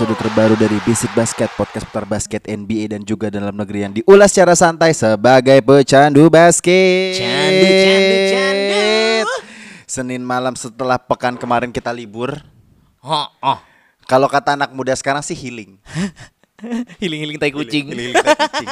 Episode 0.00 0.16
terbaru 0.16 0.56
dari 0.56 0.80
Basic 0.88 1.12
Basket, 1.12 1.52
podcast 1.60 1.84
putar 1.84 2.08
basket 2.08 2.48
NBA 2.48 2.96
dan 2.96 3.04
juga 3.04 3.28
dalam 3.28 3.52
negeri 3.52 3.84
yang 3.84 3.92
diulas 3.92 4.32
secara 4.32 4.56
santai 4.56 4.96
sebagai 4.96 5.60
pecandu 5.60 6.32
basket. 6.32 7.20
Candu, 7.20 7.68
candu, 7.68 8.16
candu. 8.32 9.28
Senin 9.84 10.24
malam 10.24 10.56
setelah 10.56 10.96
pekan 10.96 11.36
kemarin 11.36 11.68
kita 11.68 11.92
libur. 11.92 12.32
Oh, 13.04 13.28
oh. 13.44 13.60
Kalau 14.08 14.24
kata 14.24 14.56
anak 14.56 14.72
muda 14.72 14.96
sekarang 14.96 15.20
sih 15.20 15.36
healing. 15.36 15.76
Healing-healing 17.04 17.36
tai 17.36 17.52
kucing. 17.52 17.92
Healing, 17.92 18.16
healing, 18.16 18.24
kucing. 18.24 18.68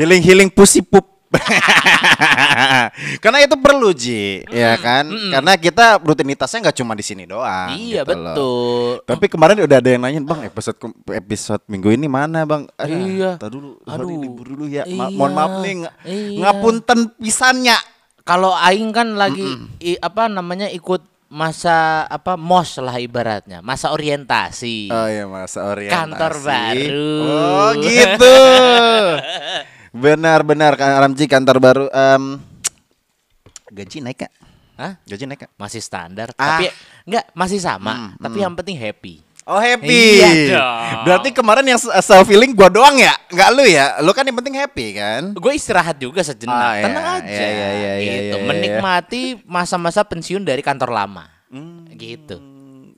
healing, 0.00 0.22
healing 0.24 0.48
pussy 0.48 0.80
poop. 0.80 1.15
Karena 3.22 3.38
itu 3.40 3.56
perlu 3.56 3.90
Ji, 3.90 4.42
ya 4.46 4.76
kan? 4.76 5.04
Karena 5.08 5.52
kita 5.54 5.98
rutinitasnya 5.98 6.58
nggak 6.62 6.76
cuma 6.76 6.92
di 6.92 7.02
sini 7.02 7.24
doang. 7.24 7.72
Iya 7.72 8.02
gitu 8.02 8.12
loh. 8.12 8.24
betul. 8.32 8.90
Tapi 9.04 9.26
kemarin 9.26 9.56
udah 9.60 9.76
ada 9.76 9.88
yang 9.88 10.02
nanyain 10.02 10.22
bang 10.22 10.40
episode 10.44 10.78
episode 11.10 11.62
minggu 11.66 11.88
ini 11.90 12.06
mana 12.06 12.42
bang? 12.42 12.66
Ah, 12.74 12.86
Iya. 12.86 13.30
tar 13.36 13.50
dulu, 13.50 13.78
Aduh. 13.82 13.90
sorry 14.02 14.14
libur 14.16 14.46
dulu 14.48 14.64
ya. 14.66 14.84
Ma- 14.86 15.06
Iya. 15.06 15.16
mohon 15.16 15.32
maaf 15.32 15.52
nih, 15.60 15.74
ng- 15.76 15.92
Iya. 16.02 16.38
ngapunten 16.40 16.98
pisannya. 17.16 17.76
Kalau 18.22 18.50
aing 18.52 18.90
kan 18.90 19.14
lagi 19.14 19.46
i- 19.78 19.96
apa 19.96 20.26
namanya 20.26 20.66
ikut 20.66 20.98
masa 21.26 22.02
apa 22.02 22.34
mos 22.34 22.74
lah 22.76 22.96
ibaratnya, 22.96 23.58
masa 23.60 23.90
orientasi. 23.90 24.90
Oh 24.90 25.06
iya 25.06 25.26
masa 25.26 25.62
orientasi. 25.64 25.94
Kantor 25.94 26.32
baru. 26.40 27.14
Oh 27.22 27.70
gitu. 27.78 28.36
benar 29.96 30.40
benar 30.40 30.72
kan 30.74 31.00
Ramji 31.00 31.24
kantor 31.24 31.56
baru. 31.58 31.84
Em, 31.88 32.38
gaji 33.68 33.98
naik 34.00 34.18
kak? 34.20 34.32
Hah? 34.76 34.92
Gaji 35.02 35.24
naik 35.24 35.40
kak? 35.42 35.50
Masih 35.56 35.80
standar, 35.80 36.30
Ah. 36.34 36.60
tapi 36.60 36.68
enggak 37.02 37.24
masih 37.32 37.58
sama, 37.58 37.92
Hmm, 37.92 38.10
tapi 38.18 38.38
yang 38.38 38.52
penting 38.52 38.76
happy. 38.76 39.24
Oh 39.46 39.62
happy. 39.62 39.86
Iya 40.18 40.58
dong. 40.58 41.06
Berarti 41.06 41.28
kemarin 41.30 41.62
yang 41.64 41.78
self 41.78 42.26
feeling 42.26 42.50
gua 42.50 42.66
doang 42.66 42.98
ya, 42.98 43.14
nggak 43.30 43.48
lu 43.54 43.62
ya? 43.62 43.94
Lu 44.02 44.10
kan 44.10 44.26
yang 44.26 44.34
penting 44.34 44.58
happy 44.58 44.86
kan? 44.92 45.22
Gue 45.32 45.54
istirahat 45.54 45.94
juga 45.96 46.18
sejenak, 46.20 46.50
Ah, 46.52 46.74
iya, 46.74 46.82
tenang 46.82 47.06
aja. 47.06 47.30
iya, 47.30 47.46
iya, 47.46 47.46
iya, 47.46 47.70
iya, 47.70 47.92
gitu, 48.02 48.26
iya, 48.26 48.42
iya. 48.42 48.48
menikmati 48.50 49.22
masa-masa 49.46 50.02
pensiun 50.02 50.42
dari 50.42 50.66
kantor 50.66 50.90
lama. 50.90 51.30
Hmm. 51.46 51.86
Gitu. 51.94 52.36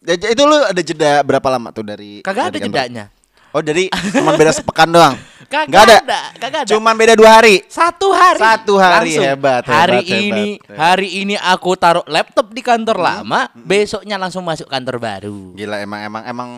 Ya, 0.00 0.16
Itu 0.16 0.48
lu 0.48 0.56
ada 0.56 0.80
jeda 0.80 1.20
berapa 1.20 1.44
lama 1.52 1.68
tuh 1.68 1.84
dari? 1.84 2.24
Kagak 2.24 2.48
ada 2.48 2.56
kantor? 2.56 2.64
jedanya. 2.64 3.04
Oh 3.48 3.64
dari 3.64 3.88
cuma 4.12 4.36
beda 4.36 4.52
sepekan 4.52 4.88
doang? 4.88 5.16
Kagak 5.48 5.64
Nggak 5.72 5.82
ada. 5.88 5.96
ada, 6.04 6.20
kagak 6.36 6.60
ada. 6.60 6.68
Cuman 6.68 6.92
beda 6.92 7.16
dua 7.16 7.40
hari. 7.40 7.64
Satu 7.72 8.12
hari. 8.12 8.36
Satu 8.36 8.76
hari, 8.76 9.16
hebat, 9.16 9.64
Hari 9.64 10.04
hebat, 10.04 10.20
ini, 10.20 10.48
hebat. 10.60 10.76
hari 10.76 11.08
ini 11.24 11.34
aku 11.40 11.72
taruh 11.72 12.04
laptop 12.04 12.52
di 12.52 12.60
kantor 12.60 13.00
lama, 13.00 13.48
besoknya 13.56 14.20
langsung 14.20 14.44
masuk 14.44 14.68
kantor 14.68 15.00
baru. 15.00 15.56
Gila 15.56 15.80
emang 15.80 16.00
emang 16.04 16.22
emang 16.28 16.50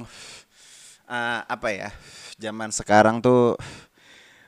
eh, 1.06 1.38
apa 1.46 1.68
ya? 1.70 1.94
Zaman 2.34 2.74
sekarang 2.74 3.22
tuh 3.22 3.54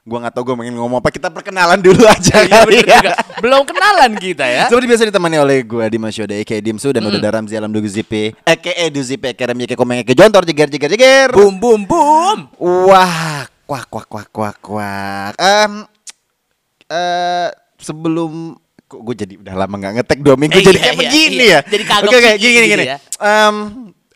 gua 0.02 0.18
nggak 0.18 0.34
tahu 0.34 0.42
gua 0.44 0.56
pengen 0.58 0.74
ngomong 0.74 0.98
apa. 0.98 1.08
Kita 1.08 1.28
perkenalan 1.28 1.78
dulu 1.78 2.02
aja 2.04 2.42
Iya 2.42 2.60
kali 2.60 2.82
ya. 2.82 2.98
juga. 2.98 3.12
Belum 3.38 3.62
kenalan 3.62 4.12
kita 4.16 4.44
ya. 4.44 4.64
Seperti 4.66 4.86
biasa 4.86 5.02
ditemani 5.06 5.36
oleh 5.38 5.58
gua 5.62 5.86
di 5.86 5.96
Masyoda 5.96 6.34
Eke 6.34 6.58
Dimsu 6.58 6.90
dan 6.90 7.02
udah 7.02 7.16
ada 7.16 7.30
Ramzi 7.32 7.54
Alam 7.54 7.70
Dugu 7.70 7.86
Zipe 7.86 8.34
Eke 8.42 8.72
Duzipe 8.88 9.30
Eke 9.30 9.42
Rem 9.42 9.58
Eke 9.60 9.74
Komeng 9.74 10.00
Eke 10.00 10.12
Jontor 10.12 10.42
Jeger 10.42 10.66
Jeger 10.68 10.90
Jeger 10.90 11.28
Boom 11.30 11.54
boom 11.56 11.80
boom. 11.82 12.38
Wah 12.58 13.46
Kuak 13.62 13.86
kuak 13.86 14.06
kuak 14.06 14.28
kuak 14.28 14.56
kuak 14.58 15.32
Em, 15.34 15.86
eh 16.86 17.48
Sebelum 17.76 18.54
Kok 18.84 19.00
gue 19.02 19.14
jadi 19.16 19.34
udah 19.38 19.54
lama 19.56 19.74
nggak 19.74 19.92
ngetek 19.96 20.18
dua 20.20 20.36
minggu 20.36 20.52
Eh, 20.52 20.62
Jadi 20.62 20.76
iya, 20.76 20.82
kayak 20.82 20.92
iya, 20.92 21.00
begini 21.00 21.36
iya. 21.40 21.58
ya 21.58 21.60
Jadi 21.64 21.84
kagok 21.84 22.06
Oke 22.06 22.16
oke 22.16 22.30
gini 22.36 22.52
gini 22.52 22.52
gini, 22.52 22.66
gitu 22.66 22.76
gini. 22.76 22.84
ya. 22.86 22.98
Em, 23.18 23.54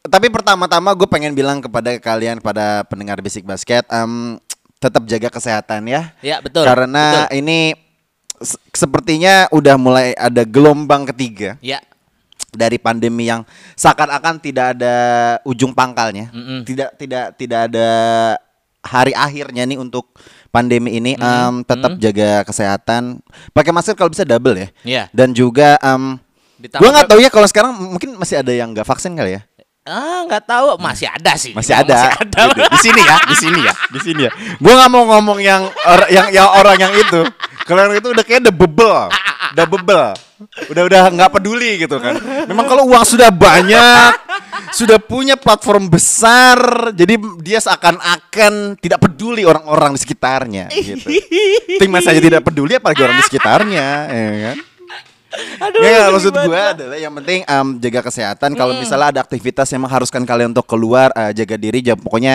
Tapi 0.02 0.26
pertama-tama 0.28 0.92
gue 0.92 1.08
pengen 1.08 1.32
bilang 1.32 1.58
kepada 1.58 1.96
kalian 1.96 2.38
Kepada 2.38 2.84
pendengar 2.84 3.18
Basic 3.18 3.42
Basket 3.42 3.82
em, 3.88 4.36
Tetap 4.86 5.02
jaga 5.04 5.28
kesehatan 5.28 5.82
ya 5.84 6.14
Ya, 6.22 6.38
betul, 6.38 6.62
Karena 6.62 7.26
betul. 7.26 7.36
ini 7.36 7.74
se- 8.38 8.60
Sepertinya 8.70 9.50
udah 9.50 9.74
mulai 9.74 10.14
ada 10.14 10.42
gelombang 10.42 11.02
ketiga 11.06 11.58
Ya. 11.58 11.82
dari 12.52 12.76
pandemi 12.76 13.26
yang 13.26 13.42
seakan-akan 13.74 14.38
tidak 14.38 14.78
ada 14.78 14.94
ujung 15.42 15.72
pangkalnya, 15.72 16.30
Mm-mm. 16.30 16.62
tidak 16.62 16.94
tidak 16.94 17.34
tidak 17.34 17.60
ada 17.68 17.88
hari 18.80 19.12
akhirnya 19.12 19.66
nih 19.66 19.76
untuk 19.76 20.08
pandemi 20.48 20.94
ini. 20.94 21.18
Em, 21.18 21.54
tetap 21.62 21.98
jaga 21.98 22.44
kesehatan, 22.44 23.20
pakai 23.50 23.72
masker 23.72 23.92
kalau 23.92 24.08
bisa 24.08 24.22
double 24.22 24.56
ya. 24.56 24.68
Iya. 24.86 25.04
Dan 25.10 25.32
juga 25.32 25.76
Ditambah- 25.76 26.80
gua 26.80 26.88
nggak 26.94 27.08
tahu 27.10 27.20
ya 27.20 27.28
kalau 27.28 27.44
sekarang 27.44 27.72
mungkin 27.76 28.16
masih 28.16 28.40
ada 28.40 28.48
yang 28.48 28.72
nggak 28.72 28.86
vaksin 28.86 29.12
kali 29.12 29.36
ya. 29.36 29.42
Ah, 29.86 30.26
nggak 30.26 30.42
tahu, 30.50 30.74
masih 30.82 31.06
ada 31.06 31.32
sih. 31.38 31.54
Masih 31.54 31.78
ada. 31.78 31.94
Masih 31.94 32.10
ada. 32.18 32.40
Gitu. 32.50 32.62
Di 32.66 32.78
sini 32.82 33.00
ya, 33.06 33.16
di 33.22 33.36
sini 33.38 33.60
ya, 33.62 33.72
di 33.94 34.00
sini 34.02 34.22
ya. 34.26 34.32
Gua 34.58 34.72
nggak 34.82 34.90
mau 34.90 35.04
ngomong 35.14 35.38
yang 35.38 35.62
or- 35.86 36.10
yang 36.10 36.26
yang 36.34 36.50
orang 36.58 36.74
yang 36.74 36.90
itu. 36.90 37.22
Kalau 37.62 37.86
yang 37.86 37.94
itu 37.94 38.10
udah 38.10 38.24
kayak 38.26 38.46
udah 38.46 38.54
bebel, 38.54 38.98
udah 39.54 39.66
bebel, 39.66 40.02
udah 40.74 40.82
udah 40.90 41.02
nggak 41.14 41.30
peduli 41.38 41.86
gitu 41.86 42.02
kan. 42.02 42.18
Memang 42.50 42.66
kalau 42.66 42.86
uang 42.86 43.02
sudah 43.06 43.30
banyak, 43.30 44.10
sudah 44.74 44.98
punya 44.98 45.34
platform 45.38 45.90
besar, 45.90 46.90
jadi 46.94 47.18
dia 47.42 47.58
seakan-akan 47.58 48.78
tidak 48.78 49.02
peduli 49.02 49.42
orang-orang 49.46 49.94
di 49.94 50.00
sekitarnya. 50.02 50.66
Gitu. 50.70 51.10
Tim 51.78 51.94
saja 52.02 52.18
tidak 52.22 52.42
peduli, 52.42 52.78
apalagi 52.78 53.02
orang 53.02 53.18
di 53.18 53.26
sekitarnya, 53.26 53.88
ya 54.10 54.38
kan? 54.50 54.58
Aduh, 55.58 55.80
Ya, 55.80 56.08
maksud 56.08 56.32
gue 56.32 56.60
adalah 56.60 56.96
yang 56.96 57.12
penting 57.14 57.40
em, 57.42 57.66
jaga 57.78 58.00
kesehatan. 58.04 58.50
Kalau 58.52 58.72
misalnya 58.74 59.08
ada 59.10 59.20
aktivitas 59.20 59.68
yang 59.68 59.82
mengharuskan 59.82 60.22
kalian 60.22 60.50
untuk 60.50 60.64
keluar, 60.64 61.10
eh, 61.12 61.32
jaga 61.32 61.54
diri. 61.54 61.80
Jangan 61.80 62.00
pokoknya 62.00 62.34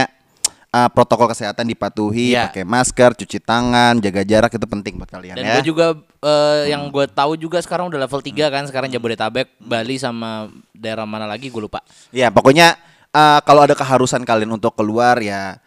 eh, 0.67 0.89
protokol 0.89 1.27
kesehatan 1.27 1.67
dipatuhi, 1.67 2.31
Iya. 2.31 2.47
pakai 2.47 2.63
masker, 2.63 3.11
cuci 3.13 3.43
tangan, 3.43 3.99
jaga 3.99 4.23
jarak 4.23 4.51
itu 4.51 4.63
penting 4.63 4.95
buat 4.95 5.11
kalian 5.11 5.35
Dan 5.35 5.43
ya. 5.43 5.53
gue 5.59 5.67
juga 5.67 5.87
eh, 6.23 6.71
yang 6.71 6.87
gue 6.87 7.05
tahu 7.05 7.35
juga 7.35 7.59
sekarang 7.59 7.91
udah 7.91 7.99
level 7.99 8.21
3 8.23 8.47
kan 8.47 8.63
sekarang 8.63 8.87
Jabodetabek, 8.87 9.51
Bali 9.59 9.99
sama 9.99 10.47
daerah 10.71 11.03
mana 11.03 11.27
lagi 11.27 11.51
gue 11.51 11.59
lupa. 11.59 11.83
Ya 12.09 12.31
pokoknya 12.31 12.79
eh, 13.11 13.39
kalau 13.43 13.67
ada 13.67 13.75
keharusan 13.75 14.23
kalian 14.23 14.47
untuk 14.49 14.71
keluar 14.71 15.19
ya. 15.19 15.59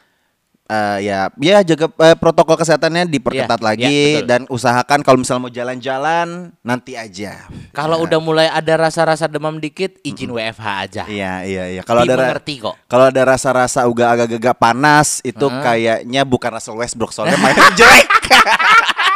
Eh, 0.65 0.99
ya, 1.05 1.29
ya 1.37 1.59
jaga 1.61 1.87
eh, 2.01 2.17
protokol 2.17 2.57
kesehatannya 2.57 3.05
diperketat 3.07 3.61
Iya, 3.61 3.67
lagi 3.67 3.99
betul. 4.17 4.29
dan 4.29 4.41
usahakan 4.49 5.01
kalau 5.05 5.19
misalnya 5.21 5.43
mau 5.45 5.53
jalan-jalan 5.53 6.29
nanti 6.61 6.97
aja. 6.97 7.45
Kalau 7.71 8.01
Ya. 8.01 8.05
udah 8.09 8.19
mulai 8.19 8.47
ada 8.49 8.75
rasa-rasa 8.79 9.29
demam 9.29 9.57
dikit, 9.57 10.01
izin 10.01 10.33
WFH 10.33 10.67
aja. 10.67 11.03
Iya 11.05 11.45
iya 11.45 11.65
iya. 11.71 11.83
Kalau 11.85 12.03
ada 12.03 12.37
kok. 12.41 12.75
Kalau 12.89 13.05
ada 13.09 13.23
rasa-rasa 13.25 13.85
uga 13.85 14.13
agak-agak 14.13 14.57
panas 14.57 15.21
itu 15.21 15.47
kayaknya 15.61 16.25
bukan 16.25 16.51
Russell 16.57 16.81
Westbrook 16.81 17.13
soalnya 17.13 17.37
mainnya 17.37 17.69
jelek. 17.77 18.09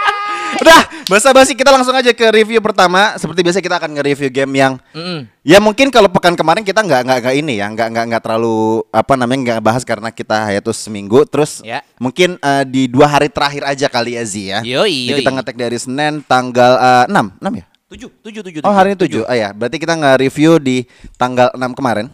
Udah, 0.58 0.80
basa-basi 1.06 1.54
kita 1.54 1.70
langsung 1.70 1.94
aja 1.94 2.10
ke 2.10 2.26
review 2.28 2.58
pertama. 2.58 3.14
Seperti 3.14 3.40
biasa 3.40 3.58
kita 3.58 3.78
akan 3.78 3.94
nge-review 3.94 4.26
game 4.28 4.52
yang 4.54 4.72
Mm-mm. 4.90 5.30
ya 5.40 5.58
mungkin 5.58 5.86
kalau 5.88 6.06
pekan 6.06 6.34
kemarin 6.34 6.62
kita 6.62 6.82
nggak 6.82 7.06
nggak 7.06 7.18
nggak 7.22 7.34
ini 7.36 7.62
ya, 7.62 7.66
nggak 7.70 7.88
nggak 7.88 8.04
nggak 8.10 8.22
terlalu 8.22 8.82
apa 8.90 9.12
namanya 9.14 9.40
nggak 9.54 9.60
bahas 9.62 9.82
karena 9.86 10.10
kita 10.10 10.50
hiatus 10.50 10.82
seminggu. 10.82 11.22
Terus 11.24 11.62
Ya. 11.62 11.86
mungkin 11.96 12.36
eh, 12.36 12.64
di 12.64 12.86
dua 12.86 13.06
hari 13.06 13.30
terakhir 13.30 13.62
aja 13.64 13.86
kali 13.86 14.18
ya 14.18 14.24
Zi 14.26 14.42
ya. 14.50 14.60
Yoi, 14.60 15.08
Jadi 15.08 15.18
kita 15.22 15.30
yoi. 15.30 15.36
ngetek 15.38 15.56
dari 15.56 15.78
Senin 15.78 16.12
tanggal 16.22 16.72
eh, 16.76 17.04
6, 17.06 17.38
6 17.38 17.60
ya? 17.60 17.66
Tujuh, 17.88 18.10
tujuh, 18.20 18.42
tujuh. 18.44 18.60
Oh 18.62 18.74
hari 18.74 18.92
ini 18.92 19.00
7 19.00 19.24
Oh 19.24 19.32
ya 19.32 19.48
berarti 19.56 19.80
kita 19.80 19.96
nge-review 19.96 20.60
di 20.60 20.84
tanggal 21.16 21.48
6 21.56 21.72
kemarin 21.72 22.12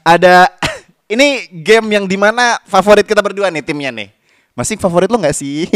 Ada 0.00 0.48
Ini 1.12 1.52
game 1.52 1.92
yang 1.92 2.08
di 2.08 2.16
mana 2.16 2.56
favorit 2.64 3.04
kita 3.04 3.20
berdua 3.20 3.52
nih 3.52 3.60
timnya 3.60 3.92
nih 3.92 4.08
Masih 4.54 4.78
favorit 4.78 5.10
lo 5.10 5.18
gak 5.18 5.34
sih? 5.34 5.66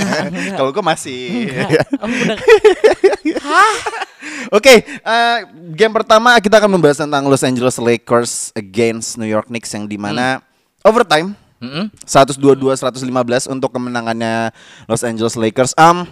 Kalau 0.58 0.74
gue 0.74 0.82
masih 0.82 1.54
Oke 4.50 4.82
eh, 4.82 5.38
Game 5.78 5.94
pertama 5.94 6.34
kita 6.42 6.58
akan 6.58 6.74
membahas 6.74 6.98
tentang 6.98 7.30
Los 7.30 7.46
Angeles 7.46 7.78
Lakers 7.78 8.50
Against 8.58 9.22
New 9.22 9.30
York 9.30 9.46
Knicks 9.46 9.70
Yang 9.70 9.94
di 9.94 9.98
mana 10.02 10.42
Overtime 10.82 11.38
Mm-mm. 11.62 11.88
122-115 12.04 13.48
untuk 13.48 13.70
kemenangannya 13.72 14.52
Los 14.84 15.00
Angeles 15.00 15.32
Lakers. 15.32 15.72
Um, 15.80 16.04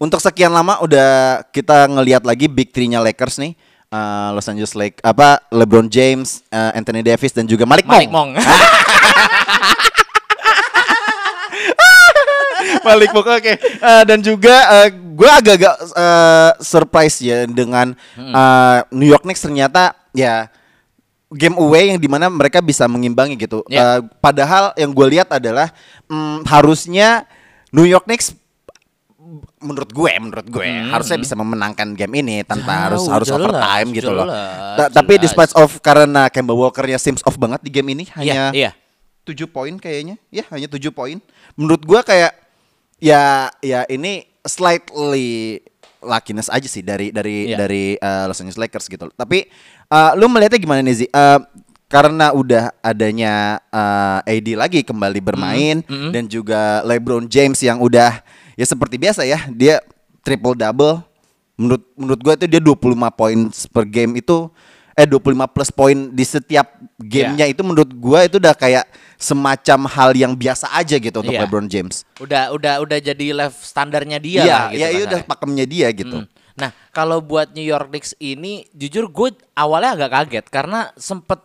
untuk 0.00 0.18
sekian 0.18 0.50
lama 0.50 0.82
udah 0.82 1.44
kita 1.54 1.86
ngelihat 1.86 2.26
lagi 2.26 2.50
big 2.50 2.74
three-nya 2.74 2.98
Lakers 2.98 3.38
nih. 3.38 3.54
Eh, 3.94 4.28
Los 4.34 4.50
Angeles 4.50 4.74
Lakers 4.74 5.04
apa 5.06 5.38
LeBron 5.54 5.86
James, 5.86 6.42
eh, 6.50 6.72
Anthony 6.74 7.06
Davis 7.06 7.30
dan 7.30 7.46
juga 7.46 7.62
Malik, 7.62 7.86
Malik 7.86 8.10
Monk. 8.10 8.34
Mong. 8.34 8.42
Monk 12.84 13.26
oke. 13.26 13.52
Eh, 13.56 14.02
dan 14.04 14.18
juga 14.20 14.56
gue 14.92 15.30
agak-agak 15.30 15.74
eh, 15.94 16.50
surprise 16.60 17.16
ya 17.18 17.48
dengan 17.48 17.96
eh, 18.14 18.78
New 18.92 19.08
York 19.08 19.24
Knicks 19.24 19.42
ternyata 19.42 19.96
ya 20.12 20.46
game 21.34 21.58
away 21.58 21.90
yang 21.90 21.98
di 21.98 22.06
mana 22.06 22.30
mereka 22.30 22.62
bisa 22.62 22.86
mengimbangi 22.86 23.34
gitu. 23.34 23.64
Ya. 23.66 23.98
Eh, 23.98 24.00
padahal 24.20 24.70
yang 24.76 24.92
gue 24.92 25.06
lihat 25.18 25.32
adalah 25.32 25.72
mm, 26.06 26.46
harusnya 26.46 27.26
New 27.74 27.88
York 27.88 28.06
Knicks 28.06 28.36
menurut 29.64 29.88
gue 29.88 30.12
menurut 30.20 30.44
gue 30.46 30.68
harusnya 30.92 31.16
bisa 31.16 31.32
memenangkan 31.32 31.96
game 31.96 32.20
ini 32.20 32.44
tanpa 32.44 32.86
harus 32.92 33.08
Jauh, 33.08 33.16
harus 33.16 33.28
jelas, 33.32 33.40
overtime 33.40 33.88
gitu 33.96 34.10
loh. 34.12 34.28
jelas, 34.28 34.76
Ta- 34.76 34.90
Tapi 34.92 35.12
jelas. 35.16 35.24
despite 35.24 35.52
of 35.56 35.70
karena 35.80 36.28
Kemba 36.28 36.52
Walker-nya 36.52 37.00
seems 37.00 37.24
off 37.24 37.40
banget 37.40 37.64
di 37.64 37.72
game 37.72 37.96
ini 37.96 38.04
hanya 38.12 38.52
Iya, 38.52 38.70
iya. 38.70 38.70
7 39.24 39.48
poin 39.48 39.72
kayaknya. 39.80 40.20
Ya, 40.28 40.44
hanya 40.52 40.68
7 40.68 40.92
poin. 40.92 41.16
Menurut 41.56 41.80
gua 41.88 42.04
kayak 42.04 42.36
ya 42.98 43.24
ya 43.60 43.82
ini 43.86 44.26
slightly 44.44 45.60
luckiness 46.00 46.52
aja 46.52 46.68
sih 46.68 46.80
dari 46.80 47.08
dari 47.08 47.48
Iya. 47.48 47.56
dari 47.56 47.84
uh, 47.96 48.28
Los 48.28 48.38
Angeles 48.38 48.60
Lakers 48.60 48.86
gitu. 48.86 49.08
Tapi 49.10 49.48
uh, 49.88 50.12
lu 50.14 50.28
melihatnya 50.28 50.60
gimana 50.60 50.80
nih 50.80 50.94
Zi? 50.94 51.06
Uh, 51.08 51.40
karena 51.84 52.28
udah 52.28 52.74
adanya 52.80 53.62
uh, 53.70 54.18
AD 54.20 54.48
lagi 54.52 54.80
kembali 54.82 55.20
bermain 55.20 55.80
Mm-hmm. 55.80 56.10
dan 56.10 56.24
juga 56.26 56.60
LeBron 56.82 57.24
James 57.24 57.56
yang 57.58 57.78
udah 57.78 58.20
ya 58.52 58.66
seperti 58.66 58.96
biasa 58.96 59.24
ya, 59.24 59.46
dia 59.48 59.80
triple 60.20 60.52
double. 60.52 61.00
Menurut 61.54 61.86
menurut 61.94 62.20
gua 62.20 62.34
itu 62.34 62.46
dia 62.46 62.58
25 62.58 62.74
poin 63.14 63.38
per 63.70 63.84
game 63.86 64.18
itu 64.18 64.50
eh 64.92 65.06
25 65.06 65.22
plus 65.48 65.70
poin 65.70 65.96
di 66.10 66.22
setiap 66.22 66.66
gamenya 66.98 67.46
itu 67.46 67.62
menurut 67.62 67.90
gua 67.94 68.26
itu 68.26 68.36
udah 68.36 68.52
kayak 68.52 68.84
semacam 69.24 69.88
hal 69.88 70.10
yang 70.12 70.32
biasa 70.36 70.68
aja 70.70 71.00
gitu 71.00 71.24
untuk 71.24 71.32
Iya. 71.32 71.48
LeBron 71.48 71.64
James. 71.66 72.04
Udah 72.20 72.52
udah 72.52 72.84
udah 72.84 72.98
jadi 73.00 73.26
level 73.32 73.56
standarnya 73.56 74.20
dia 74.20 74.40
Iya, 74.40 74.44
lah 74.44 74.64
gitu 74.68 74.76
ya, 74.76 74.78
iya 74.78 74.88
kasarnya. 74.92 75.06
udah 75.08 75.20
pakemnya 75.24 75.64
dia 75.64 75.88
gitu. 75.90 76.16
Hmm. 76.20 76.28
Nah, 76.54 76.70
kalau 76.92 77.18
buat 77.18 77.50
New 77.50 77.64
York 77.64 77.88
Knicks 77.88 78.12
ini 78.20 78.68
jujur 78.70 79.08
gue 79.08 79.32
awalnya 79.56 79.96
agak 79.96 80.10
kaget 80.12 80.46
karena 80.52 80.92
sempet 80.94 81.40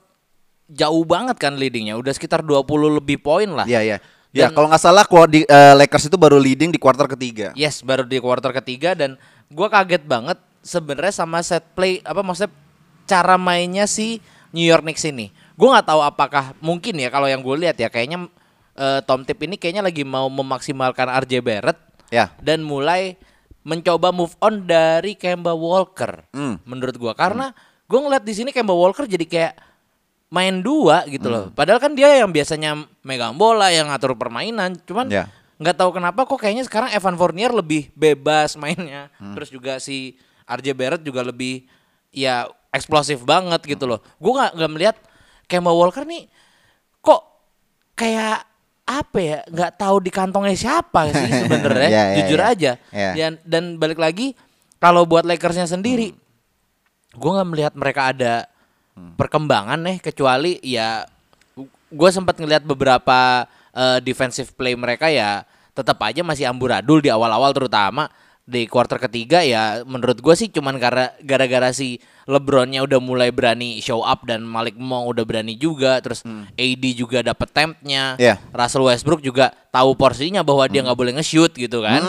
jauh 0.70 1.02
banget 1.02 1.40
kan 1.42 1.58
leadingnya, 1.58 1.98
udah 1.98 2.14
sekitar 2.14 2.46
20 2.46 2.62
lebih 2.94 3.18
poin 3.18 3.50
lah. 3.50 3.66
Iya, 3.66 3.82
iya. 3.82 3.98
Ya, 4.30 4.46
Dan- 4.46 4.54
kalau 4.54 4.68
nggak 4.70 4.84
salah 4.84 5.02
di 5.26 5.42
eh, 5.42 5.74
Lakers 5.74 6.06
itu 6.06 6.18
baru 6.20 6.38
leading 6.38 6.70
di 6.70 6.78
kuarter 6.78 7.10
ketiga. 7.10 7.50
Yes, 7.58 7.82
baru 7.82 8.06
di 8.06 8.22
kuarter 8.22 8.54
ketiga 8.54 8.94
dan 8.94 9.18
gua 9.50 9.74
kaget 9.74 10.06
banget 10.06 10.38
sebenarnya 10.62 11.16
sama 11.16 11.42
set 11.42 11.66
play 11.74 11.98
apa 12.06 12.22
maksudnya 12.22 12.54
cara 13.10 13.42
mainnya 13.42 13.90
si 13.90 14.22
New 14.54 14.62
York 14.62 14.86
Knicks 14.86 15.10
ini. 15.10 15.34
Gua 15.60 15.76
nggak 15.76 15.88
tahu 15.92 16.00
apakah 16.00 16.56
mungkin 16.64 16.96
ya 16.96 17.12
kalau 17.12 17.28
yang 17.28 17.44
gue 17.44 17.56
lihat 17.60 17.76
ya 17.76 17.92
kayaknya 17.92 18.32
eh, 18.80 19.04
Tom 19.04 19.28
Tip 19.28 19.44
ini 19.44 19.60
kayaknya 19.60 19.84
lagi 19.84 20.08
mau 20.08 20.32
memaksimalkan 20.32 21.12
RJ 21.28 21.44
Barrett 21.44 21.80
Ya. 22.10 22.32
dan 22.40 22.64
mulai 22.64 23.20
mencoba 23.62 24.10
move 24.10 24.34
on 24.40 24.64
dari 24.64 25.14
Kemba 25.14 25.52
Walker. 25.52 26.24
Hmm. 26.32 26.58
Menurut 26.64 26.96
gua 26.96 27.12
karena 27.12 27.52
gua 27.86 28.00
ngeliat 28.08 28.24
di 28.24 28.34
sini 28.34 28.50
Kemba 28.50 28.72
Walker 28.72 29.04
jadi 29.04 29.28
kayak 29.28 29.54
main 30.32 30.64
dua 30.64 31.04
gitu 31.12 31.28
loh. 31.28 31.52
Hmm. 31.52 31.54
Padahal 31.54 31.84
kan 31.84 31.92
dia 31.92 32.08
yang 32.18 32.32
biasanya 32.32 32.80
megang 33.04 33.36
bola, 33.36 33.68
yang 33.68 33.92
ngatur 33.92 34.16
permainan, 34.16 34.80
cuman 34.88 35.12
Ya. 35.12 35.28
nggak 35.60 35.76
tahu 35.76 35.92
kenapa 35.92 36.24
kok 36.24 36.40
kayaknya 36.40 36.64
sekarang 36.64 36.90
Evan 36.96 37.20
Fournier 37.20 37.52
lebih 37.52 37.92
bebas 37.94 38.56
mainnya. 38.56 39.12
Hmm. 39.20 39.36
Terus 39.36 39.52
juga 39.52 39.76
si 39.84 40.16
RJ 40.48 40.72
Barrett 40.72 41.04
juga 41.04 41.20
lebih 41.22 41.68
ya 42.10 42.48
eksplosif 42.72 43.22
banget 43.22 43.60
gitu 43.68 43.86
loh. 43.86 44.00
Gue 44.18 44.34
nggak 44.40 44.52
nggak 44.56 44.72
melihat 44.72 44.98
Kemba 45.50 45.74
Walker 45.74 46.06
nih 46.06 46.30
kok 47.00 47.22
kayak 47.94 48.46
apa 48.86 49.18
ya 49.18 49.38
nggak 49.46 49.72
tahu 49.76 49.98
di 50.00 50.10
kantongnya 50.10 50.54
siapa 50.54 51.10
sih 51.10 51.30
sebenarnya 51.44 51.90
Ya, 51.90 52.04
ya, 52.06 52.16
jujur 52.22 52.40
ya. 52.40 52.48
aja 52.48 52.72
Ya. 52.90 53.10
dan 53.16 53.34
dan 53.44 53.64
balik 53.76 53.98
lagi 53.98 54.38
kalau 54.78 55.04
buat 55.04 55.26
Lakersnya 55.26 55.66
sendiri 55.66 56.14
Hmm. 57.10 57.18
gue 57.18 57.32
nggak 57.34 57.50
melihat 57.50 57.74
mereka 57.74 58.02
ada 58.08 58.34
perkembangan 59.16 59.80
nih 59.80 59.98
kecuali 60.00 60.62
ya 60.62 61.02
gue 61.90 62.10
sempat 62.10 62.38
ngelihat 62.38 62.62
beberapa 62.64 63.46
eh, 63.72 63.98
defensive 64.00 64.54
play 64.54 64.74
mereka 64.74 65.10
ya 65.10 65.42
tetap 65.72 65.98
aja 66.00 66.22
masih 66.22 66.46
amburadul 66.46 67.00
di 67.00 67.10
awal-awal 67.10 67.50
terutama 67.50 68.14
di 68.44 68.66
kuarter 68.66 68.98
ketiga 69.00 69.42
ya 69.42 69.82
menurut 69.84 70.18
gue 70.18 70.36
sih 70.36 70.50
cuman 70.50 70.78
karena 70.78 71.10
gara-gara 71.20 71.70
si 71.70 71.98
LeBronnya 72.30 72.86
udah 72.86 73.02
mulai 73.02 73.34
berani 73.34 73.82
show 73.82 74.00
up 74.00 74.22
dan 74.22 74.46
Malik 74.46 74.78
Monk 74.78 75.10
udah 75.10 75.26
berani 75.26 75.58
juga 75.58 75.98
terus 75.98 76.22
AD 76.54 76.84
juga 76.94 77.26
dapet 77.26 77.50
tempnya 77.50 78.14
Iya. 78.16 78.38
Russell 78.50 78.86
Westbrook 78.86 79.20
juga 79.20 79.50
tahu 79.70 79.94
porsinya 79.94 80.40
bahwa 80.40 80.64
dia 80.66 80.86
nggak 80.86 80.94
boleh 80.96 81.18
nge-shoot 81.18 81.50
gitu 81.52 81.82
kan 81.82 82.06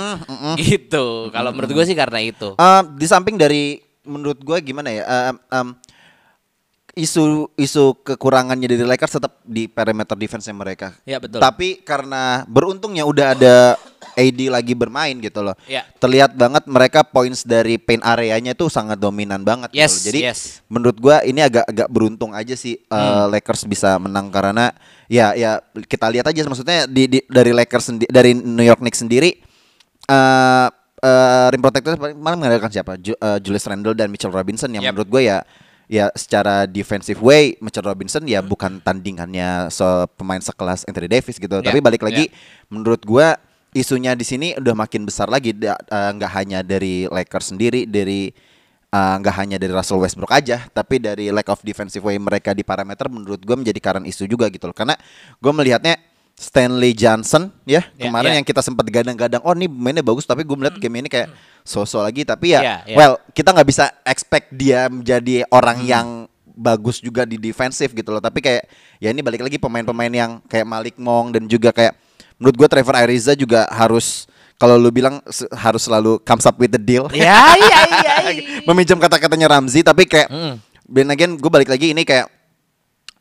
gitu 0.61 1.29
kalau 1.29 1.51
menurut 1.51 1.73
gue 1.73 1.85
sih 1.85 1.97
karena 1.97 2.21
itu 2.21 2.53
Eh, 2.53 2.83
di 2.95 3.07
samping 3.09 3.35
dari 3.35 3.81
menurut 4.03 4.37
gue 4.39 4.57
gimana 4.61 4.93
ya? 4.93 5.03
eh, 5.03 5.33
em, 5.57 5.69
isu 6.93 7.23
isu 7.55 8.03
kekurangannya 8.03 8.67
dari 8.67 8.83
Lakers 8.83 9.17
tetap 9.17 9.39
di 9.41 9.65
perimeter 9.65 10.19
defense 10.19 10.51
mereka. 10.51 10.93
Ya, 11.07 11.17
betul. 11.17 11.39
Tapi 11.39 11.81
karena 11.81 12.43
beruntungnya 12.45 13.07
udah 13.07 13.27
ada 13.33 13.55
AD 14.13 14.41
lagi 14.49 14.73
bermain 14.73 15.15
gitu 15.15 15.41
loh. 15.41 15.55
Ya. 15.65 15.87
Terlihat 15.97 16.33
banget 16.33 16.65
mereka 16.65 17.01
points 17.01 17.43
dari 17.43 17.77
paint 17.77 18.01
areanya 18.01 18.53
tuh 18.53 18.67
sangat 18.67 18.97
dominan 18.97 19.41
banget 19.41 19.71
gitu 19.71 19.81
Yes, 19.81 19.93
loh. 19.93 20.03
Jadi 20.07 20.21
yes. 20.23 20.41
menurut 20.67 20.97
gua 20.97 21.21
ini 21.21 21.41
agak 21.41 21.65
agak 21.65 21.89
beruntung 21.89 22.31
aja 22.31 22.53
sih 22.53 22.77
eh, 22.77 22.91
Hmm. 22.91 23.29
Lakers 23.29 23.65
bisa 23.65 23.95
menang 23.97 24.29
karena 24.29 24.71
ya 25.07 25.33
ya 25.33 25.59
kita 25.81 26.07
lihat 26.07 26.25
aja 26.25 26.41
maksudnya 26.45 26.85
di, 26.85 27.07
di- 27.09 27.27
dari 27.27 27.51
Lakers 27.53 27.85
sendi- 27.85 28.09
dari 28.09 28.31
New 28.33 28.63
York 28.63 28.79
Knicks 28.79 29.01
sendiri 29.01 29.35
eh 30.05 30.67
eh, 31.01 31.47
rim 31.49 31.61
protector 31.61 31.95
mana 31.97 32.37
mengandalkan 32.37 32.69
siapa? 32.69 32.97
Ju- 32.97 33.17
eh, 33.17 33.39
Julius 33.41 33.65
Randle 33.65 33.95
dan 33.95 34.09
Mitchell 34.09 34.31
Robinson 34.31 34.69
yang 34.69 34.85
Yep. 34.85 34.93
menurut 34.93 35.11
gue 35.11 35.23
ya 35.25 35.39
ya 35.87 36.07
secara 36.13 36.65
defensive 36.65 37.19
way 37.19 37.59
Mitchell 37.59 37.83
Robinson 37.83 38.23
Hmm. 38.23 38.31
ya 38.31 38.41
bukan 38.41 38.79
tandingannya 38.79 39.67
se 39.69 39.83
pemain 40.15 40.39
sekelas 40.39 40.87
Anthony 40.87 41.09
Davis 41.09 41.35
gitu. 41.35 41.51
Ya, 41.53 41.65
Tapi 41.65 41.81
balik 41.81 42.01
lagi 42.01 42.29
ya. 42.29 42.35
menurut 42.69 43.03
gua 43.03 43.35
isunya 43.73 44.13
di 44.13 44.23
sini 44.23 44.55
udah 44.55 44.75
makin 44.75 45.07
besar 45.07 45.31
lagi 45.31 45.55
eh, 45.55 45.77
nggak 45.91 46.31
hanya 46.35 46.59
dari 46.61 47.07
Lakers 47.07 47.55
sendiri 47.55 47.87
dari 47.87 48.31
eh, 48.87 49.15
nggak 49.21 49.35
hanya 49.37 49.57
dari 49.57 49.71
Russell 49.71 50.03
Westbrook 50.03 50.31
aja 50.31 50.67
tapi 50.69 50.99
dari 50.99 51.31
lack 51.31 51.47
of 51.49 51.63
defensive 51.63 52.03
way 52.03 52.19
mereka 52.19 52.51
di 52.51 52.63
parameter 52.63 53.07
menurut 53.07 53.39
gua 53.41 53.55
menjadi 53.55 53.79
current 53.79 54.07
isu 54.07 54.27
juga 54.27 54.51
gitu 54.51 54.67
loh 54.67 54.75
karena 54.75 54.99
gue 55.39 55.53
melihatnya 55.55 55.95
Stanley 56.35 56.97
Johnson 56.97 57.53
ya 57.63 57.85
Ya, 57.95 58.09
kemarin 58.09 58.33
ya. 58.33 58.37
yang 58.41 58.47
kita 58.49 58.65
sempat 58.65 58.89
gadang-gadang 58.89 59.45
oh 59.45 59.53
ini 59.53 59.69
mainnya 59.69 60.01
bagus 60.01 60.25
tapi 60.25 60.41
gue 60.43 60.57
melihat 60.57 60.81
game 60.81 61.05
ini 61.05 61.09
kayak 61.13 61.29
sosok 61.63 62.01
lagi 62.01 62.25
tapi 62.25 62.57
ya 62.57 62.61
Ya, 62.65 62.77
ya. 62.89 62.97
well 62.97 63.15
kita 63.31 63.53
nggak 63.53 63.69
bisa 63.69 63.93
expect 64.03 64.49
dia 64.51 64.89
menjadi 64.89 65.45
orang 65.53 65.79
Hmm. 65.85 65.87
yang 65.87 66.09
bagus 66.51 66.99
juga 66.99 67.25
di 67.25 67.37
defensif 67.37 67.93
gitu 67.93 68.11
loh 68.11 68.21
tapi 68.21 68.41
kayak 68.41 68.67
ya 68.99 69.09
ini 69.13 69.21
balik 69.21 69.41
lagi 69.41 69.57
pemain-pemain 69.57 70.13
yang 70.13 70.31
kayak 70.45 70.67
Malik 70.67 70.97
Monk 70.97 71.33
dan 71.33 71.45
juga 71.47 71.71
kayak 71.73 71.95
menurut 72.41 72.57
gue 72.57 72.69
Trevor 72.73 72.97
Ariza 72.97 73.37
juga 73.37 73.69
harus 73.69 74.25
kalau 74.57 74.77
lu 74.77 74.89
bilang 74.89 75.21
harus 75.53 75.83
selalu 75.85 76.17
comes 76.21 76.45
up 76.45 76.57
with 76.57 76.73
the 76.73 76.81
deal 76.81 77.07
ya 77.17 77.53
iya 77.55 77.81
iya 77.87 78.15
iya. 78.33 78.45
meminjam 78.69 78.97
kata-katanya 78.97 79.53
Ramzi 79.53 79.85
tapi 79.85 80.09
kayak 80.09 80.33
Mm. 80.33 80.55
Ben 80.91 81.07
again 81.07 81.39
gue 81.39 81.47
balik 81.47 81.71
lagi 81.71 81.95
ini 81.95 82.03
kayak 82.03 82.27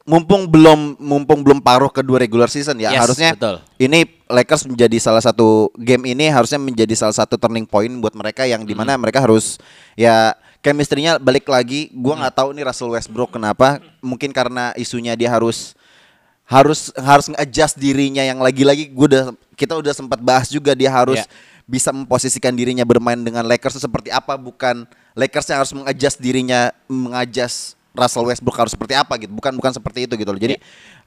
mumpung 0.10 0.50
belum 0.50 0.98
mumpung 0.98 1.46
belum 1.46 1.62
paruh 1.62 1.92
kedua 1.94 2.18
regular 2.18 2.50
season 2.50 2.82
ya 2.82 2.90
Yes, 2.90 3.00
harusnya 3.06 3.30
betul. 3.38 3.62
ini 3.78 4.10
Lakers 4.26 4.66
menjadi 4.66 4.98
salah 4.98 5.22
satu 5.22 5.70
game 5.78 6.10
ini 6.10 6.34
harusnya 6.34 6.58
menjadi 6.58 6.98
salah 6.98 7.14
satu 7.14 7.38
turning 7.38 7.70
point 7.70 7.94
buat 8.02 8.18
mereka 8.18 8.50
yang 8.50 8.66
di 8.66 8.74
mana 8.74 8.98
mereka 8.98 9.22
harus 9.22 9.62
ya 9.94 10.34
chemistry-nya 10.60 11.22
balik 11.22 11.46
lagi 11.46 11.94
gua 11.94 12.18
nggak 12.26 12.42
tahu 12.42 12.50
nih 12.58 12.66
Russell 12.66 12.90
Westbrook 12.90 13.38
kenapa 13.38 13.78
mungkin 14.02 14.34
karena 14.34 14.74
isunya 14.74 15.14
dia 15.14 15.30
harus 15.30 15.78
harus 16.50 16.90
harus 16.98 17.30
adjust 17.38 17.78
dirinya 17.78 18.26
yang 18.26 18.42
lagi-lagi. 18.42 18.90
Gue 18.90 19.06
udah 19.06 19.24
kita 19.54 19.78
udah 19.78 19.94
sempat 19.94 20.18
bahas 20.18 20.50
juga 20.50 20.74
dia 20.74 20.90
harus 20.90 21.22
Ya. 21.22 21.30
bisa 21.70 21.94
memposisikan 21.94 22.50
dirinya 22.58 22.82
bermain 22.82 23.22
dengan 23.22 23.46
Lakers 23.46 23.78
itu 23.78 23.86
seperti 23.86 24.10
apa 24.10 24.34
bukan 24.34 24.90
Lakers 25.14 25.46
yang 25.54 25.62
harus 25.62 25.74
mengadjust 25.78 26.18
dirinya 26.18 26.74
mengadjust 26.90 27.78
Russell 27.94 28.26
Westbrook 28.26 28.58
harus 28.58 28.74
seperti 28.74 28.98
apa 28.98 29.14
gitu. 29.22 29.30
Bukan 29.30 29.54
bukan 29.54 29.70
seperti 29.70 30.10
itu 30.10 30.18
gitu 30.18 30.34
loh. 30.34 30.42
Jadi 30.42 30.58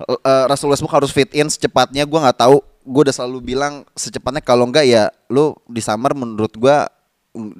uh, 0.06 0.46
Russell 0.46 0.70
Westbrook 0.70 0.94
harus 0.94 1.11
fit 1.11 1.30
in 1.34 1.50
secepatnya. 1.50 2.06
Gue 2.06 2.22
nggak 2.22 2.38
tahu 2.38 2.62
gue 2.62 3.02
udah 3.11 3.14
selalu 3.14 3.38
bilang 3.54 3.82
secepatnya 3.99 4.42
kalau 4.42 4.66
enggak 4.70 4.87
ya 4.87 5.11
lu 5.26 5.54
di 5.66 5.82
summer 5.82 6.14
menurut 6.14 6.54
gue 6.54 6.76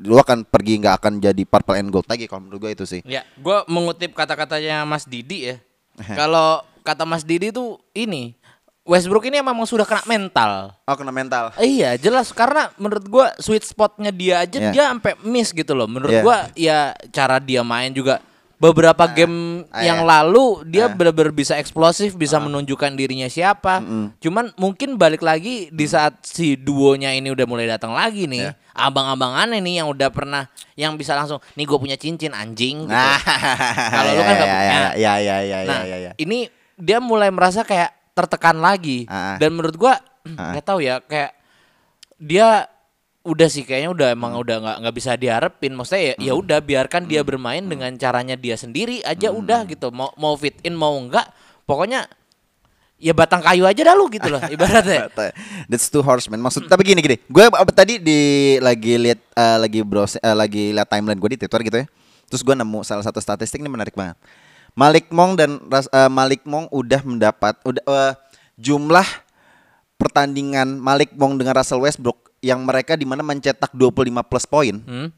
lu 0.05 0.19
akan 0.21 0.45
pergi 0.45 0.83
nggak 0.85 0.95
akan 1.01 1.13
jadi 1.19 1.43
purple 1.49 1.79
and 1.81 1.89
gold 1.91 2.05
lagi 2.07 2.29
kalau 2.31 2.47
menurut 2.47 2.61
gue 2.63 2.71
itu 2.79 2.85
sih. 2.87 3.01
Ya, 3.03 3.27
gue 3.35 3.59
mengutip 3.67 4.13
kata-katanya 4.15 4.87
Mas 4.87 5.09
Didi 5.09 5.51
ya. 5.51 5.57
Kalau 6.13 6.61
kata 6.83 7.03
Mas 7.03 7.23
Didi 7.23 7.49
tuh 7.49 7.81
ini 7.93 8.35
Westbrook 8.83 9.23
ini 9.25 9.39
memang 9.39 9.63
sudah 9.63 9.87
kena 9.87 10.03
mental. 10.05 10.75
Oh 10.91 10.97
kena 10.99 11.15
mental. 11.15 11.55
Iya 11.55 11.95
jelas 11.95 12.35
karena 12.35 12.67
menurut 12.75 13.07
gua 13.07 13.27
sweet 13.39 13.63
spotnya 13.63 14.11
dia 14.11 14.43
aja 14.43 14.59
Iya. 14.59 14.71
dia 14.75 14.85
sampai 14.91 15.15
miss 15.23 15.55
gitu 15.55 15.71
loh. 15.71 15.87
Menurut 15.87 16.11
Iya. 16.11 16.23
gua 16.27 16.39
ya 16.59 16.79
cara 17.15 17.39
dia 17.39 17.63
main 17.63 17.95
juga 17.95 18.19
beberapa 18.59 19.07
game 19.07 19.67
ah, 19.71 19.83
yang 19.83 20.03
iya. 20.03 20.07
lalu 20.07 20.67
dia 20.67 20.87
Ah. 20.87 20.95
benar-benar 20.95 21.31
bisa 21.31 21.55
eksplosif, 21.59 22.15
bisa 22.15 22.39
menunjukkan 22.39 22.95
dirinya 22.95 23.27
siapa. 23.27 23.83
Cuman 24.19 24.51
mungkin 24.55 24.99
balik 24.99 25.23
lagi 25.23 25.71
di 25.71 25.87
saat 25.87 26.19
si 26.27 26.55
duonya 26.55 27.15
ini 27.15 27.31
udah 27.31 27.47
mulai 27.47 27.71
datang 27.71 27.95
lagi 27.95 28.27
nih, 28.27 28.51
Iya. 28.51 28.59
abang-abangannya 28.75 29.63
nih 29.63 29.75
yang 29.79 29.91
udah 29.91 30.11
pernah 30.11 30.47
yang 30.75 30.95
bisa 30.95 31.15
langsung 31.15 31.39
nih 31.55 31.67
gue 31.67 31.79
punya 31.79 31.95
cincin 31.95 32.35
anjing. 32.35 32.83
Gitu. 32.83 32.91
Nah, 32.91 33.19
Kalau 33.95 34.11
lu 34.11 34.23
kan 34.23 34.35
nggak 34.39 34.47
ya, 34.47 34.55
punya. 34.59 34.79
Ya 34.79 34.91
ya 34.95 35.15
ya 35.39 35.39
ya 35.43 35.59
Nah, 35.67 35.83
ya 35.87 35.97
ya. 35.99 36.13
ini 36.19 36.51
dia 36.83 36.99
mulai 36.99 37.31
merasa 37.31 37.63
kayak 37.63 37.95
tertekan 38.13 38.59
lagi. 38.59 39.07
Ah. 39.07 39.39
dan 39.39 39.55
menurut 39.55 39.79
gua 39.79 40.03
nggak 40.27 40.67
tahu 40.67 40.83
ya 40.83 40.99
kayak 40.99 41.39
dia 42.19 42.67
udah 43.23 43.47
sih 43.47 43.63
kayaknya 43.63 43.91
udah 43.95 44.09
emang 44.19 44.35
udah 44.35 44.57
nggak 44.59 44.77
nggak 44.83 44.95
bisa 44.99 45.15
diharapin. 45.15 45.73
Maksudnya 45.79 46.03
ya 46.03 46.15
ya 46.19 46.33
udah 46.35 46.59
biarkan 46.59 47.07
dia 47.07 47.23
bermain 47.23 47.63
dengan 47.63 47.95
caranya 47.95 48.35
dia 48.35 48.59
sendiri 48.59 48.99
aja 49.07 49.31
udah 49.31 49.63
gitu. 49.71 49.95
Mau 49.95 50.11
mau 50.19 50.35
fit 50.35 50.59
in 50.67 50.75
mau 50.75 50.99
enggak 50.99 51.31
pokoknya 51.63 52.11
ya 53.03 53.11
batang 53.11 53.43
kayu 53.43 53.67
aja 53.67 53.83
dah 53.83 53.95
lu 53.99 54.07
gitu 54.11 54.27
loh 54.31 54.43
ibaratnya. 54.55 55.11
That's 55.71 55.87
two 55.87 56.03
horsemen. 56.03 56.43
Maksud 56.43 56.67
tapi 56.67 56.83
gini 56.83 57.03
gini. 57.03 57.17
Gue 57.31 57.47
tadi 57.75 58.03
di 58.03 58.21
lagi 58.59 58.99
lihat 58.99 59.21
eh, 59.23 59.57
lagi 59.59 59.81
browse 59.87 60.19
eh, 60.19 60.35
lagi 60.35 60.75
lihat 60.75 60.87
timeline 60.91 61.19
gue 61.19 61.31
di 61.35 61.39
Twitter 61.43 61.61
gitu 61.63 61.77
ya. 61.83 61.87
Terus 62.31 62.43
gue 62.43 62.55
nemu 62.55 62.83
salah 62.87 63.07
satu 63.07 63.23
statistik 63.23 63.63
ini 63.63 63.71
menarik 63.71 63.95
banget. 63.95 64.19
Malik 64.73 65.09
Mong 65.09 65.33
dan 65.35 65.61
eh, 65.71 66.09
Malik 66.09 66.43
Mong 66.43 66.69
udah 66.69 67.01
mendapat 67.03 67.55
udah 67.63 67.83
eh, 67.83 68.13
jumlah 68.57 69.05
pertandingan 69.95 70.77
Malik 70.77 71.13
Mong 71.13 71.37
dengan 71.37 71.55
Russell 71.55 71.79
Westbrook 71.79 72.33
yang 72.41 72.63
mereka 72.63 72.95
di 72.95 73.05
mana 73.05 73.23
mencetak 73.23 73.71
25 73.71 73.93
plus 74.23 74.45
poin 74.45 74.77
Hmm? 74.79 75.09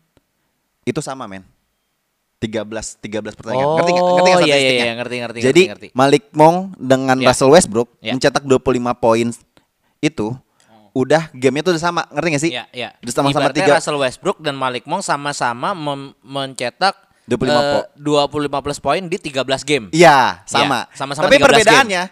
itu 0.82 1.00
sama 1.00 1.24
men. 1.24 1.40
13 2.36 3.00
13 3.00 3.32
pertandingan. 3.32 3.64
Oh, 3.64 3.80
ngerti 3.80 3.90
nggak? 3.90 4.04
Ngerti 4.04 4.30
iya, 4.44 4.56
iya, 4.58 4.70
iya, 4.84 4.94
ngerti, 4.94 5.16
ngerti, 5.16 5.38
Jadi 5.40 5.62
ngerti, 5.64 5.86
ngerti. 5.88 5.88
Malik 5.96 6.24
Mong 6.30 6.76
dengan 6.76 7.16
Ya. 7.16 7.32
Russell 7.32 7.48
Westbrook 7.48 7.88
Ya. 7.98 8.12
mencetak 8.12 8.44
25 8.44 8.60
poin 8.92 9.32
itu 9.98 10.26
udah 10.92 11.32
gamenya 11.32 11.64
tuh 11.64 11.72
udah 11.72 11.82
sama, 11.82 12.02
ngerti 12.06 12.28
gak 12.28 12.42
sih? 12.42 12.52
ya 12.52 12.64
ya 12.70 12.92
Udah 13.00 13.14
sama-sama 13.16 13.48
tiga. 13.50 13.74
Russell 13.74 13.96
Westbrook 13.96 14.38
dan 14.38 14.54
Malik 14.54 14.84
Monk 14.84 15.00
sama-sama 15.00 15.72
mencetak 16.20 16.94
25 17.24 17.48
eh, 17.48 17.62
po- 17.72 17.88
25 17.96 18.64
plus 18.64 18.78
poin 18.80 19.02
di 19.04 19.16
13 19.16 19.64
game 19.64 19.86
Iya, 19.90 20.44
sama. 20.44 20.88
Iya, 20.88 20.96
sama-sama 20.96 21.24
Tapi 21.26 21.36
13 21.40 21.44
perbedaannya 21.44 22.02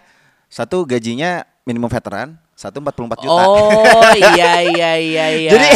satu 0.49 0.85
gajinya 0.85 1.41
minimum 1.63 1.89
veteran, 1.89 2.37
satu 2.63 2.79
44 2.79 3.19
juta. 3.19 3.43
Oh 3.43 3.83
iya 4.31 4.63
iya 4.63 4.91
iya 4.95 5.25
iya. 5.35 5.51
Jadi- 5.51 5.71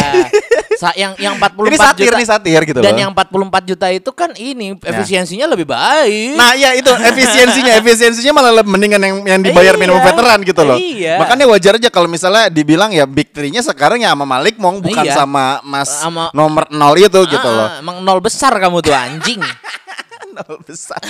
Sa- 0.78 0.94
yang 0.94 1.10
yang 1.18 1.34
44 1.34 1.58
Ini 1.66 1.76
satir 1.76 2.06
juta. 2.06 2.16
nih, 2.16 2.26
satir 2.28 2.60
gitu 2.62 2.78
Dan 2.78 2.94
loh. 2.94 3.00
yang 3.02 3.10
44 3.10 3.66
juta 3.66 3.86
itu 3.90 4.10
kan 4.10 4.30
ini 4.32 4.78
efisiensinya 4.78 5.44
lebih 5.44 5.66
baik. 5.66 6.38
Nah 6.38 6.54
iya 6.54 6.70
itu 6.72 6.86
efisiensinya 6.88 7.74
Efisiensinya 7.82 8.30
malah 8.32 8.52
lebih 8.54 8.70
mendingan 8.70 9.02
yang, 9.02 9.16
yang 9.26 9.40
dibayar 9.42 9.74
Iya, 9.74 9.80
minimum 9.80 9.98
veteran 10.00 10.38
gitu 10.40 10.62
loh 10.62 10.78
iya. 10.78 11.18
Makanya 11.18 11.44
wajar 11.44 11.74
aja 11.74 11.90
kalau 11.90 12.06
misalnya 12.06 12.46
dibilang 12.46 12.88
ya 12.88 13.04
Big 13.04 13.28
Three-nya 13.28 13.58
sekarang 13.60 13.98
ya 13.98 14.14
sama 14.14 14.22
Malik 14.22 14.54
Mong 14.56 14.78
Bukan 14.80 15.02
Iya. 15.02 15.18
sama 15.18 15.58
Mas 15.60 15.90
Sama- 15.90 16.30
nomor 16.30 16.70
nol 16.70 16.94
itu 16.94 17.20
gitu 17.26 17.42
Ah, 17.44 17.56
loh 17.58 17.68
Emang 17.76 17.98
nol 17.98 18.22
besar 18.22 18.54
kamu 18.54 18.78
tuh 18.78 18.94
anjing. 18.94 19.42
Nol 20.38 20.62
besar 20.62 21.02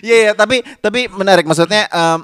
Iya 0.00 0.16
iya 0.20 0.32
tapi 0.32 0.62
tapi 0.78 1.06
menarik 1.08 1.42
maksudnya 1.42 1.86
em, 1.86 2.18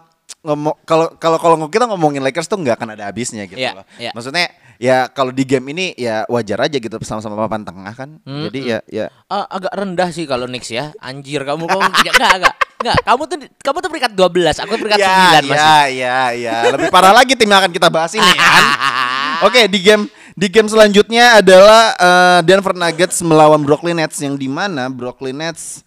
ngomong 0.46 0.74
kalau 0.86 1.10
kalau 1.18 1.36
kalau 1.36 1.56
kita 1.66 1.84
ngomongin 1.84 2.22
Lakers 2.22 2.46
tuh 2.46 2.56
nggak 2.56 2.78
akan 2.78 2.94
ada 2.94 3.10
habisnya 3.10 3.42
gitu 3.44 3.58
Iya, 3.58 3.82
loh. 3.82 3.84
iya. 3.98 4.10
Maksudnya 4.14 4.46
ya 4.78 5.08
kalau 5.08 5.34
di 5.34 5.42
game 5.42 5.74
ini 5.74 5.86
ya 5.96 6.22
wajar 6.30 6.62
aja 6.62 6.76
gitu 6.78 6.94
sama-sama 7.02 7.34
papan 7.34 7.66
tengah 7.66 7.90
kan. 7.92 8.22
Jadi 8.22 8.60
ya 8.62 8.78
ya 8.86 9.06
Ah, 9.26 9.42
agak 9.50 9.74
rendah 9.74 10.08
sih 10.08 10.24
kalau 10.24 10.46
Knicks 10.46 10.70
ya. 10.70 10.94
Anjir 11.02 11.42
kamu 11.42 11.66
kamu 11.66 11.82
enggak 11.90 12.14
enggak 12.14 12.32
enggak. 12.38 12.54
Enggak, 12.76 12.96
kamu 13.02 13.22
tuh 13.24 13.36
kamu 13.64 13.76
tuh 13.80 13.88
peringkat 13.88 14.12
12, 14.12 14.62
aku 14.62 14.72
peringkat 14.76 15.00
9 15.00 15.48
masih. 15.48 15.48
ya, 15.48 15.76
ya, 15.88 16.18
ya. 16.36 16.56
Lebih 16.76 16.92
parah 16.92 17.10
lagi 17.10 17.32
tim 17.32 17.48
yang 17.48 17.64
akan 17.64 17.72
kita 17.72 17.88
bahas 17.88 18.12
ini 18.12 18.22
kan. 18.38 18.64
Oke, 19.42 19.64
di 19.64 19.80
game 19.80 20.04
di 20.36 20.46
game 20.46 20.68
selanjutnya 20.68 21.40
adalah 21.40 21.96
eh, 21.96 22.38
Denver 22.44 22.76
Nuggets 22.76 23.24
melawan 23.24 23.64
Brooklyn 23.64 23.96
Nets 23.96 24.20
yang 24.20 24.36
di 24.36 24.44
mana 24.44 24.92
Brooklyn 24.92 25.40
Nets 25.40 25.80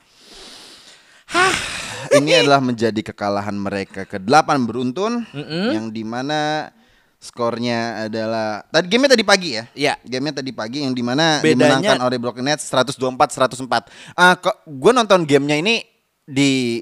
ini 2.15 2.31
adalah 2.35 2.59
menjadi 2.59 3.01
kekalahan 3.03 3.53
mereka 3.53 4.03
ke-8 4.03 4.49
beruntun 4.65 5.23
yang 5.69 5.89
di 5.89 6.01
mana 6.01 6.71
skornya 7.19 8.07
adalah 8.07 8.63
tadi 8.65 8.87
gamenya 8.87 9.11
tadi 9.13 9.25
pagi 9.27 9.49
ya. 9.53 9.63
Iya. 9.75 9.93
Gamenya 10.01 10.39
tadi 10.39 10.51
pagi 10.51 10.81
yang 10.81 10.95
di 10.95 11.03
mana 11.03 11.43
Bedanya- 11.43 11.83
dimenangkan 11.83 11.99
oleh 11.99 12.17
Brooklyn 12.17 12.47
Nets 12.47 12.63
124 12.65 13.27
104. 13.29 13.91
Ah, 14.15 14.33
kok 14.33 14.63
gue 14.63 14.91
nonton 14.91 15.27
gamenya 15.27 15.59
ini 15.59 15.83
di 16.23 16.79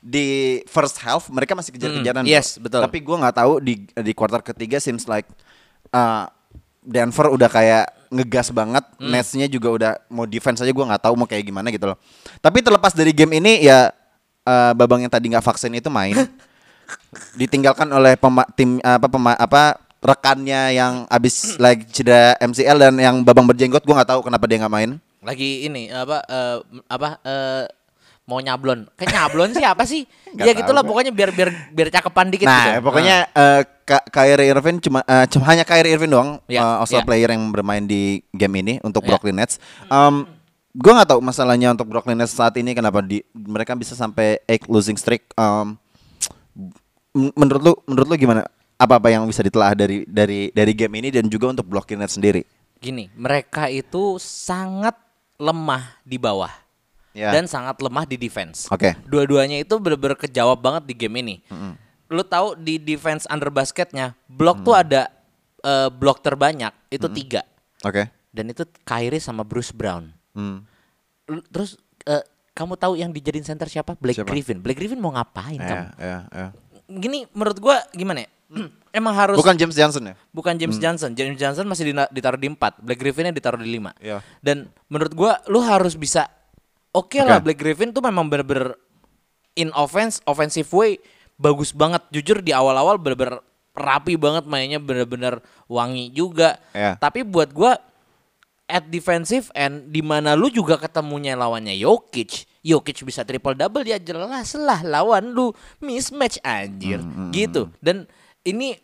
di 0.00 0.26
first 0.64 1.02
half 1.02 1.28
mereka 1.28 1.52
masih 1.52 1.74
kejar-kejaran. 1.74 2.22
Mm, 2.22 2.30
yes, 2.30 2.56
betul. 2.56 2.80
Tapi 2.80 3.02
gue 3.02 3.16
nggak 3.16 3.36
tahu 3.36 3.52
di 3.58 3.74
di 3.90 4.12
kuartal 4.14 4.40
ketiga 4.40 4.78
seems 4.78 5.04
like 5.04 5.26
uh, 5.90 6.24
Denver 6.80 7.26
udah 7.28 7.50
kayak 7.50 7.84
ngegas 8.08 8.54
banget, 8.54 8.86
Mm. 8.96 9.10
Nets-nya 9.10 9.46
juga 9.50 9.68
udah 9.68 9.92
mau 10.08 10.24
defense 10.24 10.62
aja 10.62 10.70
gue 10.70 10.86
nggak 10.86 11.02
tahu 11.02 11.18
mau 11.18 11.26
kayak 11.26 11.42
gimana 11.42 11.68
gitu 11.68 11.90
loh. 11.90 11.98
Tapi 12.38 12.62
terlepas 12.62 12.94
dari 12.94 13.10
game 13.10 13.36
ini 13.36 13.60
ya 13.60 13.90
uh, 14.46 14.72
babang 14.72 15.02
yang 15.02 15.10
tadi 15.10 15.26
nggak 15.26 15.42
vaksin 15.42 15.74
itu 15.74 15.90
main, 15.90 16.14
ditinggalkan 17.34 17.90
oleh 17.90 18.14
pema- 18.14 18.48
tim 18.54 18.78
apa 18.78 19.06
pema- 19.06 19.36
apa 19.36 19.62
rekannya 19.98 20.70
yang 20.72 20.94
abis 21.06 21.58
lagi 21.58 21.82
cedera 21.90 22.38
MCL 22.38 22.76
dan 22.80 22.94
yang 22.96 23.16
babang 23.20 23.44
berjenggot 23.44 23.82
gue 23.82 23.90
nggak 23.90 24.06
tahu 24.08 24.20
kenapa 24.22 24.44
dia 24.46 24.62
nggak 24.62 24.72
main. 24.72 24.90
Lagi 25.18 25.66
ini 25.66 25.90
apa 25.90 26.22
eh, 26.22 26.56
apa 26.86 27.08
eh, 27.20 27.64
mau 28.24 28.38
nyablon. 28.38 28.86
Kayak 28.94 29.10
nyablon 29.12 29.50
sih 29.50 29.64
apa 29.64 29.82
sih? 29.82 30.02
Ya 30.36 30.52
gitulah 30.52 30.84
pokoknya 30.84 31.10
biar 31.10 31.32
biar 31.32 31.48
biar 31.72 31.88
cakepan 31.88 32.28
dikit 32.28 32.44
Nah, 32.44 32.76
gitu. 32.76 32.84
pokoknya 32.84 33.24
eh, 33.26 33.62
Ka- 33.82 34.04
Kyrie 34.04 34.46
Irving 34.46 34.78
cuma 34.78 35.00
eh, 35.02 35.24
cuma 35.26 35.48
hanya 35.48 35.64
Kyrie 35.64 35.90
Irving 35.90 36.12
doang 36.12 36.30
Ya, 36.44 36.60
eh, 36.60 36.80
All-Star 36.84 37.02
ya. 37.02 37.06
player 37.08 37.32
yang 37.32 37.48
bermain 37.48 37.82
di 37.82 38.20
game 38.30 38.60
ini 38.60 38.74
untuk 38.82 39.02
Ya. 39.02 39.08
Brooklyn 39.10 39.40
Nets. 39.40 39.56
Um, 39.88 40.28
gue 40.76 40.92
nggak 40.92 41.08
tahu 41.16 41.20
masalahnya 41.24 41.72
untuk 41.72 41.88
Brooklyn 41.88 42.20
Nets 42.20 42.36
saat 42.36 42.52
ini 42.60 42.76
kenapa 42.76 43.00
di 43.00 43.24
mereka 43.32 43.72
bisa 43.72 43.96
sampai 43.96 44.36
eight 44.44 44.68
losing 44.68 45.00
streak. 45.00 45.24
Um, 45.32 45.80
menurut 47.16 47.62
lu 47.64 47.72
menurut 47.88 48.08
lu 48.12 48.16
gimana? 48.20 48.44
Apa-apa 48.76 49.08
yang 49.08 49.24
bisa 49.24 49.40
ditelaah 49.40 49.72
dari 49.72 50.04
dari 50.04 50.52
dari 50.52 50.72
game 50.76 51.00
ini 51.00 51.08
dan 51.08 51.32
juga 51.32 51.48
untuk 51.48 51.64
Brooklyn 51.64 51.96
Nets 52.04 52.20
sendiri? 52.20 52.44
Gini, 52.76 53.08
mereka 53.16 53.72
itu 53.72 54.20
sangat 54.20 54.92
lemah 55.40 55.96
di 56.04 56.20
bawah 56.20 56.52
Ya. 57.16 57.32
dan 57.32 57.48
sangat 57.48 57.80
lemah 57.80 58.04
di 58.04 58.20
defense. 58.20 58.68
Oke. 58.68 58.92
Dua-duanya 59.08 59.56
itu 59.64 59.72
bener-bener 59.80 60.20
kejawab 60.20 60.60
banget 60.60 60.84
di 60.84 60.92
game 60.92 61.16
ini. 61.24 61.36
Lu 62.12 62.20
tahu 62.20 62.52
di 62.60 62.76
defense 62.76 63.24
under 63.32 63.48
basketnya, 63.48 64.12
blok 64.28 64.60
tuh 64.60 64.76
ada 64.76 65.08
eh, 65.64 65.88
blok 65.88 66.20
terbanyak 66.20 66.76
itu 66.92 67.08
tiga 67.08 67.40
Oke. 67.80 68.12
dan 68.36 68.44
itu 68.52 68.68
Kyrie 68.84 69.16
sama 69.16 69.40
Bruce 69.48 69.72
Brown. 69.72 70.12
Hmm. 70.36 70.68
Terus 71.50 71.80
eh, 72.04 72.22
kamu 72.52 72.76
tahu 72.76 72.94
yang 72.96 73.10
dijadiin 73.12 73.44
center 73.44 73.68
siapa? 73.68 73.96
Blake 73.96 74.20
Siapa? 74.20 74.28
Griffin. 74.28 74.60
Blake 74.60 74.78
Griffin 74.80 75.00
mau 75.00 75.12
ngapain 75.12 75.60
kamu? 75.60 75.86
Ya, 75.96 76.00
ya, 76.00 76.18
ya. 76.28 76.46
Gini 76.86 77.24
menurut 77.32 77.58
gua 77.60 77.80
gimana 77.92 78.24
ya? 78.24 78.30
Emang 78.96 79.12
harus 79.12 79.36
Bukan 79.36 79.52
James 79.58 79.76
Johnson 79.76 80.08
ya? 80.08 80.14
bukan 80.32 80.56
James 80.56 80.80
Johnson. 80.80 81.12
James 81.12 81.36
Johnson 81.36 81.68
masih 81.68 81.92
ditaruh 82.08 82.40
di 82.40 82.48
4, 82.48 82.56
Blake 82.80 82.96
Griffinnya 82.96 83.34
ditaruh 83.34 83.60
di 83.60 83.76
5. 83.76 83.92
Iya. 84.00 84.24
Dan 84.40 84.72
menurut 84.88 85.12
gua 85.12 85.36
lu 85.52 85.60
harus 85.60 85.92
bisa 85.98 86.30
oke 86.96 87.20
Oke. 87.20 87.20
lah 87.20 87.42
Blake 87.44 87.60
Griffin 87.60 87.92
tuh 87.92 88.00
memang 88.00 88.24
bener-bener 88.24 88.72
in 89.52 89.68
offense, 89.76 90.24
offensive 90.24 90.68
way 90.72 90.96
bagus 91.36 91.76
banget. 91.76 92.00
Jujur 92.08 92.40
di 92.40 92.56
awal-awal 92.56 92.96
bener-bener 92.96 93.44
rapi 93.76 94.16
banget 94.16 94.48
mainnya 94.48 94.80
bener-bener 94.80 95.44
wangi 95.68 96.08
juga. 96.08 96.56
Iya. 96.72 96.96
Tapi 96.96 97.20
buat 97.26 97.52
gua 97.52 97.76
at 98.66 98.82
defensive 98.90 99.46
end 99.54 99.94
di 99.94 100.02
mana 100.02 100.34
lu 100.34 100.50
juga 100.50 100.74
ketemunya 100.76 101.38
lawannya 101.38 101.74
Jokic. 101.78 102.46
Jokic 102.66 103.06
bisa 103.06 103.22
triple 103.22 103.54
double 103.54 103.86
ya 103.86 103.98
jelas 104.02 104.58
lah 104.58 104.82
lawan 104.82 105.30
lu 105.30 105.54
mismatch 105.78 106.42
anjir 106.42 106.98
gitu. 107.30 107.70
Dan 107.78 108.10
ini 108.42 108.74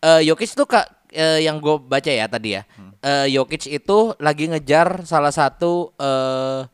eh, 0.00 0.20
Jokic 0.24 0.56
tuh 0.56 0.64
kak 0.64 1.12
eh, 1.12 1.44
yang 1.44 1.60
gue 1.60 1.76
baca 1.76 2.08
ya 2.08 2.24
tadi 2.26 2.56
ya. 2.56 2.64
Eh, 3.04 3.28
Jokic 3.36 3.68
itu 3.68 4.16
lagi 4.16 4.48
ngejar 4.48 5.04
salah 5.04 5.30
satu 5.30 5.92
eh 6.00 6.64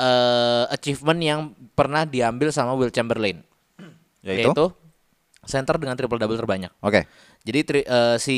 eh, 0.00 0.64
achievement 0.72 1.20
yang 1.20 1.40
pernah 1.76 2.08
diambil 2.08 2.48
sama 2.48 2.72
Will 2.72 2.92
Chamberlain. 2.92 3.44
Yaitu? 4.24 4.52
Yaitu 4.52 4.64
center 5.50 5.76
dengan 5.76 5.98
triple 5.98 6.16
double 6.16 6.38
terbanyak. 6.38 6.70
Oke. 6.80 7.04
Jadi 7.40 7.60
tri- 7.64 7.84
eh, 7.84 8.16
si 8.16 8.36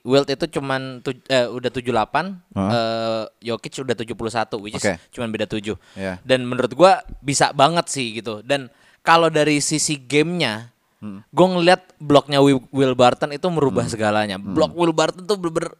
Wilt 0.00 0.28
itu 0.28 0.46
cuman 0.48 1.00
tu- 1.00 1.16
eh, 1.26 1.44
udah 1.44 1.68
78, 1.68 2.38
eh 2.54 3.22
Jokic 3.44 3.74
udah 3.80 3.96
71 3.96 4.56
which 4.56 4.74
is 4.74 4.80
Oke. 4.80 4.94
cuman 5.10 5.28
beda 5.28 5.44
7. 5.44 5.74
Iya. 5.92 6.22
Dan 6.22 6.44
menurut 6.44 6.72
gua 6.72 7.02
bisa 7.18 7.50
banget 7.50 7.90
sih 7.90 8.16
gitu. 8.16 8.40
Dan 8.40 8.70
kalau 9.00 9.26
dari 9.26 9.58
sisi 9.58 9.96
gamenya, 9.96 10.70
Hmm. 10.98 11.22
gue 11.24 11.46
ngeliat 11.46 11.94
bloknya 11.96 12.42
Will, 12.42 12.94
Barton 12.94 13.30
itu 13.30 13.46
merubah 13.48 13.86
segalanya. 13.86 14.34
Hmm. 14.36 14.50
Blok 14.52 14.74
Will 14.74 14.90
Barton 14.90 15.24
tuh 15.24 15.38
bener-bener 15.38 15.72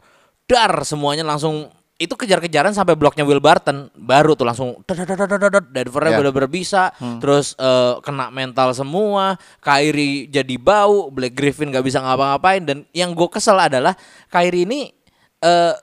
dar 0.47 0.73
semuanya 0.81 1.27
langsung 1.27 1.69
itu 1.99 2.15
kejar-kejaran 2.15 2.71
sampai 2.71 2.95
bloknya 2.95 3.27
Will 3.27 3.43
Barton 3.43 3.91
baru 3.93 4.33
tuh 4.33 4.47
langsung 4.47 4.79
Denvernya 4.87 5.83
Ya. 6.09 6.17
bener-bener 6.17 6.47
bisa 6.47 6.95
terus 7.19 7.53
eh, 7.55 7.95
kena 8.01 8.31
mental 8.31 8.71
semua 8.71 9.35
Kyrie 9.59 10.27
jadi 10.27 10.55
bau 10.57 11.11
Black 11.11 11.35
Griffin 11.35 11.69
gak 11.69 11.83
bisa 11.83 11.99
ngapa-ngapain 11.99 12.63
dan 12.63 12.79
yang 12.93 13.11
gue 13.11 13.27
kesel 13.29 13.59
adalah 13.59 13.99
Kyrie 14.29 14.63
ini 14.63 14.95
eh, 15.39 15.75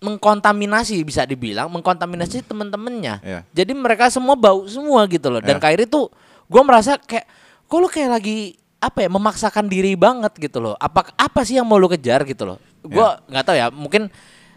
mengkontaminasi 0.00 1.00
bisa 1.00 1.24
dibilang 1.24 1.68
mengkontaminasi 1.70 2.40
temen-temennya 2.42 3.14
Iya. 3.20 3.40
jadi 3.50 3.72
mereka 3.72 4.08
semua 4.08 4.34
bau 4.34 4.64
semua 4.64 5.04
gitu 5.06 5.28
loh 5.28 5.40
dan 5.40 5.56
Iya. 5.56 5.62
Kyrie 5.62 5.84
tuh 5.86 6.08
gue 6.44 6.62
merasa 6.62 6.96
kayak 6.96 7.24
kok 7.64 7.78
lu 7.78 7.88
kayak 7.88 8.10
lagi 8.12 8.56
apa 8.78 9.00
ya 9.00 9.08
memaksakan 9.08 9.64
diri 9.64 9.92
banget 9.92 10.36
gitu 10.38 10.60
loh 10.60 10.76
apa 10.76 11.08
apa 11.10 11.40
sih 11.40 11.56
yang 11.56 11.64
mau 11.64 11.76
lu 11.76 11.88
kejar 11.88 12.24
gitu 12.24 12.44
loh 12.44 12.58
gue 12.80 13.00
Iya. 13.00 13.24
nggak 13.26 13.44
tahu 13.44 13.56
ya 13.56 13.66
mungkin 13.68 14.02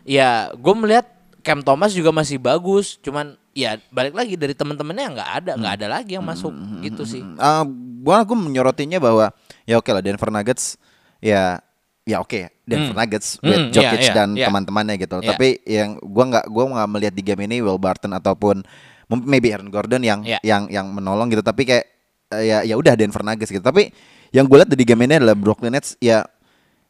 ya 0.08 0.30
gue 0.56 0.74
melihat 0.74 1.06
Cam 1.44 1.60
Thomas 1.60 1.92
juga 1.92 2.10
masih 2.10 2.40
bagus 2.40 2.96
cuman 3.00 3.36
ya 3.52 3.76
balik 3.90 4.14
lagi 4.14 4.36
dari 4.36 4.52
temen-temennya 4.52 5.08
nggak 5.14 5.30
ada 5.38 5.52
nggak 5.56 5.74
Hmm. 5.74 5.80
ada 5.84 5.88
lagi 5.90 6.12
yang 6.16 6.24
masuk 6.24 6.52
gitu 6.80 7.04
sih 7.04 7.24
Ah, 7.36 7.64
gua 8.00 8.24
gue 8.24 8.36
menyorotinya 8.36 8.98
bahwa 8.98 9.32
ya 9.64 9.76
oke 9.76 9.90
lah 9.90 10.00
Denver 10.00 10.28
Nuggets 10.28 10.76
ya 11.20 11.60
ya 12.04 12.18
oke 12.20 12.52
Denver 12.64 12.96
Hmm. 12.96 13.00
Nuggets 13.00 13.40
Hmm, 13.40 13.48
with 13.48 13.64
iya, 13.64 13.74
Jokic 13.74 14.02
iya, 14.04 14.14
dan 14.14 14.30
iya. 14.36 14.46
teman-temannya 14.48 14.96
gitu. 14.96 15.20
Iya. 15.20 15.28
Tapi 15.34 15.48
yang 15.64 16.00
gua 16.00 16.24
nggak 16.28 16.46
gua 16.48 16.64
nggak 16.68 16.90
melihat 16.92 17.14
di 17.16 17.24
game 17.24 17.42
ini 17.44 17.60
Will 17.60 17.80
Barton 17.80 18.12
ataupun 18.12 18.64
maybe 19.24 19.52
Aaron 19.52 19.68
Gordon 19.68 20.04
yang 20.04 20.20
Iya. 20.24 20.40
yang 20.44 20.68
yang 20.68 20.88
menolong 20.88 21.28
gitu. 21.28 21.40
Tapi 21.42 21.64
kayak 21.64 21.86
eh, 22.32 22.44
ya 22.44 22.58
ya 22.64 22.76
udah 22.76 22.96
Denver 22.96 23.24
Nuggets 23.24 23.52
gitu. 23.52 23.64
Tapi 23.64 23.88
yang 24.32 24.46
gue 24.46 24.58
lihat 24.60 24.68
di 24.68 24.84
game 24.84 25.08
ini 25.08 25.16
adalah 25.16 25.36
Brooklyn 25.36 25.72
Nets 25.72 25.96
ya 26.00 26.28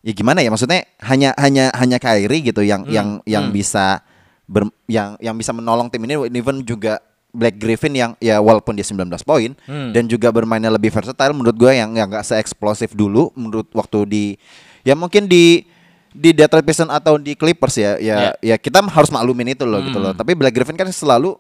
ya 0.08 0.14
gimana 0.16 0.40
ya 0.40 0.48
maksudnya 0.48 0.88
hanya 1.04 1.36
hanya 1.36 1.68
hanya 1.76 1.98
Kyrie 2.00 2.40
gitu 2.42 2.64
yang 2.64 2.88
Hmm, 2.88 2.94
yang 2.96 3.08
yang 3.28 3.46
hmm. 3.52 3.56
bisa 3.56 4.00
ber- 4.48 4.72
yang 4.88 5.20
yang 5.20 5.36
bisa 5.36 5.52
menolong 5.52 5.92
tim 5.92 6.00
ini 6.02 6.16
even 6.32 6.64
juga 6.64 7.04
Black 7.36 7.60
Griffin 7.60 7.92
yang 7.92 8.12
ya 8.18 8.40
walaupun 8.40 8.72
dia 8.72 8.88
19 8.88 9.04
poin 9.22 9.52
Hmm. 9.68 9.92
dan 9.92 10.08
juga 10.08 10.32
bermainnya 10.32 10.72
lebih 10.72 10.90
versatile 10.90 11.36
menurut 11.36 11.54
gue 11.54 11.72
yang 11.76 11.92
yang 11.92 12.08
nggak 12.08 12.24
se-eksplosif 12.24 12.96
dulu 12.96 13.36
menurut 13.36 13.68
waktu 13.76 14.00
di 14.08 14.24
ya 14.82 14.96
mungkin 14.96 15.28
di 15.28 15.68
di 16.10 16.32
Detroit 16.32 16.64
Pistons 16.64 16.90
atau 16.90 17.20
di 17.20 17.36
Clippers 17.36 17.76
ya 17.76 18.00
ya 18.00 18.32
ya 18.40 18.56
kita 18.56 18.80
harus 18.82 19.12
maklumin 19.12 19.54
itu 19.54 19.68
loh 19.68 19.84
gitu 19.84 20.00
loh. 20.00 20.16
Hmm. 20.16 20.20
Tapi 20.24 20.34
Black 20.34 20.56
Griffin 20.56 20.80
kan 20.80 20.88
selalu 20.88 21.36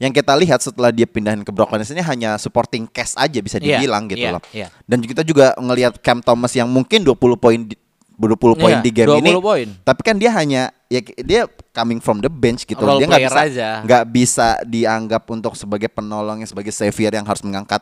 yang 0.00 0.10
kita 0.10 0.34
lihat 0.34 0.58
setelah 0.58 0.90
dia 0.90 1.06
pindahin 1.06 1.42
ke 1.42 1.50
Brooklyn 1.54 1.82
ini 1.84 2.02
hanya 2.02 2.34
supporting 2.34 2.86
cast 2.86 3.14
aja 3.14 3.38
bisa 3.38 3.62
Iya, 3.62 3.78
dibilang 3.78 4.10
gitu 4.10 4.18
iya, 4.18 4.32
loh. 4.34 4.42
iya. 4.50 4.66
Dan 4.82 4.98
kita 4.98 5.22
juga 5.22 5.54
ngelihat 5.54 6.02
Cam 6.02 6.18
Thomas 6.18 6.50
yang 6.54 6.66
mungkin 6.66 7.06
20 7.06 7.18
poin 7.36 7.60
di 7.62 7.74
20 8.16 8.60
poin 8.60 8.74
Iya, 8.78 8.84
di 8.84 8.90
game 8.92 9.08
20 9.08 9.20
ini. 9.20 9.30
poin. 9.40 9.68
Tapi 9.82 10.00
kan 10.04 10.16
dia 10.16 10.30
hanya 10.34 10.62
ya 10.86 11.00
dia 11.00 11.40
coming 11.72 11.98
from 11.98 12.20
the 12.20 12.28
bench 12.28 12.68
gitu. 12.68 12.80
Role 12.80 13.00
dia 13.00 13.08
nggak 13.08 13.24
bisa 13.24 13.42
nggak 13.82 14.04
bisa 14.12 14.48
dianggap 14.64 15.22
untuk 15.28 15.56
sebagai 15.56 15.88
penolong 15.88 16.44
yang 16.44 16.48
sebagai 16.50 16.70
savior 16.70 17.12
yang 17.12 17.24
harus 17.24 17.40
mengangkat 17.40 17.80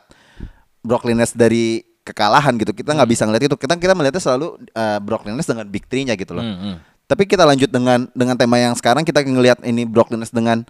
Brooklyn 0.81 1.19
Nets 1.19 1.35
dari 1.35 1.83
kekalahan 2.01 2.57
gitu. 2.57 2.73
Kita 2.73 2.95
nggak 2.97 3.09
bisa 3.09 3.23
ngeliat 3.29 3.43
itu. 3.45 3.55
Kita 3.55 3.77
kita 3.77 3.93
melihatnya 3.93 4.23
selalu 4.23 4.57
uh, 4.73 4.99
Brooklyn 5.03 5.37
Nets 5.37 5.49
dengan 5.49 5.67
big 5.69 5.85
three-nya 5.85 6.17
gitu 6.17 6.33
loh. 6.33 6.43
Hmm, 6.43 6.57
hmm. 6.57 6.75
Tapi 7.05 7.27
kita 7.27 7.43
lanjut 7.43 7.67
dengan 7.67 8.07
dengan 8.15 8.35
tema 8.39 8.55
yang 8.55 8.73
sekarang 8.73 9.03
kita 9.03 9.21
ngelihat 9.21 9.59
ini 9.67 9.83
Brooklyn 9.83 10.23
Nets 10.23 10.31
dengan 10.31 10.63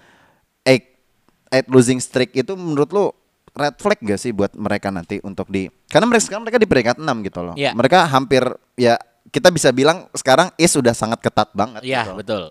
eight, 0.65 0.98
eight 1.53 1.68
losing 1.70 2.01
streak 2.01 2.34
itu 2.34 2.58
menurut 2.58 2.89
lu 2.89 3.06
red 3.51 3.75
flag 3.77 4.00
gak 4.00 4.20
sih 4.20 4.32
buat 4.32 4.56
mereka 4.56 4.88
nanti 4.89 5.20
untuk 5.27 5.51
di 5.51 5.68
karena 5.91 6.08
mereka 6.08 6.24
sekarang 6.24 6.44
mereka 6.48 6.60
di 6.60 6.68
peringkat 6.68 6.98
6 7.03 7.27
gitu 7.27 7.39
loh. 7.44 7.56
Iya. 7.60 7.75
Mereka 7.75 8.08
hampir 8.08 8.44
ya 8.80 8.96
kita 9.32 9.48
bisa 9.50 9.72
bilang 9.72 10.12
sekarang 10.12 10.52
East 10.60 10.76
sudah 10.76 10.92
sangat 10.92 11.24
ketat 11.24 11.50
banget 11.56 11.82
Iya 11.88 12.04
gitu. 12.06 12.20
betul. 12.20 12.44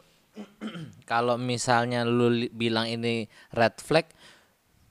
Kalau 1.11 1.37
misalnya 1.37 2.03
lu 2.09 2.49
bilang 2.57 2.89
ini 2.89 3.29
red 3.53 3.77
flag, 3.79 4.09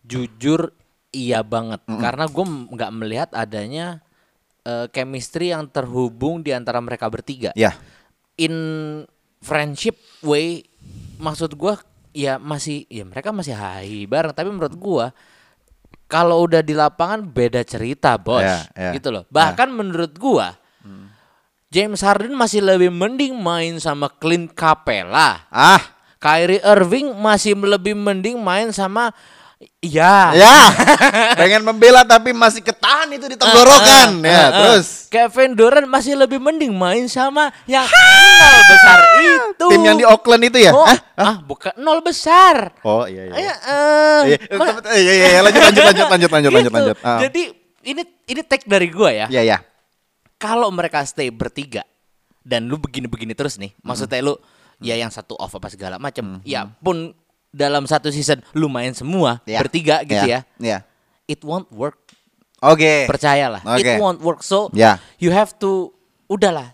jujur 0.05 0.69
iya 1.09 1.41
banget. 1.41 1.81
Karena 1.89 2.29
gue 2.29 2.45
nggak 2.45 2.91
melihat 2.93 3.29
adanya 3.33 4.05
eh, 4.61 4.85
chemistry 4.93 5.49
yang 5.49 5.65
terhubung 5.65 6.45
di 6.45 6.53
antara 6.53 6.77
mereka 6.77 7.09
bertiga. 7.09 7.49
Ya. 7.57 7.73
In 8.37 8.53
friendship 9.41 9.97
way, 10.21 10.67
maksud 11.17 11.57
gue 11.57 11.73
ya 12.13 12.37
masih 12.37 12.85
ya 12.91 13.07
mereka 13.07 13.33
masih 13.33 13.57
hai 13.57 14.05
bareng. 14.05 14.35
Tapi 14.35 14.49
menurut 14.53 14.75
gue 14.77 15.05
kalau 16.09 16.41
udah 16.45 16.65
di 16.65 16.73
lapangan 16.73 17.21
beda 17.21 17.61
cerita 17.61 18.17
bos, 18.17 18.41
Ya, 18.41 18.65
ya, 18.73 18.91
gitu 18.97 19.13
loh. 19.13 19.29
Bahkan 19.29 19.69
menurut 19.69 20.17
gua 20.17 20.57
James 21.69 22.01
Harden 22.01 22.33
masih 22.33 22.65
lebih 22.65 22.89
mending 22.89 23.37
main 23.37 23.77
sama 23.77 24.09
Clint 24.09 24.49
Capella. 24.57 25.45
Ah, 25.53 25.77
Kyrie 26.17 26.57
Irving 26.65 27.13
masih 27.13 27.53
lebih 27.53 27.93
mending 27.93 28.41
main 28.41 28.73
sama 28.73 29.13
ya. 29.77 30.33
ya. 30.33 30.55
Pengen 31.39 31.61
membela 31.61 32.01
tapi 32.01 32.33
masih 32.33 32.65
ketahan 32.65 33.13
itu 33.13 33.29
di 33.29 33.37
tenggorokan. 33.37 34.17
Ah, 34.17 34.25
ya, 34.25 34.33
ah, 34.33 34.41
ah. 34.41 34.49
terus 34.49 35.13
Kevin 35.13 35.53
Durant 35.53 35.85
masih 35.85 36.17
lebih 36.17 36.41
mending 36.41 36.73
main 36.73 37.05
sama 37.05 37.53
yang 37.69 37.85
nol 37.85 38.61
besar 38.65 38.99
itu. 39.21 39.67
tim 39.69 39.81
yang 39.85 39.97
di 40.01 40.05
Oakland 40.09 40.49
itu 40.49 40.57
ya? 40.57 40.73
Oh, 40.73 40.89
Hah? 40.89 40.97
ah, 41.21 41.35
bukan 41.37 41.77
nol 41.77 42.01
besar. 42.01 42.81
Oh 42.81 43.05
iya 43.05 43.29
iya. 43.29 43.33
Ayo, 43.37 43.53
eh, 43.53 44.21
Iya, 44.25 44.37
iya, 44.41 44.57
iya, 44.97 45.13
iya, 45.13 45.27
iya, 45.37 45.39
lanjut 45.45 45.61
lanjut 45.61 45.83
lanjut 45.85 46.07
lanjut 46.09 46.29
lanjut 46.33 46.51
lanjut 46.57 46.73
lanjut. 46.73 46.97
Ah. 47.05 47.21
Jadi 47.29 47.53
ini 47.85 48.01
ini 48.25 48.41
take 48.41 48.65
dari 48.65 48.89
gua 48.89 49.13
ya. 49.13 49.29
Iya, 49.29 49.41
iya. 49.45 49.59
Kalau 50.39 50.71
mereka 50.71 51.03
stay 51.03 51.27
bertiga 51.29 51.83
dan 52.41 52.65
lu 52.65 52.79
begini-begini 52.79 53.35
terus 53.35 53.59
nih, 53.59 53.75
maksudnya 53.83 54.23
lu 54.23 54.33
ya 54.79 54.95
yang 54.95 55.11
satu 55.11 55.35
off 55.35 55.51
apa 55.53 55.67
segala 55.67 55.99
macam, 55.99 56.39
ya 56.47 56.71
pun 56.79 57.11
dalam 57.51 57.83
satu 57.83 58.07
season 58.09 58.39
lu 58.55 58.71
main 58.71 58.95
semua 58.95 59.43
Iya. 59.43 59.59
bertiga 59.59 59.95
gitu 60.07 60.23
Iya, 60.25 60.39
ya, 60.39 60.39
Iya. 60.57 60.79
it 61.27 61.43
won't 61.43 61.67
work. 61.69 61.99
Oke. 62.63 63.07
Percayalah, 63.07 63.63
Oke. 63.63 63.83
it 63.83 63.99
won't 63.99 64.19
work. 64.23 64.39
So 64.41 64.71
Ya. 64.71 64.99
you 65.19 65.29
have 65.35 65.55
to 65.59 65.91
udahlah, 66.31 66.71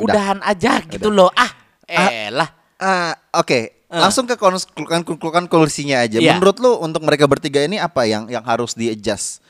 Udah. 0.00 0.16
udahan 0.16 0.38
aja 0.40 0.80
gitu 0.88 1.12
Udah. 1.12 1.28
loh. 1.28 1.30
Ah, 1.36 1.52
elah. 1.88 2.48
Ah, 2.80 3.12
oke. 3.36 3.84
Ah. 3.92 4.08
Langsung 4.08 4.24
ke 4.24 4.40
konklukan 4.40 5.04
konklukan 5.04 5.44
konklusinya 5.52 6.00
aja. 6.00 6.16
Iya. 6.16 6.40
Menurut 6.40 6.56
lu 6.64 6.80
untuk 6.80 7.04
mereka 7.04 7.28
bertiga 7.28 7.60
ini 7.60 7.76
apa 7.76 8.08
yang 8.08 8.24
yang 8.32 8.40
harus 8.42 8.72
di 8.72 8.88
adjust? 8.88 9.44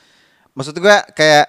Maksud 0.51 0.75
gua 0.83 0.99
kayak 1.15 1.47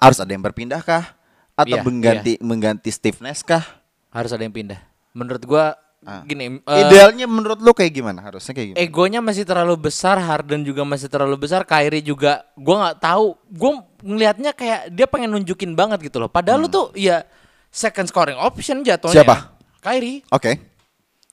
harus 0.00 0.16
ada 0.18 0.32
yang 0.32 0.40
berpindah 0.40 0.80
kah? 0.80 1.19
Atau 1.58 1.76
Iya, 1.76 1.82
mengganti 1.84 2.32
mengganti 2.40 2.90
Steve 2.90 3.18
Nash 3.20 3.42
kah? 3.44 3.62
Harus 4.10 4.30
ada 4.34 4.42
yang 4.42 4.54
pindah. 4.54 4.80
Menurut 5.12 5.42
gua 5.44 5.76
Ah. 6.00 6.24
gini, 6.24 6.64
eh, 6.64 6.80
Idealnya 6.88 7.28
menurut 7.28 7.60
lu 7.60 7.76
kayak 7.76 7.92
gimana? 7.92 8.24
Harusnya 8.24 8.56
kayak 8.56 8.72
gimana? 8.72 8.80
egonya 8.80 9.20
masih 9.20 9.44
terlalu 9.44 9.76
besar, 9.92 10.16
Harden 10.16 10.64
juga 10.64 10.80
masih 10.80 11.12
terlalu 11.12 11.36
besar, 11.44 11.60
Kyrie 11.68 12.00
juga 12.00 12.40
gua 12.56 12.88
nggak 12.88 12.98
tahu. 13.04 13.36
Gua 13.52 13.84
ngelihatnya 14.00 14.56
kayak 14.56 14.88
dia 14.96 15.04
pengen 15.04 15.36
nunjukin 15.36 15.76
banget 15.76 16.00
gitu 16.08 16.16
loh. 16.16 16.32
Padahal 16.32 16.64
lu 16.64 16.72
tuh 16.72 16.88
ya 16.96 17.28
second 17.68 18.08
scoring 18.08 18.40
option 18.40 18.80
jatuhnya. 18.80 19.12
Hmm. 19.12 19.28
Siapa? 19.28 19.36
Kyrie. 19.84 20.24
Oke. 20.32 20.69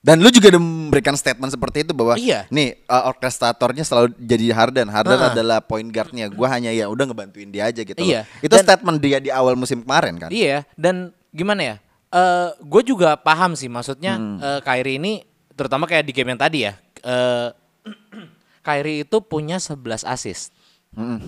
Dan 0.08 0.16
lu 0.18 0.32
juga 0.32 0.48
udah 0.48 0.58
memberikan 0.58 1.12
statement 1.12 1.52
seperti 1.52 1.84
itu 1.84 1.92
bahwa 1.92 2.16
Iya. 2.16 2.48
nih 2.48 2.80
uh, 2.84 3.04
orkestratornya 3.06 3.84
selalu 3.84 4.16
jadi 4.16 4.48
Harden. 4.50 4.88
Harden 4.88 5.20
Heeh. 5.20 5.32
adalah 5.36 5.60
point 5.60 5.84
guardnya. 5.84 6.26
Gua 6.26 6.48
hanya 6.48 6.72
ya 6.72 6.88
udah 6.88 7.04
ngebantuin 7.04 7.48
dia 7.48 7.68
aja 7.68 7.78
gitu. 7.78 7.92
loh. 7.94 8.08
Iya. 8.08 8.24
Itu 8.40 8.56
Dan- 8.56 8.64
statement 8.64 8.98
dia 8.98 9.18
di 9.18 9.28
awal 9.28 9.52
musim 9.52 9.84
kemarin 9.84 10.16
kan? 10.16 10.32
Iya, 10.32 10.64
dan 10.74 11.12
gimana 11.28 11.60
ya? 11.60 11.76
Eh 12.08 12.48
gue 12.58 12.82
juga 12.82 13.14
paham 13.14 13.52
sih 13.52 13.68
maksudnya 13.68 14.16
Hmm. 14.16 14.40
eh, 14.40 14.60
Kyrie 14.62 14.96
ini 14.96 15.12
terutama 15.52 15.84
kayak 15.84 16.02
di 16.02 16.12
game 16.12 16.32
yang 16.32 16.40
tadi 16.40 16.64
ya. 16.64 16.72
Eh 16.98 17.48
Kyrie 18.64 19.02
itu 19.02 19.16
punya 19.20 19.56
11 19.56 20.04
assist. 20.04 20.56
Mm-mm. 20.92 21.20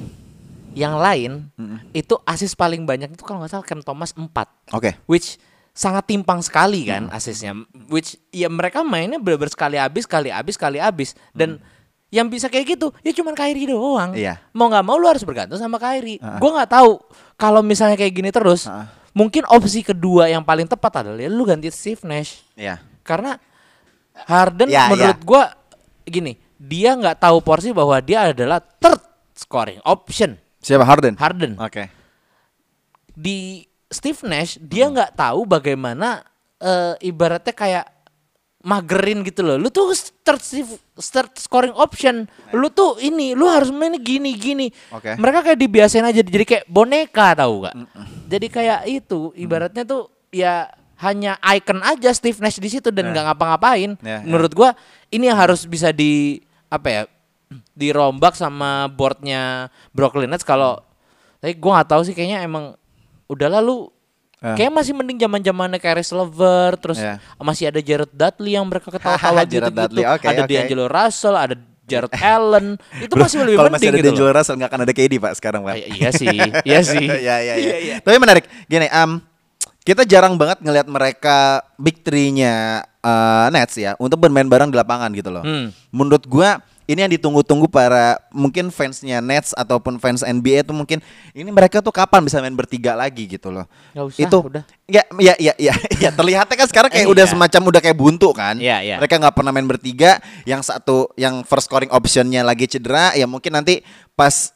Yang 0.71 0.95
lain 0.97 1.33
itu 1.93 2.15
assist 2.23 2.55
paling 2.55 2.87
banyak 2.87 3.11
itu 3.11 3.21
kalau 3.21 3.43
nggak 3.43 3.51
salah 3.51 3.67
Cam 3.67 3.83
Thomas 3.83 4.15
4. 4.15 4.25
Oke. 4.71 4.97
which 5.05 5.37
sangat 5.71 6.05
timpang 6.05 6.41
sekali 6.41 6.85
kan 6.85 7.07
Hmm. 7.07 7.15
asisnya 7.15 7.53
which 7.87 8.15
ya 8.29 8.47
mereka 8.47 8.83
mainnya 8.83 9.17
bener-bener 9.17 9.49
sekali 9.49 9.77
habis 9.77 10.05
sekali 10.05 10.29
habis 10.29 10.55
sekali 10.55 10.79
habis 10.79 11.15
dan 11.31 11.63
yang 12.11 12.27
bisa 12.27 12.47
kayak 12.47 12.75
gitu 12.75 12.91
ya 13.01 13.13
cuman 13.13 13.33
Kyrie 13.33 13.67
doang 13.67 14.11
Hmm. 14.13 14.19
Iya. 14.19 14.43
mau 14.51 14.67
nggak 14.67 14.83
mau 14.83 14.99
lu 14.99 15.07
harus 15.07 15.23
bergantung 15.23 15.57
sama 15.57 15.79
Kyrie 15.79 16.19
gua 16.19 16.51
nggak 16.59 16.71
tahu 16.73 16.99
kalau 17.35 17.63
misalnya 17.63 17.95
kayak 17.95 18.13
gini 18.13 18.31
terus 18.31 18.67
Ah. 18.67 18.91
mungkin 19.11 19.47
opsi 19.47 19.81
kedua 19.81 20.27
yang 20.27 20.43
paling 20.43 20.67
tepat 20.67 21.03
adalah 21.03 21.19
ya 21.19 21.31
lu 21.31 21.43
ganti 21.43 21.71
Steve 21.71 22.03
Nash 22.03 22.43
Iya. 22.55 22.83
karena 23.01 23.39
Harden 24.21 24.69
Ya, 24.69 24.91
menurut 24.91 25.17
ya. 25.17 25.25
gua 25.25 25.43
gini 26.03 26.35
dia 26.59 26.93
nggak 26.93 27.17
tahu 27.17 27.41
porsi 27.41 27.71
bahwa 27.71 27.97
dia 27.99 28.29
adalah 28.29 28.59
third 28.61 29.01
scoring 29.33 29.79
option 29.83 30.35
Siapa 30.61 30.85
Harden? 30.85 31.17
Harden 31.17 31.57
Oke. 31.57 31.89
di 33.11 33.65
Steve 33.91 34.23
Nash 34.25 34.57
dia 34.63 34.87
nggak 34.87 35.19
tahu 35.19 35.45
bagaimana 35.45 36.23
eh, 36.63 36.95
ibaratnya 37.03 37.51
kayak 37.51 37.87
magerin 38.61 39.25
gitu 39.25 39.41
loh. 39.41 39.57
Lu 39.57 39.73
tuh 39.73 39.93
start, 39.97 40.41
start 41.01 41.33
scoring 41.41 41.73
option. 41.73 42.29
Lu 42.53 42.69
tuh 42.69 43.01
ini, 43.01 43.33
lu 43.33 43.49
harus 43.49 43.73
main 43.73 43.97
gini 43.97 44.37
gini. 44.37 44.69
Oke. 44.93 45.17
Mereka 45.17 45.49
kayak 45.49 45.59
dibiasain 45.59 46.05
aja 46.05 46.21
jadi 46.21 46.45
kayak 46.45 46.65
boneka 46.69 47.33
tahu 47.41 47.65
gak? 47.69 47.75
Jadi 48.29 48.47
kayak 48.53 48.81
itu 48.87 49.33
ibaratnya 49.35 49.83
tuh 49.89 50.13
ya 50.29 50.69
hanya 51.01 51.41
icon 51.57 51.81
aja 51.81 52.13
Steve 52.13 52.37
Nash 52.45 52.61
di 52.61 52.69
situ 52.69 52.93
dan 52.93 53.09
nggak 53.11 53.33
ngapa-ngapain. 53.33 53.97
Ya, 54.05 54.21
ya. 54.21 54.29
Menurut 54.29 54.53
gua 54.53 54.77
ini 55.09 55.33
yang 55.33 55.41
harus 55.41 55.65
bisa 55.65 55.91
di 55.91 56.45
apa 56.69 56.89
ya? 56.89 57.03
dirombak 57.75 58.39
sama 58.39 58.87
boardnya 58.87 59.75
Brooklyn 59.91 60.31
Nets 60.31 60.47
kalau 60.47 60.79
tapi 61.43 61.59
gua 61.59 61.81
nggak 61.81 61.91
tahu 61.91 62.03
sih 62.07 62.15
kayaknya 62.15 62.47
emang 62.47 62.79
udahlah 63.31 63.63
lu 63.63 63.87
Ya. 64.41 64.57
Kayak 64.57 64.73
masih 64.73 64.97
mending 64.97 65.21
zaman 65.21 65.45
zamannya 65.45 65.77
Caris 65.77 66.09
Lever, 66.17 66.73
terus 66.81 66.97
Ya. 66.97 67.21
masih 67.37 67.69
ada 67.69 67.77
Jared 67.85 68.09
Dudley 68.09 68.57
yang 68.57 68.65
mereka 68.65 68.89
ketawa-tawa 68.89 69.45
gitu, 69.53 69.69
Dudley, 69.69 70.01
oke, 70.09 70.25
ada 70.25 70.41
oke. 70.41 70.49
D'Angelo 70.49 70.89
Russell, 70.89 71.37
ada 71.37 71.61
Jared 71.85 72.09
Allen, 72.25 72.81
itu 73.05 73.13
masih 73.21 73.45
lebih 73.45 73.61
Kalau 73.61 73.69
penting 73.69 73.77
masih 73.77 73.89
ada 73.93 73.99
gitu 74.01 74.09
D'Angelo. 74.17 74.33
Russell 74.33 74.57
nggak 74.57 74.71
akan 74.73 74.81
ada 74.89 74.93
KD 74.97 75.13
pak 75.21 75.33
sekarang 75.37 75.61
pak. 75.69 75.77
Ah, 75.77 75.79
iya 75.93 76.09
sih, 76.17 76.39
iya 76.65 76.81
sih. 76.89 77.05
ya, 77.05 77.37
ya, 77.45 77.55
ya. 77.61 77.97
Tapi 78.01 78.17
menarik. 78.17 78.49
Gini, 78.65 78.89
um, 78.89 79.21
kita 79.85 80.09
jarang 80.09 80.41
banget 80.41 80.65
ngelihat 80.65 80.89
mereka 80.89 81.61
big 81.77 82.01
three-nya 82.01 82.81
uh, 83.05 83.53
Nets 83.53 83.77
ya 83.77 83.93
untuk 84.01 84.25
bermain 84.25 84.49
bareng 84.49 84.73
di 84.73 84.77
lapangan 84.81 85.13
gitu 85.13 85.29
loh. 85.29 85.45
Hmm. 85.45 85.69
Menurut 85.93 86.25
gua 86.25 86.65
ini 86.91 87.07
yang 87.07 87.13
ditunggu-tunggu 87.15 87.71
para 87.71 88.19
mungkin 88.35 88.75
fansnya 88.75 89.23
Nets 89.23 89.55
ataupun 89.55 90.03
fans 90.03 90.27
NBA 90.27 90.67
tuh 90.67 90.75
mungkin 90.75 90.99
ini 91.31 91.47
mereka 91.55 91.79
tuh 91.79 91.95
kapan 91.95 92.27
bisa 92.27 92.43
main 92.43 92.51
bertiga 92.59 92.99
lagi 92.99 93.31
gitu 93.31 93.55
loh. 93.55 93.71
Nggak 93.95 94.05
usah, 94.11 94.21
Itu 94.27 94.37
udah. 94.51 94.63
ya 94.91 95.07
ya 95.23 95.35
ya 95.39 95.55
ya, 95.55 95.75
ya 96.03 96.11
terlihatnya 96.11 96.57
kan 96.59 96.67
sekarang 96.67 96.91
kayak 96.91 97.07
Eh, 97.07 97.13
udah 97.15 97.23
iya. 97.23 97.31
semacam 97.31 97.63
udah 97.71 97.81
kayak 97.81 97.95
buntu 97.95 98.29
kan. 98.35 98.59
Iya, 98.59 98.83
iya. 98.83 98.97
Mereka 98.99 99.23
nggak 99.23 99.35
pernah 99.39 99.55
main 99.55 99.71
bertiga, 99.71 100.19
yang 100.43 100.67
satu 100.67 101.15
yang 101.15 101.47
first 101.47 101.71
scoring 101.71 101.95
optionnya 101.95 102.43
lagi 102.43 102.67
cedera, 102.67 103.15
ya 103.15 103.31
mungkin 103.31 103.55
nanti 103.55 103.87
pas 104.19 104.51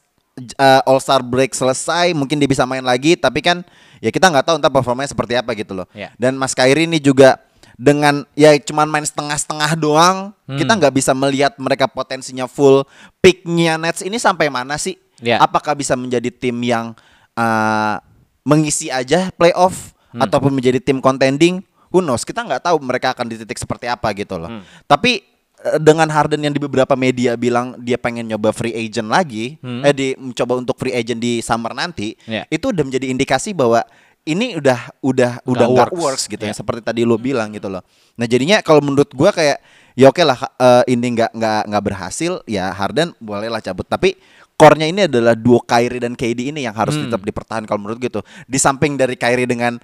uh, 0.58 0.82
All 0.90 0.98
Star 0.98 1.22
break 1.22 1.54
selesai 1.54 2.10
mungkin 2.18 2.42
dia 2.42 2.50
bisa 2.50 2.66
main 2.66 2.82
lagi, 2.82 3.14
tapi 3.14 3.38
kan 3.46 3.62
ya 4.02 4.10
kita 4.10 4.26
nggak 4.26 4.42
tahu 4.50 4.58
ntar 4.58 4.74
performanya 4.74 5.06
seperti 5.06 5.38
apa 5.38 5.54
gitu 5.54 5.70
loh. 5.72 5.86
Iya. 5.94 6.10
Dan 6.18 6.34
Mas 6.34 6.50
Kairi 6.52 6.90
ini 6.90 6.98
juga 6.98 7.38
dengan 7.74 8.22
ya 8.34 8.54
cuman 8.54 8.86
main 8.86 9.02
setengah-setengah 9.02 9.70
doang, 9.74 10.30
Hmm. 10.44 10.58
kita 10.60 10.72
nggak 10.76 10.94
bisa 10.94 11.12
melihat 11.12 11.52
mereka 11.56 11.88
potensinya 11.88 12.44
full. 12.44 12.84
Peaknya 13.18 13.74
Nets 13.76 14.04
ini 14.04 14.16
sampai 14.16 14.46
mana 14.48 14.76
sih? 14.76 14.94
Iya. 15.18 15.40
Apakah 15.40 15.72
bisa 15.72 15.96
menjadi 15.96 16.28
tim 16.28 16.54
yang 16.60 16.92
uh, 17.34 17.96
mengisi 18.44 18.88
aja 18.88 19.32
playoff 19.34 19.96
Hmm. 20.14 20.22
ataupun 20.22 20.54
menjadi 20.54 20.78
tim 20.78 21.02
contending? 21.02 21.58
Who 21.90 21.98
knows? 21.98 22.22
Kita 22.22 22.42
nggak 22.42 22.62
tahu 22.62 22.78
mereka 22.78 23.10
akan 23.10 23.26
di 23.26 23.34
titik 23.34 23.58
seperti 23.58 23.90
apa 23.90 24.10
gitu 24.14 24.38
loh. 24.38 24.50
Hmm. 24.50 24.62
Tapi 24.84 25.22
eh, 25.64 25.78
dengan 25.80 26.06
Harden 26.06 26.38
yang 26.38 26.52
di 26.52 26.60
beberapa 26.60 26.94
media 26.94 27.34
bilang 27.34 27.74
dia 27.80 27.96
pengen 27.96 28.26
nyoba 28.26 28.50
free 28.50 28.74
agent 28.74 29.08
lagi, 29.08 29.56
eh 29.58 29.94
di 29.94 30.14
mencoba 30.14 30.54
untuk 30.54 30.76
free 30.76 30.92
agent 30.92 31.18
di 31.18 31.38
summer 31.40 31.72
nanti, 31.72 32.14
Hmm. 32.20 32.30
Iya. 32.30 32.42
itu 32.46 32.70
udah 32.70 32.84
menjadi 32.84 33.06
indikasi 33.08 33.54
bahwa 33.54 33.80
ini 34.24 34.56
udah 34.56 34.80
udah 35.00 35.44
udah 35.44 35.66
nggak 35.68 35.90
works. 35.92 36.00
works 36.00 36.24
gitu 36.26 36.40
ya 36.40 36.50
Iya. 36.50 36.56
seperti 36.56 36.80
tadi 36.80 37.04
lo 37.04 37.16
bilang 37.16 37.52
gitu 37.52 37.68
loh. 37.68 37.84
Nah 38.16 38.24
jadinya 38.24 38.64
kalau 38.64 38.80
menurut 38.80 39.12
gua 39.12 39.30
kayak 39.30 39.60
ya 39.92 40.08
oke 40.08 40.20
lah 40.20 40.38
eh, 40.56 40.82
ini 40.90 41.06
nggak 41.12 41.30
nggak 41.32 41.60
nggak 41.68 41.82
berhasil 41.84 42.40
ya 42.44 42.72
Harden 42.72 43.12
bolehlah 43.18 43.60
cabut 43.60 43.84
tapi 43.84 44.16
core-nya 44.54 44.86
ini 44.86 45.00
adalah 45.04 45.34
duo 45.34 45.60
Kyrie 45.60 45.98
dan 45.98 46.14
KD 46.14 46.48
ini 46.48 46.62
yang 46.62 46.72
harus 46.72 46.94
Hmm. 46.94 47.06
tetap 47.06 47.20
dipertahankan 47.20 47.66
kalau 47.66 47.80
menurut 47.80 47.98
gitu. 47.98 48.22
Di 48.44 48.56
samping 48.56 48.94
dari 48.94 49.12
Kyrie 49.14 49.44
dengan 49.44 49.76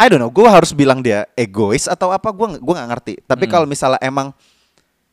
I 0.00 0.08
don't 0.08 0.16
know, 0.16 0.32
gue 0.32 0.48
harus 0.48 0.72
bilang 0.72 1.04
dia 1.04 1.28
egois 1.34 1.84
atau 1.84 2.08
apa 2.08 2.30
gue 2.30 2.56
gue 2.56 2.74
nggak 2.74 2.88
ngerti. 2.88 3.14
Tapi 3.20 3.44
Hmm. 3.44 3.52
kalau 3.52 3.66
misalnya 3.68 4.00
emang 4.00 4.32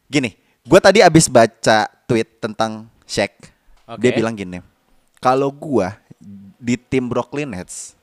gini, 0.06 0.32
gue 0.64 0.80
tadi 0.80 1.04
abis 1.04 1.28
baca 1.28 1.90
tweet 2.08 2.40
tentang 2.40 2.88
Shaq, 3.04 3.34
dia 3.98 4.12
Oke. 4.12 4.16
bilang 4.16 4.32
gini, 4.32 4.64
kalau 5.18 5.50
gue 5.50 5.92
di 6.56 6.78
tim 6.78 7.04
Brooklyn 7.04 7.50
Nets 7.50 7.97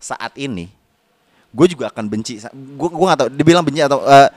saat 0.00 0.32
ini, 0.34 0.72
gue 1.52 1.66
juga 1.68 1.92
akan 1.92 2.08
benci. 2.08 2.40
Gue 2.50 2.88
gue 2.88 3.06
nggak 3.06 3.20
tahu, 3.20 3.28
dia 3.30 3.44
bilang 3.44 3.62
benci 3.62 3.84
atau 3.84 4.00
eh, 4.02 4.28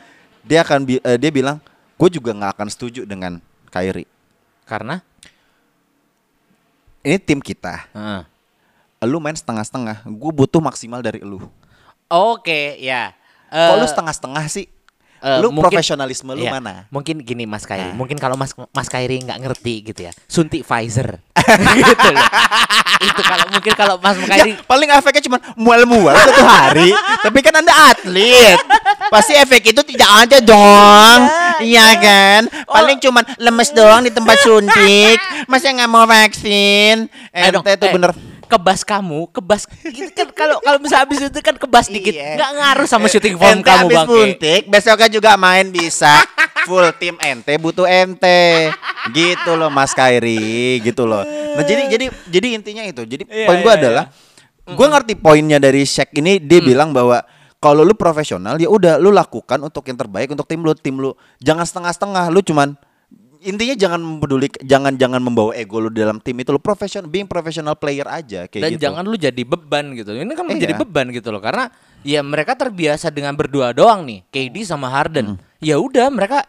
dia 0.44 0.60
akan 0.62 0.84
bi- 0.84 1.00
eh, 1.02 1.16
dia 1.16 1.32
bilang 1.32 1.58
gue 1.96 2.10
juga 2.12 2.36
nggak 2.36 2.52
akan 2.60 2.68
setuju 2.68 3.08
dengan 3.08 3.40
Kyrie. 3.72 4.06
Karena 4.68 5.00
Ini 7.04 7.20
tim 7.20 7.44
kita, 7.44 7.84
Heeh. 7.92 8.24
lu 9.04 9.20
main 9.20 9.36
setengah-setengah, 9.36 10.08
gue 10.08 10.32
butuh 10.32 10.64
maksimal 10.64 11.04
dari 11.04 11.20
lu. 11.20 11.52
Oke, 12.08 12.80
ya. 12.80 13.12
Kok 13.52 13.76
Eh, 13.76 13.80
lu 13.84 13.88
setengah-setengah 13.92 14.44
sih? 14.48 14.72
Eh, 15.24 15.40
lu 15.40 15.50
mungkin- 15.50 15.72
profesionalisme 15.72 16.36
lu 16.36 16.44
iya, 16.44 16.52
mana? 16.52 16.84
Mungkin 16.92 17.24
gini 17.24 17.48
Mas 17.48 17.64
Kairi, 17.64 17.90
Nah. 17.90 17.96
mungkin 17.96 18.20
kalau 18.20 18.36
Mas 18.36 18.52
Mas 18.76 18.92
Kairi 18.92 19.24
nggak 19.24 19.40
ngerti 19.40 19.88
gitu 19.88 20.04
ya, 20.04 20.12
suntik 20.28 20.68
Pfizer. 20.68 21.24
gitu 21.80 22.08
loh. 22.12 22.28
Itu 23.04 23.22
kalau 23.24 23.46
mungkin 23.52 23.74
kalau 23.76 23.96
Mas 24.00 24.20
Kairi 24.20 24.52
Ya, 24.56 24.64
paling 24.68 24.90
efeknya 24.92 25.24
cuma 25.24 25.38
mual-mual 25.56 26.16
satu 26.20 26.44
hari. 26.44 26.92
Tapi 27.24 27.40
kan 27.40 27.56
anda 27.56 27.72
atlet, 27.72 28.60
pasti 29.08 29.34
efek 29.36 29.72
itu 29.72 29.82
tidak 29.88 30.28
ada 30.28 30.38
dong, 30.44 31.20
iya 31.64 31.88
kan? 31.96 32.42
Paling 32.68 33.00
cuma 33.00 33.24
lemes 33.40 33.70
doang 33.72 34.04
di 34.04 34.12
tempat 34.12 34.38
suntik. 34.44 35.18
Masa 35.52 35.72
nggak 35.72 35.92
mau 35.92 36.04
vaksin? 36.04 37.08
Eh, 37.32 37.48
itu 37.48 37.60
eh, 37.64 37.92
bener. 37.92 38.33
Kebas 38.54 38.86
kamu, 38.86 39.34
kebas 39.34 39.66
gitu 39.82 40.14
kan 40.14 40.30
kalau 40.30 40.62
kalau 40.62 40.78
bisa 40.78 41.02
habis 41.02 41.18
itu 41.18 41.40
kan 41.42 41.58
kebas 41.58 41.90
dikit, 41.90 42.14
Iya. 42.14 42.38
nggak 42.38 42.52
ngaruh 42.54 42.86
sama 42.86 43.10
shooting 43.10 43.34
form 43.34 43.60
Ente 43.60 43.66
kamu 43.66 43.90
bang. 43.90 44.06
suntik, 44.06 44.62
besoknya 44.70 45.10
juga 45.10 45.34
main 45.34 45.74
bisa. 45.74 46.22
Full 46.64 46.86
tim 46.96 47.18
ente 47.18 47.58
butuh 47.58 47.84
ente. 47.84 48.70
Gitu 49.10 49.52
loh 49.52 49.68
Mas 49.68 49.92
Kairi, 49.92 50.80
gitu 50.80 51.04
loh. 51.04 51.26
Nah, 51.26 51.66
jadi 51.66 51.90
jadi 51.90 52.06
jadi 52.30 52.48
intinya 52.56 52.84
itu. 52.86 53.04
Jadi 53.04 53.26
Iya, 53.26 53.48
poin 53.50 53.60
gua 53.60 53.74
iya, 53.74 53.80
adalah 53.82 54.06
gua 54.70 54.88
ngerti 54.94 55.14
poinnya 55.18 55.58
dari 55.58 55.84
Shaq 55.84 56.14
ini 56.16 56.38
dia 56.38 56.62
Mm. 56.62 56.68
bilang 56.70 56.90
bahwa 56.94 57.20
kalau 57.58 57.82
lu 57.82 57.92
profesional 57.94 58.56
ya 58.56 58.68
udah 58.68 58.96
lu 58.96 59.10
lakukan 59.10 59.60
untuk 59.60 59.84
yang 59.88 59.98
terbaik 59.98 60.30
untuk 60.30 60.46
tim 60.46 60.62
lu, 60.62 60.72
tim 60.72 60.96
lu. 60.96 61.12
Jangan 61.40 61.66
setengah-setengah, 61.66 62.30
lu 62.30 62.40
cuman 62.40 62.78
intinya 63.44 63.76
jangan 63.76 64.02
peduli 64.18 64.48
jangan 64.64 64.96
jangan 64.96 65.20
membawa 65.20 65.52
ego 65.54 65.78
lu 65.78 65.92
dalam 65.92 66.18
tim 66.18 66.40
itu 66.40 66.50
lu 66.50 66.58
profesional 66.58 67.06
being 67.06 67.28
professional 67.28 67.76
player 67.76 68.08
aja 68.08 68.48
kayak 68.48 68.64
Dan 68.64 68.72
gitu. 68.74 68.84
jangan 68.88 69.04
lu 69.04 69.16
jadi 69.16 69.42
beban 69.44 69.92
gitu. 69.94 70.16
Ini 70.16 70.32
kan 70.32 70.46
menjadi 70.48 70.74
Iya. 70.74 70.82
beban 70.82 71.12
gitu 71.12 71.30
loh 71.30 71.40
karena 71.40 71.68
ya 72.02 72.20
mereka 72.20 72.56
terbiasa 72.56 73.08
dengan 73.10 73.36
berdua 73.36 73.72
doang 73.72 74.04
nih, 74.04 74.24
KD 74.28 74.64
sama 74.64 74.88
Harden. 74.88 75.36
Ya 75.60 75.76
udah 75.78 76.08
mereka 76.08 76.48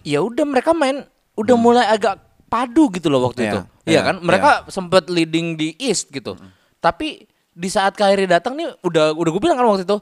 ya 0.00 0.20
udah 0.20 0.44
mereka 0.44 0.72
main 0.72 1.04
udah 1.34 1.56
mulai 1.56 1.84
agak 1.84 2.16
padu 2.46 2.88
gitu 2.90 3.06
loh 3.06 3.26
waktu 3.26 3.44
Iya, 3.44 3.50
itu. 3.50 3.60
iya, 3.84 3.92
Iya 3.92 4.00
kan? 4.02 4.16
Mereka 4.20 4.50
sempat 4.68 5.06
leading 5.06 5.54
di 5.54 5.76
East 5.76 6.08
gitu. 6.08 6.38
Tapi 6.78 7.26
di 7.50 7.68
saat 7.68 7.92
Kyrie 7.92 8.28
datang 8.28 8.52
nih 8.52 8.68
udah 8.80 9.12
udah 9.12 9.30
gue 9.30 9.40
bilang 9.40 9.56
kan 9.56 9.66
waktu 9.66 9.84
itu 9.84 9.96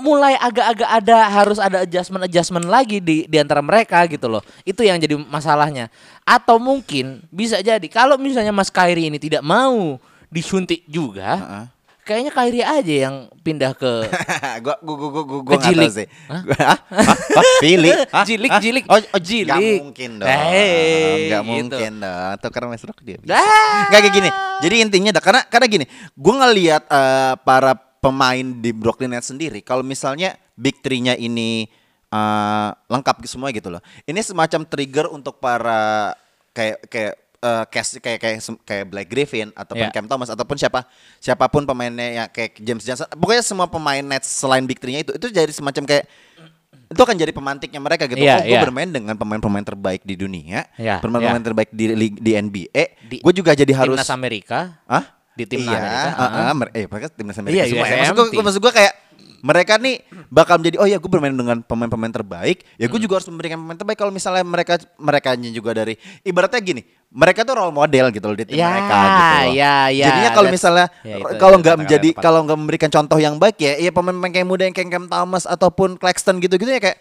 mulai 0.00 0.34
agak-agak 0.34 0.90
ada 0.90 1.18
harus 1.28 1.60
ada 1.60 1.84
adjustment 1.84 2.24
adjustment 2.24 2.64
lagi 2.64 2.98
di 2.98 3.28
di 3.28 3.36
antara 3.36 3.60
mereka 3.60 4.02
gitu 4.08 4.26
loh. 4.26 4.40
Itu 4.64 4.80
yang 4.80 4.96
jadi 4.96 5.14
masalahnya. 5.20 5.92
Atau 6.24 6.56
mungkin 6.56 7.20
bisa 7.28 7.60
jadi 7.60 7.84
kalau 7.86 8.16
misalnya 8.16 8.50
Mas 8.50 8.72
Kyrie 8.72 9.12
ini 9.12 9.20
tidak 9.20 9.44
mau 9.44 10.00
disuntik 10.30 10.86
juga, 10.86 11.36
Heeh. 11.42 11.64
kayaknya 12.06 12.30
Kyrie 12.30 12.62
aja 12.62 12.94
yang 13.10 13.16
pindah 13.42 13.74
ke 13.74 14.06
gua 14.62 14.74
gua 14.86 14.94
gua 14.94 15.08
gua 15.10 15.22
gua, 15.26 15.40
gua 15.42 15.58
Ke 15.58 15.66
jilik. 15.68 15.90
sih. 15.90 16.06
Hah? 16.30 16.42
Jilik? 17.60 17.96
Jilik, 18.30 18.52
jilik. 18.62 18.84
Oh, 18.86 18.98
oh 18.98 19.20
Jilik. 19.20 19.50
Gak 19.50 19.82
mungkin 19.82 20.10
dong. 20.22 20.28
Hei, 20.30 21.28
Gak 21.28 21.42
gitu. 21.42 21.50
mungkin 21.50 21.92
dong. 21.98 22.38
Tuker 22.40 22.64
Westbrook 22.70 23.00
dia 23.02 23.16
bisa. 23.18 23.34
Gak 23.90 24.00
kayak 24.00 24.14
gini. 24.14 24.30
Jadi 24.62 24.74
intinya 24.80 25.10
dah 25.12 25.22
karena 25.24 25.42
karena 25.50 25.66
gini, 25.66 25.84
gua 26.14 26.46
ngelihat 26.46 26.82
eh, 26.86 27.34
para 27.42 27.74
pemain 28.00 28.42
di 28.42 28.72
Brooklyn 28.72 29.12
Nets 29.12 29.28
sendiri 29.28 29.60
kalau 29.60 29.84
misalnya 29.84 30.34
big 30.56 30.80
three-nya 30.80 31.14
ini 31.20 31.68
eh, 32.10 32.68
lengkap 32.88 33.22
semua 33.28 33.52
gitu 33.52 33.68
loh. 33.68 33.84
Ini 34.08 34.20
semacam 34.24 34.64
trigger 34.66 35.06
untuk 35.12 35.38
para 35.38 36.16
kayak 36.56 36.88
kayak 36.88 37.14
eh, 37.44 37.64
cast 37.68 38.00
kayak 38.00 38.18
kayak 38.18 38.38
kayak 38.64 38.84
Black 38.88 39.08
Griffin 39.12 39.52
ataupun 39.52 39.88
Ya. 39.88 39.94
Cam 39.94 40.08
Thomas 40.08 40.32
ataupun 40.32 40.56
siapa 40.56 40.88
siapa 41.20 41.46
pun 41.52 41.68
pemainnya 41.68 42.24
yang 42.24 42.28
kayak 42.32 42.58
James 42.58 42.82
Johnson. 42.82 43.06
Pokoknya 43.14 43.44
semua 43.44 43.68
pemain 43.68 44.02
Nets 44.02 44.28
selain 44.28 44.64
big 44.64 44.80
three-nya 44.80 45.04
itu 45.04 45.12
itu 45.14 45.26
jadi 45.30 45.52
semacam 45.52 45.84
kayak 45.86 46.04
itu 46.90 46.98
akan 46.98 47.16
jadi 47.22 47.30
pemantiknya 47.30 47.78
mereka 47.78 48.10
gitu. 48.10 48.18
Iya, 48.18 48.42
oh, 48.42 48.50
gue 48.50 48.58
iya. 48.58 48.62
bermain 48.66 48.90
dengan 48.90 49.14
pemain-pemain 49.14 49.62
terbaik 49.62 50.02
di 50.02 50.18
dunia, 50.18 50.66
Iya, 50.74 50.98
pemain-pemain 50.98 51.38
iya. 51.38 51.46
terbaik 51.46 51.70
di 51.70 51.86
di 52.18 52.32
NBA. 52.34 52.84
Di 53.06 53.16
Gue 53.22 53.30
juga 53.30 53.54
jadi 53.54 53.70
harus 53.78 53.94
timnas 53.94 54.10
Amerika. 54.10 54.82
Hah? 54.90 55.19
Di 55.40 55.46
timnas 55.46 55.72
iya, 55.72 55.80
Amerika, 55.80 56.20
ah, 56.20 56.54
mer- 56.54 56.72
eh 56.72 56.84
mereka 56.84 57.06
timnas 57.08 57.36
Amerika 57.36 57.56
Iya, 57.56 57.64
semua. 57.66 57.86
ya. 57.86 57.96
Maksud 57.96 58.14
gue, 58.14 58.26
team. 58.30 58.42
maksud 58.42 58.60
gue 58.60 58.72
kayak 58.74 58.94
mereka 59.40 59.80
nih 59.80 59.96
bakal 60.28 60.60
menjadi 60.60 60.76
oh 60.76 60.84
ya 60.84 61.00
gue 61.00 61.08
bermain 61.08 61.32
dengan 61.32 61.64
pemain-pemain 61.64 62.12
terbaik 62.12 62.60
ya 62.76 62.84
gue 62.84 62.92
Hmm. 62.92 63.00
juga 63.00 63.14
harus 63.16 63.24
memberikan 63.26 63.56
pemain 63.56 63.72
terbaik 63.74 63.96
kalau 63.96 64.12
misalnya 64.12 64.44
mereka 64.44 64.76
mereka 65.00 65.32
juga 65.40 65.72
dari 65.72 65.96
ibaratnya 66.20 66.60
gini 66.60 66.84
mereka 67.08 67.42
tuh 67.42 67.56
role 67.56 67.72
model 67.72 68.12
gitu 68.12 68.22
loh 68.22 68.36
di 68.36 68.44
tim 68.44 68.54
Ya, 68.54 68.68
mereka 68.68 68.92
gitu 68.92 69.08
loh. 69.08 69.52
ya, 69.56 69.74
ya, 69.88 70.06
jadinya 70.06 70.30
kalau 70.30 70.48
misalnya 70.52 70.86
ya, 71.00 71.16
itu- 71.16 71.38
kalau 71.40 71.56
nggak 71.56 71.76
menjadi 71.78 72.08
kalau 72.14 72.40
nggak 72.44 72.58
memberikan 72.58 72.90
contoh 72.92 73.16
yang 73.16 73.40
baik 73.40 73.56
ya 73.56 73.80
ya 73.80 73.90
pemain-pemain 73.90 74.28
kayak 74.30 74.44
muda 74.44 74.62
yang 74.62 74.76
kayak 74.76 74.92
Cam 74.92 75.08
Thomas 75.08 75.44
ataupun 75.44 75.96
Claxton 75.96 76.36
gitu-gitu 76.36 76.68
ya 76.68 76.78
kayak 76.78 77.00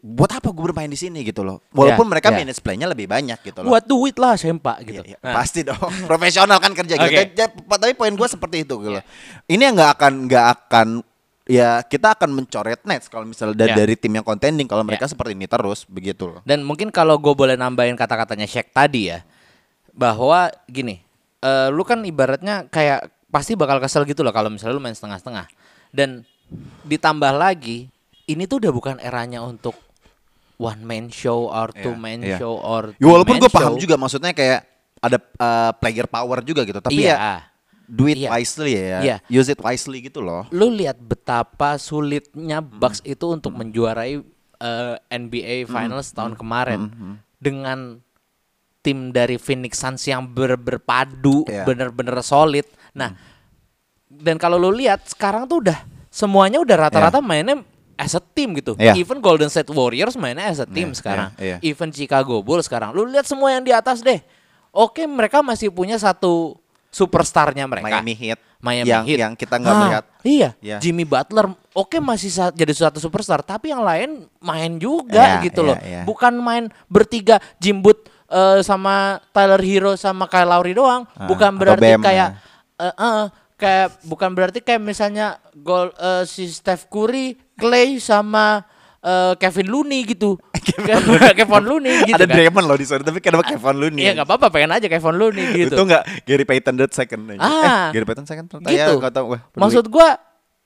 buat 0.00 0.32
apa 0.32 0.48
gue 0.48 0.64
bermain 0.64 0.88
di 0.88 0.96
sini 0.96 1.20
gitu 1.20 1.44
loh. 1.44 1.60
Walaupun 1.70 2.08
Ya, 2.08 2.10
mereka 2.10 2.28
ya. 2.30 2.36
minutes 2.40 2.58
play-nya 2.58 2.88
lebih 2.88 3.06
banyak 3.06 3.36
gitu 3.40 3.60
loh. 3.60 3.70
Buat 3.70 3.84
duit 3.84 4.16
lah 4.16 4.34
sempak 4.34 4.82
gitu. 4.82 5.04
Iya, 5.04 5.14
iya. 5.14 5.18
Nah, 5.20 5.34
Pasti 5.36 5.60
dong. 5.62 5.78
Profesional 6.10 6.56
kan 6.56 6.72
kerja 6.72 6.96
gitu. 6.96 7.12
Ja- 7.12 7.30
ja- 7.44 7.52
Tapi 7.52 7.92
poin 7.92 8.10
gue 8.10 8.24
seperti 8.24 8.64
itu 8.64 8.74
gitu 8.74 8.90
loh. 8.90 9.04
Ini 9.44 9.62
yang 9.62 9.74
nggak 9.76 9.92
akan 9.94 10.12
nggak 10.26 10.46
akan 10.50 10.88
ya 11.46 11.78
kita 11.80 12.16
akan 12.16 12.30
mencoret 12.34 12.82
Nets 12.82 13.06
kalau 13.06 13.22
misalnya 13.22 13.54
da- 13.54 13.68
Ya. 13.68 13.76
dari 13.76 13.94
tim 13.94 14.10
yang 14.10 14.24
contending 14.24 14.64
kalau 14.64 14.82
mereka 14.82 15.04
Ya. 15.04 15.12
seperti 15.12 15.32
ini 15.32 15.46
terus 15.46 15.84
begitu 15.84 16.24
loh. 16.26 16.40
Dan 16.42 16.64
mungkin 16.64 16.88
kalau 16.88 17.14
gue 17.16 17.30
boleh 17.30 17.54
nambahin 17.54 17.94
kata-katanya 17.94 18.48
Shaq 18.48 18.72
tadi 18.72 19.12
ya, 19.12 19.22
bahwa 19.92 20.50
gini, 20.66 21.04
eh, 21.38 21.68
lu 21.68 21.84
kan 21.84 22.00
ibaratnya 22.00 22.64
kayak 22.66 23.12
pasti 23.28 23.52
bakal 23.54 23.78
kesel 23.78 24.02
gitu 24.02 24.24
loh 24.24 24.32
kalau 24.32 24.48
misalnya 24.48 24.72
lu 24.72 24.82
main 24.82 24.96
setengah-setengah. 24.96 25.46
Dan 25.92 26.24
ditambah 26.82 27.30
lagi, 27.32 27.92
ini 28.26 28.44
tuh 28.44 28.58
udah 28.58 28.70
bukan 28.70 28.96
eranya 28.98 29.40
untuk 29.40 29.74
one 30.56 30.82
man 30.82 31.06
show 31.08 31.46
or 31.46 31.68
two 31.70 31.92
Iya, 31.92 32.00
man 32.00 32.18
iya. 32.20 32.36
show 32.36 32.54
or 32.54 32.96
Ya, 32.96 33.06
walaupun 33.06 33.36
two-man 33.36 33.42
gue 33.42 33.50
paham 33.52 33.72
show. 33.74 33.80
juga 33.80 33.94
maksudnya 33.94 34.32
kayak 34.32 34.60
ada 34.98 35.18
uh, 35.36 35.70
player 35.76 36.06
power 36.06 36.40
juga 36.40 36.64
gitu. 36.64 36.80
Tapi 36.80 36.96
Iya. 36.98 37.14
ya 37.14 37.34
do 37.86 38.04
it 38.04 38.18
Iya. 38.18 38.28
wisely 38.32 38.72
ya. 38.74 38.98
Iya. 39.00 39.16
Use 39.28 39.48
it 39.48 39.60
wisely 39.60 40.02
gitu 40.02 40.18
loh. 40.18 40.48
lu 40.50 40.66
lihat 40.68 40.98
betapa 40.98 41.76
sulitnya 41.76 42.58
Bucks 42.58 42.98
itu 43.02 43.26
untuk 43.28 43.52
menjuarai 43.52 44.18
eh, 44.56 44.94
NBA 45.06 45.68
Finals 45.68 46.10
tahun 46.10 46.32
kemarin 46.34 46.88
dengan 47.36 48.00
tim 48.80 49.10
dari 49.10 49.36
Phoenix 49.36 49.76
Suns 49.76 50.02
yang 50.02 50.24
ber- 50.24 50.56
berpadu 50.56 51.44
Iya. 51.44 51.62
bener-bener 51.62 52.16
solid. 52.22 52.64
Nah, 52.90 53.12
dan 54.08 54.34
kalau 54.34 54.56
lu 54.56 54.72
lihat 54.72 55.04
sekarang 55.04 55.44
tuh 55.44 55.60
udah 55.60 55.78
semuanya 56.08 56.56
udah 56.56 56.76
rata-rata 56.80 57.20
mainnya 57.20 57.60
as 57.96 58.12
a 58.12 58.22
team 58.22 58.52
gitu. 58.54 58.76
Iya. 58.76 58.92
Even 58.94 59.18
Golden 59.18 59.48
State 59.48 59.68
Warriors 59.68 60.14
mainnya 60.14 60.46
as 60.46 60.60
a 60.60 60.68
team 60.68 60.92
Iya, 60.92 60.96
sekarang. 60.96 61.30
iya, 61.36 61.56
iya. 61.56 61.56
Even 61.62 61.88
Chicago 61.88 62.40
Bulls 62.40 62.64
sekarang. 62.64 62.92
Lu 62.92 63.04
lihat 63.04 63.24
semua 63.24 63.50
yang 63.50 63.60
di 63.60 63.72
atas 63.72 64.00
deh. 64.00 64.20
Oke, 64.70 65.04
mereka 65.04 65.40
masih 65.40 65.68
punya 65.68 65.96
satu 65.96 66.60
superstarnya 66.90 67.64
mereka. 67.64 67.88
Miami 67.90 68.14
Heat 68.14 68.38
Miami 68.56 68.88
yang 68.88 69.04
Heat. 69.04 69.18
yang 69.20 69.32
kita 69.32 69.56
nggak 69.56 69.74
melihat. 69.74 70.04
Iya, 70.22 70.50
Iya. 70.58 70.76
Jimmy 70.80 71.04
Butler 71.04 71.44
oke 71.70 71.96
masih 71.98 72.28
sa- 72.28 72.50
jadi 72.50 72.72
suatu 72.72 72.96
superstar, 72.96 73.40
tapi 73.40 73.68
yang 73.68 73.84
lain 73.84 74.24
main 74.38 74.72
juga 74.76 75.38
Iya, 75.38 75.44
gitu 75.44 75.60
iya, 75.60 75.68
loh. 75.68 75.76
iya. 75.78 76.02
Bukan 76.02 76.32
main 76.36 76.64
bertiga 76.86 77.36
Jimbut 77.56 78.08
eh, 78.26 78.58
sama 78.60 79.22
Tyler 79.30 79.60
Hero 79.60 79.92
sama 79.94 80.26
Kyle 80.26 80.48
Lowry 80.48 80.72
doang, 80.72 81.06
Ah, 81.14 81.30
bukan 81.30 81.52
berarti 81.54 81.94
kayak 81.96 82.28
ya. 82.34 82.82
eh, 82.82 82.94
eh, 82.96 83.26
kayak 83.54 84.02
bukan 84.02 84.30
berarti 84.32 84.58
kayak 84.58 84.82
misalnya 84.82 85.38
gol 85.54 85.92
eh, 85.92 86.24
si 86.24 86.48
Steph 86.48 86.88
Curry, 86.88 87.38
Clay 87.56 87.96
sama 87.98 88.62
eh, 89.00 89.32
Kevin 89.36 89.68
Looney 89.68 90.04
gitu. 90.04 90.36
Kevin 91.38 91.64
Looney 91.64 92.04
gitu 92.04 92.14
ada 92.14 92.26
kan. 92.26 92.34
Draymond 92.36 92.66
loh 92.66 92.76
di 92.76 92.86
sana 92.86 93.02
tapi 93.02 93.18
kenapa 93.18 93.46
Kevin 93.46 93.76
Looney? 93.76 94.02
Iya 94.02 94.12
nggak 94.14 94.26
apa-apa 94.26 94.46
pengen 94.50 94.70
aja 94.72 94.86
Kevin 94.86 95.16
Looney 95.16 95.44
gitu. 95.64 95.74
Itu 95.74 95.82
nggak 95.82 96.02
Gary 96.24 96.44
Payton 96.44 96.74
the 96.74 96.86
second 96.90 97.20
aja. 97.28 97.40
Ah. 97.40 97.50
eh, 97.50 97.84
Gary 97.94 98.04
Payton 98.04 98.26
second 98.26 98.46
ternyata 98.46 98.70
ya, 98.70 98.86
gitu. 98.86 98.98
nggak 98.98 99.12
tahu. 99.12 99.26
Wah, 99.32 99.40
peduli. 99.46 99.60
Maksud 99.62 99.84
gua 99.88 100.08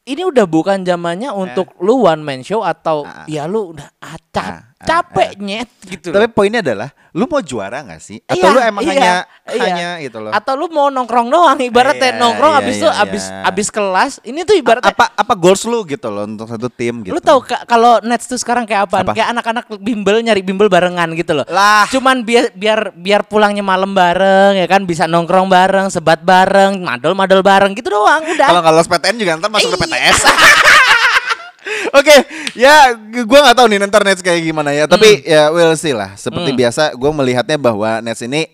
ini 0.02 0.22
udah 0.24 0.44
bukan 0.44 0.82
zamannya 0.82 1.30
untuk 1.30 1.76
lu 1.78 2.02
one 2.02 2.24
man 2.24 2.40
show 2.40 2.64
atau 2.64 3.04
Ah. 3.04 3.28
ya 3.28 3.44
lu 3.44 3.76
udah 3.76 3.88
ah, 4.00 4.16
cap- 4.32 4.56
Ah, 4.56 4.69
ah, 4.80 4.86
capek 4.86 5.36
nyet 5.36 5.68
gitu. 5.84 6.08
Tapi 6.08 6.26
poinnya 6.26 6.60
adalah, 6.60 6.88
lu 7.10 7.24
mau 7.24 7.38
juara 7.38 7.80
nggak 7.80 7.98
sih? 7.98 8.18
Atau 8.22 8.40
Iya, 8.40 8.48
lu 8.48 8.60
emang 8.62 8.82
iya, 8.82 8.90
hanya 8.90 9.12
iya. 9.46 9.62
hanya 9.62 9.88
gitu 10.00 10.18
loh? 10.18 10.32
Atau 10.32 10.54
lu 10.54 10.66
mau 10.66 10.88
nongkrong 10.88 11.28
doang 11.28 11.60
ibaratnya 11.60 12.10
Iya, 12.10 12.18
nongkrong 12.18 12.52
iya, 12.52 12.60
abis 12.60 12.74
iya, 12.74 12.82
tuh 12.82 12.92
abis 12.94 13.24
iya. 13.24 13.40
abis 13.44 13.68
kelas 13.68 14.12
ini 14.22 14.40
tuh 14.42 14.56
ibaratnya 14.56 14.88
apa 14.88 15.12
apa 15.12 15.34
goals 15.34 15.62
lu 15.62 15.84
gitu 15.84 16.08
loh 16.08 16.24
untuk 16.24 16.48
satu 16.48 16.66
tim 16.66 17.02
gitu? 17.02 17.12
Lu 17.12 17.20
tahu 17.20 17.40
ka- 17.42 17.64
kalau 17.64 18.00
Nets 18.00 18.24
tuh 18.24 18.36
sekarang 18.36 18.64
kayak 18.64 18.88
apa? 18.88 18.96
Apa? 19.02 19.12
Kayak 19.12 19.28
anak-anak 19.30 19.64
bimbel 19.76 20.16
nyari 20.18 20.40
bimbel 20.40 20.66
barengan 20.66 21.12
gitu 21.12 21.32
loh. 21.34 21.44
Lah. 21.46 21.84
Cuman 21.86 22.24
biar 22.24 22.48
biar 22.52 22.96
biar 22.96 23.20
pulangnya 23.22 23.60
malam 23.60 23.92
bareng 23.92 24.56
ya 24.56 24.64
kan 24.64 24.88
bisa 24.88 25.04
nongkrong 25.04 25.46
bareng, 25.46 25.92
sebat 25.92 26.24
bareng, 26.24 26.80
madol-madol 26.80 27.44
bareng 27.44 27.76
gitu 27.76 27.92
doang 27.92 28.24
udah. 28.24 28.48
Kalau 28.48 28.62
lolos 28.64 28.88
PTN 28.88 29.16
juga 29.16 29.36
ntar 29.36 29.52
masuk 29.52 29.68
ke 29.68 29.76
Iya. 29.76 29.84
PTS. 29.84 30.18
Oke, 31.90 32.16
ya 32.54 32.94
g- 32.94 33.26
gua 33.26 33.44
nggak 33.44 33.56
tahu 33.56 33.66
nih 33.66 33.78
ntar 33.84 34.02
Nets 34.02 34.22
kayak 34.22 34.42
gimana 34.42 34.70
ya. 34.70 34.84
Tapi 34.86 35.22
ya 35.22 35.50
we'll 35.50 35.74
see 35.74 35.90
lah. 35.90 36.14
Seperti 36.14 36.54
Hmm. 36.54 36.58
biasa, 36.58 36.82
gua 36.94 37.10
melihatnya 37.10 37.56
bahwa 37.56 37.98
Nets 38.00 38.22
ini 38.22 38.46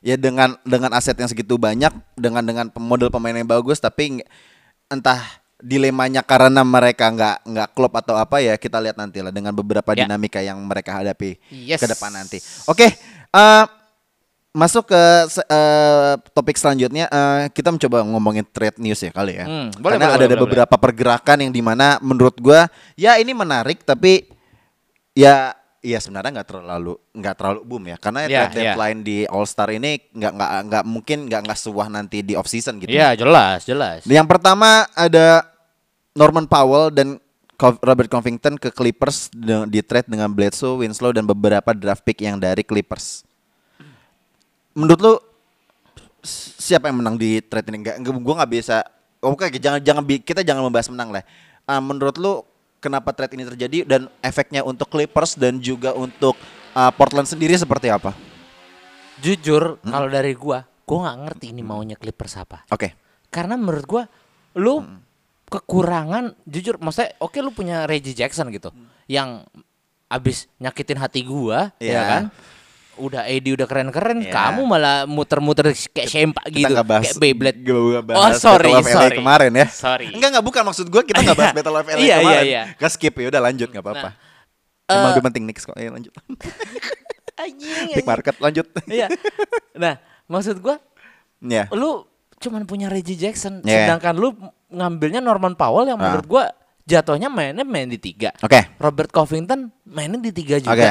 ya 0.00 0.16
dengan 0.16 0.56
dengan 0.64 0.90
aset 0.92 1.14
yang 1.14 1.28
segitu 1.28 1.54
banyak, 1.54 1.92
dengan 2.14 2.42
dengan 2.42 2.66
model 2.74 3.08
pemain 3.08 3.32
yang 3.32 3.46
bagus, 3.46 3.78
tapi 3.78 4.24
entah 4.86 5.20
dilemanya 5.60 6.24
karena 6.24 6.64
mereka 6.64 7.12
nggak 7.12 7.36
nggak 7.44 7.68
klub 7.76 7.92
atau 7.92 8.16
apa 8.16 8.40
ya 8.40 8.56
kita 8.56 8.80
lihat 8.80 8.96
nanti 8.96 9.20
lah 9.20 9.28
dengan 9.28 9.52
beberapa 9.52 9.92
Ya. 9.92 10.08
dinamika 10.08 10.40
yang 10.40 10.56
mereka 10.64 10.96
hadapi 10.96 11.36
Yes. 11.52 11.78
ke 11.78 11.86
depan 11.86 12.10
nanti. 12.10 12.40
Oke, 12.64 12.88
eh, 13.28 13.64
masuk 14.50 14.90
ke 14.90 15.02
eh, 15.46 16.14
topik 16.34 16.58
selanjutnya 16.58 17.06
eh, 17.06 17.42
kita 17.54 17.70
mencoba 17.70 18.02
ngomongin 18.02 18.42
trade 18.50 18.82
news 18.82 18.98
ya 18.98 19.14
kali 19.14 19.38
ya. 19.38 19.46
Hmm, 19.46 19.70
boleh, 19.78 19.94
Karena 19.96 20.06
boleh, 20.10 20.16
ada, 20.18 20.24
boleh, 20.26 20.36
ada 20.36 20.36
beberapa 20.42 20.74
pergerakan 20.76 21.38
yang 21.46 21.52
di 21.54 21.62
mana 21.62 22.02
menurut 22.02 22.34
gua 22.42 22.66
ya 22.98 23.18
ini 23.18 23.30
menarik 23.30 23.82
tapi 23.86 24.26
ya 25.14 25.54
Iya 25.80 25.96
sebenarnya 25.96 26.36
nggak 26.36 26.48
terlalu 26.52 26.92
nggak 27.16 27.34
terlalu 27.40 27.60
boom 27.64 27.88
ya 27.88 27.96
karena 27.96 28.28
Iya, 28.28 28.28
trade 28.28 28.52
iya. 28.52 28.60
deadline 28.76 29.00
di 29.00 29.18
All 29.32 29.48
Star 29.48 29.72
ini 29.72 29.96
nggak 30.12 30.32
nggak 30.36 30.50
nggak 30.68 30.84
mungkin 30.84 31.18
nggak 31.24 31.40
nggak 31.48 31.56
sebuah 31.56 31.88
nanti 31.88 32.20
di 32.20 32.36
off 32.36 32.44
season 32.52 32.76
gitu. 32.84 32.92
Iya, 32.92 33.16
jelas, 33.16 33.64
jelas. 33.64 34.04
Yang 34.04 34.28
pertama 34.28 34.84
ada 34.92 35.40
Norman 36.12 36.44
Powell 36.44 36.92
dan 36.92 37.16
Robert 37.80 38.12
Covington 38.12 38.60
ke 38.60 38.68
Clippers 38.68 39.32
di 39.72 39.80
trade 39.80 40.12
dengan 40.12 40.28
Bledsoe, 40.28 40.84
Winslow 40.84 41.16
dan 41.16 41.24
beberapa 41.24 41.72
draft 41.72 42.04
pick 42.04 42.28
yang 42.28 42.36
dari 42.36 42.60
Clippers. 42.60 43.24
Menurut 44.72 45.00
lu 45.00 45.14
siapa 46.56 46.88
yang 46.88 47.00
menang 47.00 47.16
di 47.16 47.40
trade 47.40 47.70
ini? 47.70 47.82
Enggak, 47.82 47.96
gue 48.00 48.34
nggak 48.36 48.52
bisa. 48.52 48.84
Oke, 49.20 49.50
jangan 49.52 49.80
jangan 49.80 50.02
bi- 50.02 50.22
kita 50.22 50.40
jangan 50.40 50.64
membahas 50.64 50.88
menang 50.88 51.10
lah. 51.10 51.24
Ah, 51.64 51.78
menurut 51.78 52.16
lu 52.16 52.40
kenapa 52.78 53.12
trade 53.12 53.36
ini 53.36 53.44
terjadi 53.44 53.78
dan 53.84 54.00
efeknya 54.20 54.62
untuk 54.62 54.88
Clippers 54.88 55.36
dan 55.36 55.60
juga 55.60 55.92
untuk 55.92 56.38
ah, 56.72 56.88
Portland 56.88 57.26
sendiri 57.26 57.52
seperti 57.52 57.90
apa? 57.90 58.14
Jujur, 59.20 59.76
Hmm. 59.78 59.90
kalau 59.90 60.08
dari 60.08 60.32
gua, 60.32 60.64
gua 60.82 60.98
nggak 61.04 61.18
ngerti 61.26 61.46
ini 61.52 61.60
maunya 61.60 61.94
Clippers 61.94 62.40
apa. 62.40 62.64
Oke. 62.70 62.96
Karena 63.28 63.54
menurut 63.54 63.84
gua 63.84 64.02
lu 64.56 64.80
Hmm. 64.80 64.98
kekurangan 65.46 66.34
jujur 66.42 66.78
maksudnya 66.78 67.10
oke 67.18 67.34
lu 67.38 67.50
punya 67.50 67.82
Reggie 67.82 68.14
Jackson 68.14 68.50
gitu 68.50 68.70
yang 69.06 69.42
abis 70.06 70.46
nyakitin 70.56 70.94
hati 70.96 71.22
gua 71.22 71.74
ya 71.76 71.90
Iya. 71.90 72.02
kan 72.06 72.22
udah 73.00 73.22
AD 73.24 73.46
udah 73.50 73.64
keren-keren 73.64 74.18
Iya. 74.20 74.30
kamu 74.30 74.62
malah 74.62 74.96
muter-muter 75.04 75.66
kayak 75.88 76.06
sempak 76.06 76.44
Kita 76.44 76.56
gitu 76.60 76.72
nggak 76.72 76.86
bahas 76.86 77.04
kayak 77.08 77.16
Beyblade 77.18 77.58
oh 78.12 78.30
sorry 78.32 78.68
Battle 78.68 78.76
of 78.76 78.86
LA 78.86 78.94
sorry 78.94 79.16
kemarin 79.16 79.52
ya. 79.52 79.66
sorry 79.66 80.06
Enggak 80.12 80.28
enggak 80.30 80.44
bukan 80.44 80.62
maksud 80.62 80.86
gue 80.86 81.02
kita 81.02 81.18
nggak 81.18 81.36
bahas 81.36 81.54
Battle 81.54 81.74
of 81.74 81.86
LA 81.86 81.98
Iya, 81.98 82.16
kemarin. 82.16 82.28
iya, 82.28 82.40
iya. 82.44 82.62
Gak 82.74 82.90
skip 82.92 83.14
ya 83.14 83.26
udah 83.26 83.40
lanjut 83.42 83.68
nggak 83.68 83.80
apa-apa. 83.80 84.08
Nah, 84.10 84.14
Emang 84.90 85.02
eh, 85.02 85.10
lebih 85.12 85.24
penting 85.24 85.42
Knicks 85.44 85.64
kok. 85.64 85.74
Ayo 85.74 85.90
lanjut. 85.90 86.12
Anjing, 87.40 87.94
Big 87.94 88.04
market 88.04 88.36
lanjut. 88.36 88.66
iya 88.86 89.08
nah 89.72 89.96
maksud 90.26 90.60
gua 90.60 90.76
Iya. 91.40 91.72
lu 91.72 92.04
cuman 92.36 92.64
punya 92.64 92.86
Reggie 92.86 93.16
Jackson 93.16 93.64
Iya. 93.64 93.88
sedangkan 93.88 94.12
lu 94.14 94.36
ngambilnya 94.68 95.18
Norman 95.18 95.54
Powell 95.54 95.88
yang 95.88 95.96
Ah. 95.96 96.04
menurut 96.06 96.26
gua 96.26 96.44
jatuhnya 96.82 97.28
mainnya 97.28 97.62
main 97.62 97.86
di 97.86 97.96
tiga 97.96 98.34
Oke. 98.38 98.76
Robert 98.76 99.08
Covington 99.08 99.72
mainnya 99.84 100.20
di 100.20 100.32
tiga 100.34 100.58
juga. 100.58 100.74
Oke. 100.74 100.90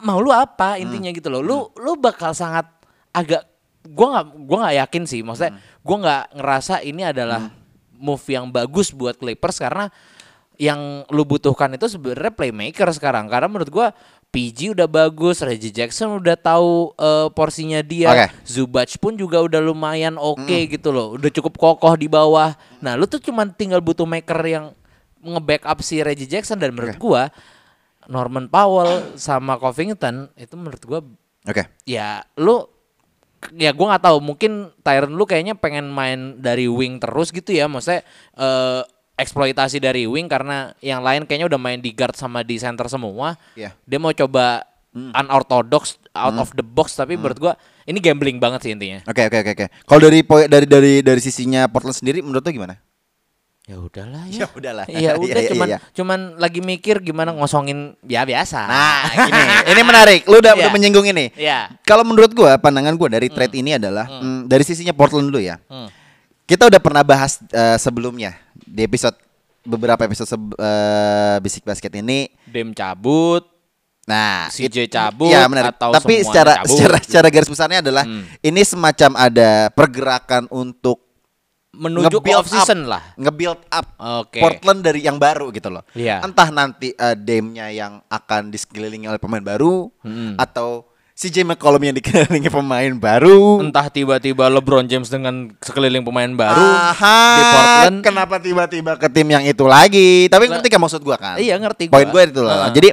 Hmm. 0.00 0.06
Mau 0.08 0.18
lu 0.24 0.32
apa 0.32 0.80
intinya 0.80 1.12
gitu 1.12 1.28
loh. 1.28 1.44
Lu 1.44 1.58
lu 1.76 2.00
bakal 2.00 2.32
sangat 2.32 2.64
agak 3.12 3.44
gua 3.84 4.16
nggak 4.16 4.26
gua 4.48 4.58
nggak 4.64 4.76
yakin 4.88 5.02
sih. 5.04 5.20
Maksudnya 5.20 5.52
Hmm. 5.54 5.60
gua 5.84 5.96
nggak 6.00 6.24
ngerasa 6.40 6.74
ini 6.80 7.02
adalah 7.04 7.52
move 8.00 8.24
yang 8.32 8.48
bagus 8.48 8.96
buat 8.96 9.20
Clippers 9.20 9.60
karena 9.60 9.92
yang 10.56 11.04
lu 11.08 11.24
butuhkan 11.24 11.72
itu 11.72 11.88
sebenarnya 11.88 12.32
playmaker 12.32 12.88
sekarang. 12.92 13.28
Karena 13.28 13.48
menurut 13.48 13.68
gua 13.68 13.88
PG 14.30 14.78
udah 14.78 14.86
bagus, 14.86 15.42
Reggie 15.42 15.74
Jackson 15.74 16.20
udah 16.20 16.38
tahu 16.38 16.94
eh, 16.94 17.28
porsinya 17.34 17.82
dia, 17.82 18.08
Oke. 18.14 18.26
Zubac 18.46 18.88
pun 19.00 19.18
juga 19.18 19.42
udah 19.42 19.58
lumayan 19.58 20.14
oke 20.14 20.70
gitu 20.70 20.94
loh, 20.94 21.18
udah 21.18 21.30
cukup 21.34 21.58
kokoh 21.58 21.98
di 21.98 22.06
bawah. 22.06 22.54
Nah, 22.78 22.94
lu 22.94 23.10
tuh 23.10 23.18
cuman 23.18 23.50
tinggal 23.50 23.82
butuh 23.82 24.06
maker 24.06 24.38
yang 24.46 24.70
nge-backup 25.18 25.82
si 25.82 25.98
Reggie 26.00 26.30
Jackson 26.30 26.62
dan 26.62 26.70
menurut 26.70 26.94
gua 26.96 27.28
Norman 28.10 28.50
Powell 28.50 29.14
sama 29.14 29.54
Covington 29.56 30.28
itu 30.34 30.54
menurut 30.58 30.82
gua 30.82 31.00
Oke. 31.46 31.64
ya 31.86 32.26
lu 32.34 32.66
ya 33.56 33.70
gua 33.72 33.94
nggak 33.96 34.04
tahu 34.04 34.18
mungkin 34.20 34.74
Tyron 34.82 35.14
lu 35.14 35.24
kayaknya 35.24 35.54
pengen 35.54 35.88
main 35.88 36.36
dari 36.36 36.66
wing 36.66 36.98
terus 36.98 37.30
gitu 37.30 37.54
ya 37.54 37.70
maksudnya 37.70 38.02
eh, 38.34 38.82
eksploitasi 39.14 39.78
dari 39.78 40.04
wing 40.04 40.26
karena 40.26 40.74
yang 40.82 41.00
lain 41.00 41.24
kayaknya 41.24 41.46
udah 41.48 41.60
main 41.60 41.78
di 41.78 41.94
guard 41.94 42.18
sama 42.18 42.42
di 42.42 42.58
center 42.58 42.90
semua 42.90 43.38
Iya. 43.54 43.72
dia 43.86 43.98
mau 44.02 44.10
coba 44.10 44.66
unorthodox 44.90 46.02
out 46.10 46.34
of 46.34 46.50
the 46.58 46.66
box 46.66 46.98
tapi 46.98 47.14
menurut 47.14 47.38
gua 47.38 47.54
ini 47.86 48.02
gambling 48.02 48.42
banget 48.42 48.66
sih 48.66 48.72
intinya 48.74 49.06
Oke 49.06 49.22
oke 49.30 49.38
oke 49.46 49.50
oke. 49.54 49.66
Kalau 49.86 50.00
dari 50.02 50.18
dari 50.50 50.66
dari 50.66 50.92
dari 50.98 51.20
sisinya 51.22 51.70
Portland 51.70 51.94
sendiri 51.94 52.20
menurut 52.26 52.42
lu 52.42 52.50
gimana? 52.50 52.74
Ya 53.70 53.78
udahlah 53.78 54.22
ya. 54.26 54.34
Ya 54.34 54.46
udahlah. 54.50 54.84
Iya 54.90 55.10
udah 55.14 55.30
Iya, 55.30 55.38
iya, 55.38 55.50
cuman 55.50 55.66
iya. 55.68 55.78
cuman 55.94 56.18
lagi 56.36 56.58
mikir 56.58 56.98
gimana 56.98 57.30
ngosongin 57.30 57.94
ya 58.02 58.26
biasa. 58.26 58.60
Nah, 58.60 59.02
ini 59.30 59.42
ini 59.70 59.82
menarik. 59.84 60.20
Lu 60.26 60.36
udah, 60.36 60.52
Iya. 60.52 60.60
udah 60.60 60.70
menyinggung 60.74 61.06
ini. 61.06 61.30
Iya. 61.32 61.70
Kalau 61.82 62.02
menurut 62.02 62.34
gua, 62.34 62.58
pandangan 62.58 62.94
gua 62.94 63.06
dari 63.08 63.30
trade 63.30 63.54
ini 63.54 63.78
adalah 63.78 64.10
mm, 64.10 64.50
dari 64.50 64.66
sisinya 64.66 64.90
Portland 64.90 65.30
dulu 65.30 65.38
ya. 65.38 65.62
Hmm. 65.64 65.86
Kita 66.42 66.66
udah 66.66 66.82
pernah 66.82 67.06
bahas 67.06 67.38
eh, 67.46 67.78
sebelumnya 67.78 68.34
di 68.58 68.82
episode 68.82 69.14
beberapa 69.62 70.02
episode 70.02 70.26
seb- 70.28 70.56
eh, 70.56 71.36
bisik 71.38 71.62
basket 71.62 71.94
ini. 71.94 72.26
Dem 72.44 72.74
cabut, 72.74 73.46
Nah, 74.02 74.50
CJ 74.50 74.90
cabut 74.90 75.30
Iya, 75.30 75.46
menarik. 75.46 75.70
atau 75.70 75.94
Tapi 75.94 76.26
secara 76.26 76.58
cabut? 76.58 76.74
secara 76.74 76.96
secara 76.98 77.28
garis 77.30 77.46
besarnya 77.46 77.78
adalah 77.78 78.02
Hmm. 78.02 78.26
ini 78.42 78.66
semacam 78.66 79.14
ada 79.14 79.70
pergerakan 79.70 80.50
untuk 80.50 80.98
menuju 81.70 82.16
ke 82.18 82.34
off 82.34 82.46
season 82.46 82.82
up, 82.84 82.98
lah. 82.98 83.02
nge-build 83.14 83.60
up 83.68 83.86
Oke. 84.24 84.38
Portland 84.38 84.82
dari 84.82 85.00
yang 85.00 85.16
baru 85.16 85.48
gitu 85.50 85.70
loh. 85.70 85.86
Iya. 85.92 86.18
Entah 86.20 86.50
nanti 86.50 86.90
uh, 86.92 87.14
Dame-nya 87.14 87.70
yang 87.70 88.02
akan 88.04 88.50
disekelilingi 88.50 89.06
oleh 89.06 89.18
pemain 89.18 89.40
baru 89.40 89.86
Hmm. 90.02 90.34
atau 90.34 90.86
CJ 91.12 91.44
McCollum 91.44 91.84
yang 91.84 91.92
dikelilingi 91.94 92.48
pemain 92.48 92.90
baru. 92.90 93.60
Entah 93.60 93.86
tiba-tiba 93.86 94.48
LeBron 94.48 94.88
James 94.88 95.06
dengan 95.06 95.52
sekeliling 95.60 96.00
pemain 96.00 96.32
baru 96.32 96.64
Aha, 96.64 97.20
di 97.36 97.42
Portland. 97.44 97.96
Kenapa 98.00 98.34
tiba-tiba 98.40 98.96
ke 98.96 99.06
tim 99.06 99.28
yang 99.28 99.44
itu 99.44 99.62
lagi? 99.62 100.26
Tapi 100.26 100.48
ngerti 100.48 100.66
kan 100.66 100.80
maksud 100.80 101.04
gua 101.04 101.20
kan? 101.20 101.36
Iya, 101.36 101.60
ngerti 101.60 101.86
Poin 101.86 102.08
gua. 102.08 102.12
gue 102.18 102.22
itu 102.24 102.40
loh. 102.40 102.50
Heeh. 102.56 102.72
Jadi 102.72 102.88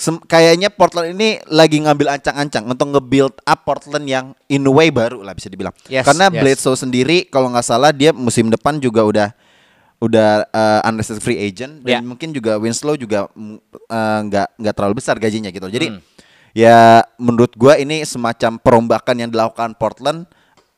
sem- 0.00 0.24
kayaknya 0.24 0.72
Portland 0.72 1.12
ini 1.12 1.36
lagi 1.46 1.76
ngambil 1.76 2.16
ancang-ancang 2.16 2.64
untuk 2.64 2.88
nge-build 2.88 3.36
up 3.44 3.60
Portland 3.62 4.08
yang 4.08 4.32
in 4.48 4.64
a 4.64 4.72
way 4.72 4.88
baru 4.88 5.20
lah 5.20 5.36
bisa 5.36 5.52
dibilang. 5.52 5.76
Yes, 5.86 6.08
Karena 6.08 6.32
yes. 6.32 6.40
Bledsoe 6.40 6.72
sendiri 6.74 7.28
kalau 7.28 7.52
nggak 7.52 7.66
salah 7.66 7.92
dia 7.92 8.16
musim 8.16 8.48
depan 8.48 8.80
juga 8.80 9.04
udah 9.04 9.28
udah 10.00 10.48
uh, 10.48 10.80
unrestricted 10.88 11.20
free 11.20 11.36
agent 11.36 11.84
dan 11.84 11.92
Ya. 11.92 11.98
mungkin 12.00 12.32
juga 12.32 12.56
Winslow 12.56 12.96
juga 12.96 13.28
mm, 13.30 13.60
uh, 13.84 14.20
nggak 14.24 14.48
nggak 14.56 14.74
terlalu 14.74 14.94
besar 14.96 15.20
gajinya 15.20 15.52
gitu. 15.52 15.68
Jadi 15.68 15.92
Hmm. 15.92 16.00
ya 16.50 17.04
menurut 17.20 17.52
gua 17.52 17.76
ini 17.76 18.00
semacam 18.02 18.56
perombakan 18.56 19.16
yang 19.20 19.28
dilakukan 19.28 19.76
Portland 19.76 20.24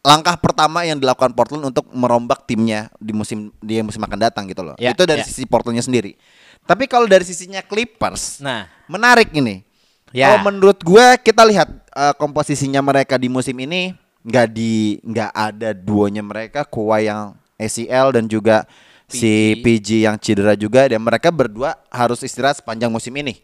langkah 0.02 0.35
pertama 0.35 0.82
yang 0.82 0.98
dilakukan 0.98 1.30
Portland 1.30 1.62
untuk 1.62 1.87
merombak 1.94 2.42
timnya 2.42 2.90
di 2.98 3.14
musim 3.14 3.54
di 3.62 3.78
musim 3.78 4.02
akan 4.02 4.18
datang 4.18 4.50
gitu 4.50 4.66
loh. 4.66 4.74
Ya, 4.74 4.90
Itu 4.90 5.06
dari 5.06 5.22
ya. 5.22 5.26
sisi 5.30 5.46
Portlandnya 5.46 5.87
sendiri. 5.87 6.18
Tapi 6.62 6.87
kalau 6.87 7.11
dari 7.11 7.27
sisinya 7.27 7.59
Clippers, 7.61 8.38
Nah, 8.38 8.70
menarik 8.87 9.35
ini. 9.35 9.66
Ya. 10.14 10.31
Kalau 10.31 10.53
menurut 10.53 10.79
gua 10.85 11.16
kita 11.16 11.42
lihat 11.42 11.68
uh, 11.90 12.12
komposisinya 12.14 12.85
mereka 12.85 13.16
di 13.16 13.33
musim 13.33 13.57
ini 13.59 13.96
nggak 14.22 14.46
di 14.53 15.01
nggak 15.03 15.33
ada 15.35 15.75
duonya 15.75 16.22
mereka 16.22 16.62
Kawhi 16.62 17.11
yang 17.11 17.35
ACL 17.59 18.14
dan 18.14 18.29
juga 18.31 18.68
si 19.09 19.59
PG 19.61 19.88
yang 20.07 20.16
cedera 20.20 20.55
juga 20.55 20.87
dan 20.87 21.01
mereka 21.03 21.33
berdua 21.33 21.75
harus 21.90 22.22
istirahat 22.22 22.61
sepanjang 22.61 22.92
musim 22.92 23.12
ini. 23.18 23.40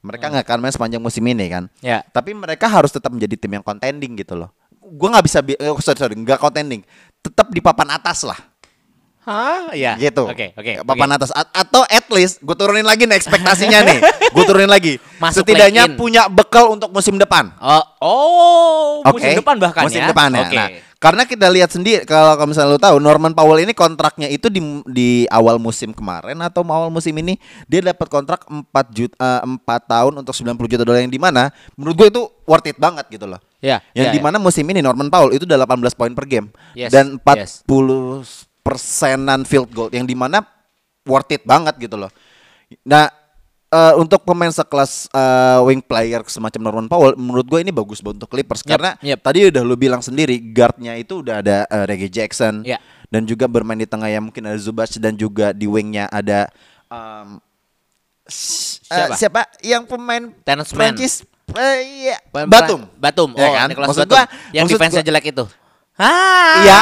Mereka 0.00 0.32
nggak 0.32 0.46
akan 0.48 0.58
main 0.64 0.72
sepanjang 0.72 1.02
musim 1.02 1.20
ini 1.28 1.44
kan. 1.52 1.68
Ya. 1.84 2.00
Tapi 2.08 2.32
mereka 2.32 2.64
harus 2.70 2.88
tetap 2.88 3.12
menjadi 3.12 3.36
tim 3.36 3.52
yang 3.60 3.64
contending 3.66 4.16
gitu 4.16 4.32
loh. 4.38 4.48
Gua 4.80 5.12
nggak 5.12 5.26
bisa 5.26 5.38
bi- 5.44 5.58
eh, 5.60 5.74
sorry, 5.84 5.98
sorry 6.00 6.14
nggak 6.16 6.40
contending. 6.40 6.80
Tetap 7.20 7.52
di 7.52 7.60
papan 7.60 7.98
atas 7.98 8.24
lah 8.24 8.38
Hah? 9.20 9.76
Ya. 9.76 10.00
gitu. 10.00 10.24
Oke, 10.24 10.56
oke. 10.56 10.80
Papan 10.80 11.08
oke. 11.12 11.16
atas 11.20 11.30
A- 11.36 11.52
atau 11.60 11.84
at 11.84 12.06
least 12.08 12.40
gue 12.40 12.56
turunin 12.56 12.86
lagi 12.86 13.04
nih 13.04 13.16
ekspektasinya 13.20 13.84
nih. 13.84 13.98
Gue 14.34 14.44
turunin 14.46 14.70
lagi. 14.70 14.96
Masuk 15.18 15.42
Setidaknya 15.42 15.90
punya 15.98 16.30
bekal 16.30 16.70
untuk 16.72 16.88
musim 16.94 17.18
depan. 17.18 17.50
Oh, 17.58 17.84
oh 18.00 18.90
Oke. 19.04 19.20
musim 19.20 19.42
depan 19.42 19.58
bahkan 19.60 19.82
musim 19.84 20.00
ya. 20.00 20.08
depan 20.08 20.28
ya. 20.32 20.40
Oke. 20.46 20.56
Nah, 20.56 20.68
karena 21.00 21.22
kita 21.24 21.48
lihat 21.48 21.72
sendiri 21.72 22.04
kalau 22.04 22.36
misalnya 22.44 22.76
lu 22.76 22.80
tahu 22.80 22.96
Norman 23.00 23.32
Powell 23.32 23.64
ini 23.64 23.72
kontraknya 23.72 24.28
itu 24.28 24.52
di 24.52 24.60
di 24.88 25.24
awal 25.32 25.56
musim 25.56 25.96
kemarin 25.96 26.36
atau 26.44 26.60
awal 26.68 26.92
musim 26.92 27.16
ini 27.16 27.40
dia 27.64 27.80
dapat 27.80 28.06
kontrak 28.12 28.44
4 28.44 28.68
juta 28.92 29.40
4 29.40 29.64
tahun 29.64 30.12
untuk 30.20 30.36
90 30.36 30.60
juta 30.76 30.84
dolar 30.84 31.00
yang 31.00 31.08
di 31.08 31.16
mana 31.16 31.48
menurut 31.72 31.96
gue 31.96 32.08
itu 32.12 32.22
worth 32.44 32.68
it 32.68 32.76
banget 32.76 33.08
gitu 33.08 33.24
loh. 33.24 33.40
Ya, 33.60 33.84
Yang 33.92 34.08
ya, 34.08 34.12
di 34.16 34.20
ya. 34.20 34.24
mana 34.24 34.36
musim 34.40 34.64
ini 34.68 34.80
Norman 34.80 35.08
Powell 35.12 35.36
itu 35.36 35.44
udah 35.44 35.60
18 35.68 35.92
poin 35.92 36.12
per 36.16 36.24
game 36.24 36.48
Yes, 36.72 36.88
dan 36.92 37.20
40 37.20 37.36
yes. 37.36 38.48
Persenan 38.60 39.42
field 39.42 39.68
goal 39.68 39.88
yang 39.88 40.04
di 40.04 40.14
mana 40.14 40.44
worth 41.02 41.30
it 41.30 41.42
banget 41.42 41.74
gitu 41.78 41.96
loh. 41.96 42.12
Nah, 42.82 43.08
eh, 43.66 43.94
untuk 43.96 44.22
pemain 44.22 44.48
sekelas 44.48 45.08
eh, 45.08 45.58
wing 45.64 45.80
player 45.80 46.20
semacam 46.24 46.60
Norman 46.62 46.86
Powell 46.86 47.14
menurut 47.14 47.46
gue 47.46 47.60
ini 47.60 47.70
bagus 47.70 47.98
banget 47.98 48.22
untuk 48.22 48.30
Clippers 48.30 48.62
Yep, 48.62 48.68
karena 48.68 48.90
yep. 49.00 49.18
tadi 49.18 49.48
udah 49.48 49.62
lu 49.62 49.74
bilang 49.74 50.00
sendiri 50.00 50.38
guardnya 50.50 50.94
itu 50.94 51.18
udah 51.18 51.40
ada 51.40 51.56
eh, 51.66 51.84
Reggie 51.84 52.12
Jackson 52.12 52.62
Ya. 52.62 52.78
dan 53.08 53.24
juga 53.24 53.46
bermain 53.46 53.78
di 53.78 53.88
tengah 53.88 54.06
yang 54.06 54.22
mungkin 54.22 54.46
ada 54.46 54.58
Zubac 54.58 54.90
dan 54.94 55.14
juga 55.14 55.50
di 55.50 55.66
wingnya 55.66 56.06
ada 56.08 56.46
em, 56.86 57.38
s- 58.26 58.82
eh, 58.86 58.94
Siapa? 59.10 59.14
siapa 59.16 59.40
yang 59.62 59.82
pemain 59.86 60.30
Mann. 60.30 60.62
Prancis 60.66 61.24
Eh, 61.50 62.06
iya. 62.06 62.16
Batum. 62.46 62.86
Batum. 62.94 63.34
Ya 63.34 63.42
oh, 63.42 63.52
kan? 63.58 63.66
Nicholas 63.66 63.88
Maksud 63.90 64.06
Batum. 64.06 64.14
gua- 64.14 64.28
yang 64.54 64.66
gua- 64.70 65.02
jelek 65.02 65.24
itu. 65.34 65.44
Ah. 66.00 66.64
Ya, 66.64 66.78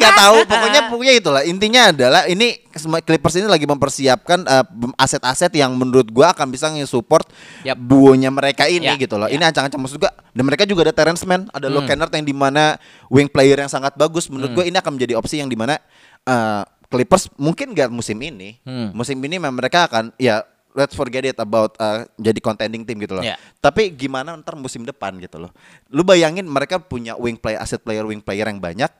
nggak 0.00 0.14
tahu. 0.16 0.36
Pokoknya 0.48 0.80
pokoknya 0.88 1.14
itulah. 1.14 1.42
Intinya 1.44 1.92
adalah 1.92 2.24
ini 2.24 2.56
Clippers 3.04 3.36
ini 3.36 3.44
lagi 3.44 3.68
mempersiapkan 3.68 4.40
eh, 4.42 4.64
aset-aset 4.96 5.52
yang 5.52 5.76
menurut 5.76 6.08
gua 6.08 6.32
akan 6.32 6.48
bisa 6.48 6.72
nge-support 6.72 7.28
Yap. 7.62 7.76
duonya 7.76 8.32
mereka 8.32 8.64
ini 8.64 8.88
Ya, 8.88 8.96
gitu 8.96 9.20
loh. 9.20 9.28
ya. 9.28 9.36
Ini 9.36 9.44
ancang-ancang 9.44 9.78
maksud 9.78 10.00
gua. 10.00 10.10
Dan 10.32 10.48
mereka 10.48 10.64
juga 10.64 10.88
ada 10.88 10.94
Terrence 10.96 11.22
Mann, 11.22 11.46
ada 11.52 11.68
Hmm. 11.68 11.76
Luke 11.76 11.86
Kennard 11.86 12.10
yang 12.10 12.24
di 12.24 12.32
mana 12.32 12.80
wing 13.06 13.28
player 13.28 13.60
yang 13.60 13.68
sangat 13.68 13.92
bagus. 13.94 14.32
Menurut 14.32 14.56
gua 14.56 14.64
ini 14.64 14.74
akan 14.74 14.96
menjadi 14.96 15.14
opsi 15.14 15.44
yang 15.44 15.52
di 15.52 15.54
mana 15.54 15.76
eh, 16.24 16.62
Clippers 16.88 17.28
mungkin 17.36 17.76
nggak 17.76 17.92
musim 17.92 18.16
ini. 18.16 18.56
Hmm. 18.64 18.96
Musim 18.96 19.20
ini 19.20 19.36
memang 19.36 19.52
mereka 19.52 19.84
akan 19.86 20.14
ya 20.16 20.40
let's 20.74 20.92
forget 20.92 21.22
it 21.22 21.38
about 21.38 21.78
uh, 21.78 22.04
jadi 22.18 22.36
contending 22.42 22.82
team 22.82 22.98
gitu 23.00 23.16
loh. 23.16 23.24
Ya. 23.24 23.38
Tapi 23.62 23.94
gimana 23.94 24.34
ntar 24.36 24.58
musim 24.58 24.82
depan 24.82 25.16
gitu 25.22 25.38
loh. 25.38 25.54
Lu 25.88 26.02
bayangin 26.02 26.44
mereka 26.44 26.82
punya 26.82 27.14
wing 27.14 27.38
player, 27.38 27.62
aset 27.62 27.80
player 27.80 28.04
wing 28.04 28.20
player 28.20 28.50
yang 28.50 28.58
banyak, 28.58 28.90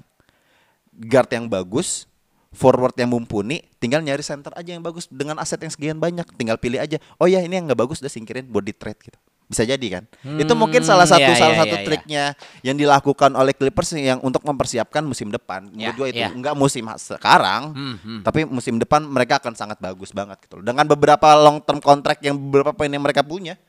guard 1.11 1.29
yang 1.35 1.51
bagus, 1.51 2.07
forward 2.55 2.95
yang 2.95 3.11
mumpuni, 3.11 3.67
tinggal 3.83 4.01
nyari 4.01 4.23
center 4.23 4.55
aja 4.55 4.71
yang 4.71 4.81
bagus 4.81 5.11
dengan 5.11 5.43
aset 5.43 5.59
yang 5.59 5.73
sekian 5.75 5.99
banyak, 5.99 6.25
tinggal 6.39 6.57
pilih 6.57 6.79
aja. 6.79 7.03
Oh 7.19 7.27
ya 7.27 7.43
ini 7.43 7.59
yang 7.59 7.67
nggak 7.67 7.83
bagus 7.83 7.99
udah 7.99 8.09
singkirin 8.09 8.47
buat 8.47 8.63
di 8.63 8.73
trade 8.73 9.11
gitu. 9.11 9.19
Bisa 9.45 9.61
jadi 9.63 9.87
kan? 9.91 10.05
Itu 10.37 10.57
mungkin 10.57 10.81
salah 10.81 11.05
satu 11.05 11.21
ya, 11.21 11.37
salah 11.37 11.53
ya, 11.53 11.61
satu 11.63 11.77
ya, 11.77 11.81
ya. 11.81 11.85
triknya 11.85 12.25
yang 12.61 12.75
dilakukan 12.75 13.29
oleh 13.31 13.53
Clippers 13.53 13.93
yang 13.93 14.19
untuk 14.19 14.41
mempersiapkan 14.41 15.01
musim 15.01 15.29
depan. 15.29 15.69
Ya, 15.71 15.93
Menurut 15.93 15.97
gua 15.97 16.07
itu 16.09 16.23
ya. 16.23 16.29
enggak 16.33 16.55
musim 16.55 16.89
sekarang, 16.97 17.63
Hmm, 17.71 17.97
hmm. 17.99 18.21
tapi 18.23 18.45
musim 18.45 18.77
depan 18.77 19.05
mereka 19.05 19.37
akan 19.37 19.53
sangat 19.53 19.77
bagus 19.79 20.11
banget 20.11 20.41
gitu 20.41 20.59
loh. 20.59 20.65
Dengan 20.65 20.85
beberapa 20.87 21.29
long 21.35 21.61
term 21.61 21.77
contract 21.79 22.21
yang 22.21 22.35
beberapa 22.35 22.73
pemain 22.73 22.93
yang 22.93 23.05
mereka 23.05 23.21
punya. 23.21 23.61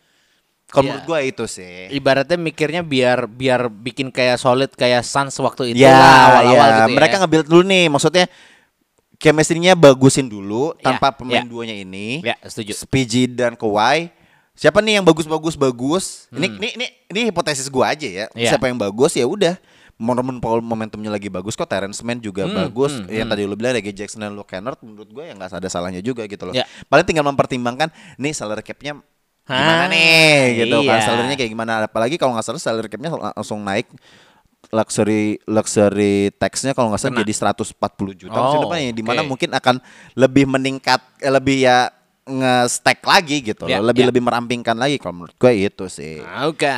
Kalau 0.65 0.81
Ya. 0.81 0.89
menurut 0.95 1.05
gua 1.05 1.19
itu 1.21 1.43
sih. 1.45 1.91
Ibaratnya 1.91 2.35
mikirnya 2.35 2.81
biar 2.81 3.27
biar 3.27 3.67
bikin 3.67 4.09
kayak 4.09 4.39
solid 4.39 4.71
kayak 4.71 5.03
Suns 5.03 5.35
waktu 5.37 5.71
itu 5.71 5.83
Ya, 5.83 5.93
lah 5.93 6.41
awal-awal 6.41 6.55
ya. 6.65 6.75
gitu 6.79 6.89
ya. 6.89 6.95
mereka 6.95 7.15
nge-build 7.19 7.47
dulu 7.47 7.63
nih, 7.63 7.85
maksudnya 7.85 8.25
chemistry-nya 9.15 9.73
bagusin 9.73 10.25
dulu 10.25 10.73
Ya, 10.75 10.91
tanpa 10.91 11.11
pemain 11.11 11.43
ya. 11.43 11.45
duanya 11.45 11.75
ini. 11.75 12.19
Ya, 12.21 12.35
setuju. 12.41 12.75
PG 12.85 13.13
dan 13.29 13.53
Kawhi. 13.53 14.09
Siapa 14.55 14.79
nih 14.79 14.99
yang 14.99 15.05
bagus-bagus 15.05 15.59
bagus? 15.59 16.31
Ini 16.31 16.47
Hmm. 16.47 16.57
ini 16.63 16.67
ini 16.79 16.85
ini 17.11 17.19
hipotesis 17.27 17.67
gua 17.67 17.91
aja 17.91 18.07
ya. 18.07 18.25
Ya. 18.31 18.49
Siapa 18.55 18.71
yang 18.71 18.79
bagus 18.79 19.13
ya 19.13 19.27
udah. 19.27 19.59
Paul 20.43 20.59
momentumnya 20.59 21.07
lagi 21.07 21.31
bagus 21.31 21.55
kok 21.55 21.71
Terrence 21.71 22.03
Mann 22.03 22.19
juga 22.19 22.43
Hmm, 22.43 22.67
bagus. 22.67 22.99
hmm, 22.99 23.07
yang 23.07 23.27
hmm. 23.27 23.31
tadi 23.31 23.41
lu 23.47 23.55
bilang 23.55 23.71
Reggie 23.79 23.95
Jackson 23.95 24.19
dan 24.19 24.35
Luke 24.35 24.51
Kennard 24.51 24.75
menurut 24.83 25.07
gue 25.07 25.23
ya 25.23 25.31
nggak 25.31 25.55
ada 25.55 25.69
salahnya 25.71 26.03
juga 26.03 26.27
gitu 26.27 26.43
loh. 26.43 26.51
Ya. 26.51 26.67
Paling 26.91 27.07
tinggal 27.07 27.23
mempertimbangkan 27.23 27.87
nih 28.19 28.35
salary 28.35 28.59
cap-nya 28.59 28.99
gimana 29.45 29.85
nih 29.93 30.65
gitu 30.65 30.81
kan 30.89 30.97
iya. 30.97 31.05
salary-nya 31.05 31.37
kayak 31.37 31.51
gimana 31.53 31.85
apalagi 31.85 32.17
kalau 32.17 32.33
nggak 32.33 32.49
salah 32.49 32.57
salary 32.57 32.89
cap-nya 32.89 33.13
langsung 33.13 33.61
naik 33.61 33.85
luxury 34.73 35.37
luxury 35.45 36.33
tax-nya 36.33 36.73
kalau 36.73 36.89
nggak 36.89 37.01
salah 37.05 37.13
Kena. 37.13 37.21
jadi 37.21 37.33
140 37.53 38.17
juta 38.17 38.33
Oh, 38.41 38.65
depan 38.65 38.89
ya 38.89 38.91
di 38.91 39.05
mana 39.05 39.21
mungkin 39.21 39.53
akan 39.53 39.77
lebih 40.17 40.49
meningkat 40.49 40.97
eh, 41.21 41.29
lebih 41.29 41.61
ya 41.61 41.93
nge-stack 42.25 43.01
lagi 43.01 43.37
gitu 43.43 43.65
Ya, 43.65 43.77
loh 43.77 43.89
lebih 43.89 44.03
ya. 44.03 44.07
lebih 44.09 44.21
merampingkan 44.21 44.73
lagi 44.73 44.97
kalau 44.97 45.21
menurut 45.21 45.35
gue 45.35 45.53
itu 45.53 45.85
sih 45.85 46.19
Oke. 46.43 46.73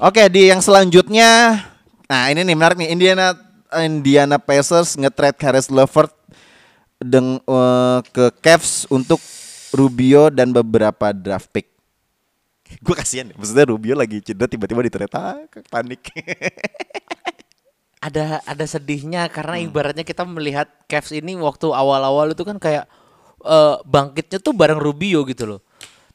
Oke 0.00 0.22
di 0.28 0.48
yang 0.48 0.58
selanjutnya 0.58 1.60
Nah 2.04 2.32
ini 2.32 2.40
nih 2.40 2.56
menarik 2.56 2.76
nih 2.76 2.88
Indiana 2.88 3.36
Indiana 3.76 4.40
Pacers 4.40 4.96
nge-trade 4.96 5.36
Harris 5.38 5.68
Levert 5.68 6.08
deng, 6.98 7.36
eh, 7.38 7.98
ke 8.08 8.32
Cavs 8.40 8.88
untuk 8.88 9.20
Rubio 9.70 10.32
dan 10.32 10.48
beberapa 10.48 11.12
draft 11.12 11.52
pick. 11.52 11.68
Gue 12.80 12.96
kasihan 12.96 13.28
ya, 13.28 13.36
maksudnya 13.36 13.68
Rubio 13.68 13.92
lagi 13.92 14.18
cedera 14.18 14.48
tiba-tiba 14.48 14.80
di 14.80 14.88
trade 14.88 15.12
ah, 15.12 15.36
panik. 15.68 16.00
Ada 17.98 18.40
ada 18.40 18.64
sedihnya 18.64 19.26
karena 19.26 19.58
Hmm. 19.58 19.66
ibaratnya 19.68 20.00
kita 20.00 20.22
melihat 20.22 20.70
Cavs 20.86 21.10
ini 21.10 21.34
waktu 21.34 21.66
awal-awal 21.68 22.30
itu 22.30 22.40
kan 22.40 22.56
kayak 22.56 22.86
eh, 23.42 23.76
bangkitnya 23.82 24.38
tuh 24.38 24.54
bareng 24.54 24.78
Rubio 24.78 25.22
gitu 25.26 25.44
loh. 25.46 25.60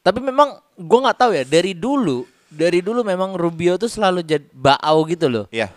Tapi 0.00 0.20
memang 0.20 0.60
gua 0.76 1.08
nggak 1.08 1.18
tahu 1.18 1.30
ya 1.32 1.44
dari 1.44 1.72
dulu 1.72 2.28
dari 2.46 2.78
dulu 2.78 3.02
memang 3.02 3.34
Rubio 3.34 3.74
tuh 3.74 3.88
selalu 3.88 4.22
jadi 4.22 4.46
baau 4.52 5.02
gitu 5.08 5.26
loh. 5.26 5.46
Iya, 5.50 5.72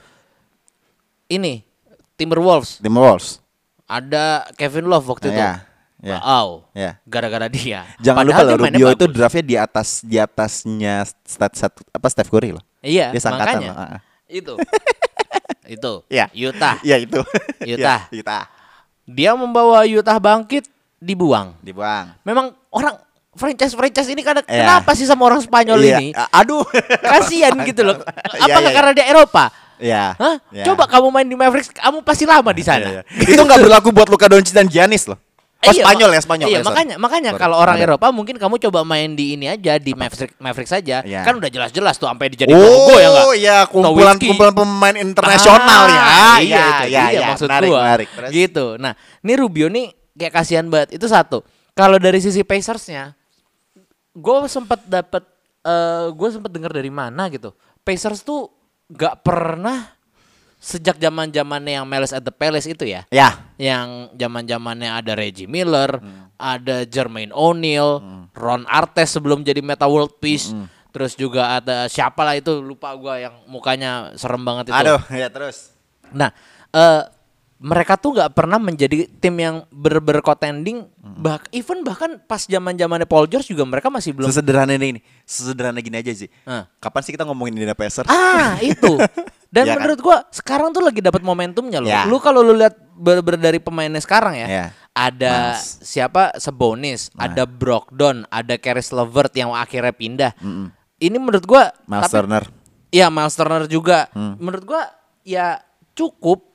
Ini 1.28 1.60
Timberwolves 2.16 2.80
Timberwolves. 2.80 3.42
ada 3.88 4.48
Kevin 4.56 4.88
Love 4.88 5.08
waktu 5.08 5.32
itu. 5.32 5.40
Iya. 5.40 5.64
Ya. 5.98 6.22
Wow. 6.22 6.70
Ya. 6.78 6.92
Gara-gara 7.10 7.50
dia. 7.50 7.82
Jangan 7.98 8.22
Padahal 8.22 8.46
lupa 8.46 8.54
loh 8.54 8.58
Rubio 8.70 8.88
itu 8.94 9.06
draftnya 9.10 9.44
di 9.44 9.56
atas 9.58 9.88
di 10.06 10.18
atasnya 10.22 10.96
stat, 11.26 11.58
stat 11.58 11.74
apa 11.90 12.08
Steph 12.12 12.30
Curry 12.30 12.54
loh. 12.54 12.62
Iya, 12.86 13.10
Dia 13.10 13.22
sangkatan 13.22 13.54
makanya. 13.58 13.72
loh. 13.74 14.00
Itu. 14.30 14.54
itu. 15.76 15.94
Iya. 16.08 16.26
Utah. 16.38 16.76
Iya 16.86 16.96
itu. 17.02 17.22
Utah. 17.66 18.00
Iya, 18.14 18.22
Utah. 18.22 18.44
Dia 19.10 19.32
membawa 19.34 19.88
Utah 19.90 20.18
bangkit 20.22 20.70
dibuang. 20.98 21.54
Dibuang. 21.60 22.18
Memang 22.22 22.54
orang 22.70 22.98
franchise-franchise 23.32 24.10
ini 24.10 24.22
kadang 24.22 24.42
Iya. 24.44 24.66
kenapa 24.66 24.92
sih 24.94 25.06
sama 25.06 25.26
orang 25.26 25.40
Spanyol 25.40 25.78
Iya. 25.80 25.98
ini? 25.98 26.08
Aduh. 26.34 26.66
Kasihan 27.00 27.54
gitu 27.70 27.82
loh. 27.84 28.02
Iya, 28.34 28.44
Apakah 28.44 28.60
iya, 28.60 28.66
iya. 28.66 28.72
karena 28.74 28.92
dia 28.92 29.06
Eropa? 29.08 29.44
Iya. 29.78 30.04
Hah? 30.18 30.36
Iya. 30.50 30.64
Coba 30.66 30.84
kamu 30.88 31.08
main 31.12 31.28
di 31.28 31.38
Mavericks, 31.38 31.70
kamu 31.70 32.02
pasti 32.02 32.26
lama 32.26 32.50
di 32.50 32.64
sana. 32.66 32.82
Iya, 32.82 33.02
iya. 33.06 33.30
Itu 33.30 33.42
nggak 33.42 33.62
berlaku 33.62 33.90
buat 33.92 34.10
Luka 34.10 34.26
Doncic 34.26 34.52
dan 34.52 34.66
Giannis 34.66 35.06
loh. 35.06 35.22
Oh, 35.58 35.74
Iya, 35.74 35.82
Spanyol 35.82 36.10
ya, 36.14 36.22
Spanyol. 36.22 36.48
Iya, 36.48 36.54
ya, 36.54 36.60
sorry. 36.60 36.70
makanya 36.70 36.96
makanya 36.98 37.32
Sorry. 37.34 37.42
kalau 37.42 37.58
orang 37.58 37.78
Ada. 37.78 37.86
Eropa 37.90 38.08
mungkin 38.10 38.38
kamu 38.38 38.56
coba 38.60 38.80
main 38.84 39.14
di 39.14 39.34
ini 39.34 39.50
aja 39.50 39.78
di 39.78 39.90
Mavericks 39.92 40.38
Mavericks 40.38 40.70
saja. 40.72 41.02
Iya. 41.02 41.26
Kan 41.26 41.38
udah 41.38 41.50
jelas-jelas 41.50 41.98
tuh 41.98 42.06
sampai 42.06 42.30
dijadiin 42.30 42.54
Oh 42.54 42.62
logo 42.62 42.94
ya 42.96 43.10
enggak? 43.10 43.26
iya 43.36 43.58
kumpulan-kumpulan 43.66 44.54
pemain 44.54 44.96
internasional 44.96 45.82
ya. 45.88 45.98
Ah, 45.98 46.38
Iya, 46.38 46.62
itu 46.78 46.86
iya, 46.88 47.04
dia 47.04 47.06
iya. 47.12 47.28
maksud 47.28 47.50
menarik, 47.50 47.70
gua. 47.70 47.82
menarik. 47.82 48.08
Terus? 48.14 48.30
Gitu. 48.30 48.66
Nah, 48.78 48.94
ini 49.20 49.34
Rubio 49.34 49.68
nih 49.68 49.86
kayak 50.18 50.34
kasihan 50.34 50.66
banget. 50.68 50.98
Itu 50.98 51.06
satu. 51.06 51.46
Kalau 51.72 52.02
dari 52.02 52.18
sisi 52.18 52.42
Pacersnya, 52.42 53.14
gue 54.12 54.38
sempet 54.50 54.82
dapet, 54.84 55.24
eh 55.62 56.10
gue 56.10 56.30
sempet 56.34 56.50
dengar 56.50 56.74
dari 56.74 56.90
mana 56.90 57.30
gitu. 57.30 57.54
Pacers 57.86 58.26
tuh 58.26 58.50
gak 58.90 59.22
pernah 59.22 59.94
sejak 60.58 60.98
zaman 60.98 61.30
zamannya 61.30 61.78
yang 61.78 61.86
Malice 61.86 62.18
at 62.18 62.26
the 62.26 62.34
Palace 62.34 62.66
itu 62.66 62.82
ya, 62.82 63.06
Ya. 63.14 63.46
yang 63.62 64.10
zaman 64.18 64.42
zamannya 64.44 64.90
ada 64.90 65.14
Reggie 65.14 65.46
Miller, 65.46 66.02
Hmm. 66.02 66.34
ada 66.34 66.82
Jermaine 66.84 67.30
O'Neal, 67.30 68.02
Ron 68.34 68.66
Artest 68.66 69.22
sebelum 69.22 69.46
jadi 69.46 69.62
Meta 69.62 69.86
World 69.86 70.18
Peace. 70.18 70.50
Hmm. 70.50 70.66
Terus 70.90 71.14
juga 71.14 71.62
ada 71.62 71.86
siapa 71.86 72.26
lah 72.26 72.34
itu 72.34 72.58
lupa 72.58 72.90
gua 72.98 73.22
yang 73.22 73.38
mukanya 73.46 74.18
serem 74.18 74.42
banget 74.42 74.74
itu. 74.74 74.82
Aduh, 74.82 74.98
ya 75.14 75.30
terus. 75.30 75.78
Nah, 76.10 76.34
eh 76.74 77.06
mereka 77.58 77.98
tuh 77.98 78.14
nggak 78.14 78.32
pernah 78.32 78.56
menjadi 78.56 79.10
tim 79.18 79.34
yang 79.34 79.66
ber 79.68 79.98
berkotending 79.98 80.86
Hmm. 80.98 81.18
bah 81.18 81.42
even 81.50 81.82
bahkan 81.82 82.22
pas 82.22 82.44
zaman 82.44 82.74
zamannya 82.74 83.04
Paul 83.04 83.26
George 83.26 83.50
juga 83.50 83.64
mereka 83.64 83.88
masih 83.88 84.14
belum 84.14 84.28
Sesederhana 84.28 84.76
ini, 84.76 85.00
sesederhana 85.24 85.80
gini 85.80 85.98
aja 85.98 86.14
sih. 86.14 86.30
Ah. 86.44 86.70
Kapan 86.78 87.02
sih 87.02 87.12
kita 87.12 87.24
ngomongin 87.24 87.56
Indiana 87.56 87.74
Pacers? 87.74 88.06
ah 88.06 88.60
itu 88.60 88.94
dan 89.56 89.66
kan? 89.66 89.74
menurut 89.80 89.98
gua 89.98 90.18
sekarang 90.30 90.70
tuh 90.70 90.82
lagi 90.82 91.00
dapat 91.00 91.20
momentumnya 91.20 91.80
loh 91.80 91.90
Ya. 91.90 92.06
lu 92.06 92.20
kalau 92.20 92.40
lu 92.40 92.54
lihat 92.54 92.78
ber, 92.94 93.24
dari 93.36 93.58
pemainnya 93.58 93.98
sekarang 93.98 94.36
ya 94.36 94.48
Ya. 94.48 94.66
ada 94.92 95.58
Mas. 95.58 95.82
siapa 95.82 96.38
Sebonis 96.38 97.10
ada 97.16 97.44
Brogdon 97.44 98.28
ada 98.28 98.54
Caris 98.56 98.92
LeVert 98.92 99.34
yang 99.34 99.50
akhirnya 99.52 99.92
pindah 99.92 100.32
ini 100.98 101.18
menurut 101.18 101.42
gua 101.44 101.74
Miles 101.84 102.06
tapi- 102.06 102.18
Turner. 102.20 102.44
Iya, 102.88 103.08
Miles 103.08 103.34
Turner 103.34 103.68
juga. 103.68 104.08
Hmm. 104.12 104.38
Menurut 104.38 104.64
gua 104.66 104.82
ya 105.22 105.60
cukup 105.92 106.47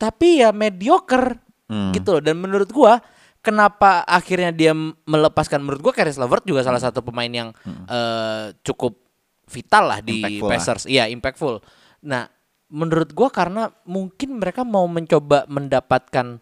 tapi 0.00 0.40
ya 0.40 0.50
mediocre 0.50 1.36
Hmm. 1.68 1.92
gitu 1.94 2.18
loh. 2.18 2.22
Dan 2.24 2.40
menurut 2.40 2.66
gua 2.66 2.98
kenapa 3.38 4.02
akhirnya 4.02 4.50
dia 4.50 4.74
melepaskan 5.06 5.62
menurut 5.62 5.78
gua 5.80 5.94
Caris 5.94 6.18
LeVert 6.18 6.42
juga 6.42 6.64
salah 6.64 6.80
satu 6.80 6.98
pemain 7.00 7.30
yang 7.30 7.54
eh, 7.86 8.50
cukup 8.60 8.98
vital 9.46 9.86
lah 9.86 10.00
di 10.00 10.18
Hmm. 10.18 10.48
Lah. 10.48 10.56
Pacers. 10.56 10.84
Iya, 10.84 11.06
impactful. 11.06 11.62
Nah, 12.02 12.26
menurut 12.66 13.12
gua 13.12 13.28
karena 13.28 13.70
mungkin 13.84 14.40
mereka 14.40 14.64
mau 14.64 14.88
mencoba 14.88 15.44
mendapatkan 15.46 16.40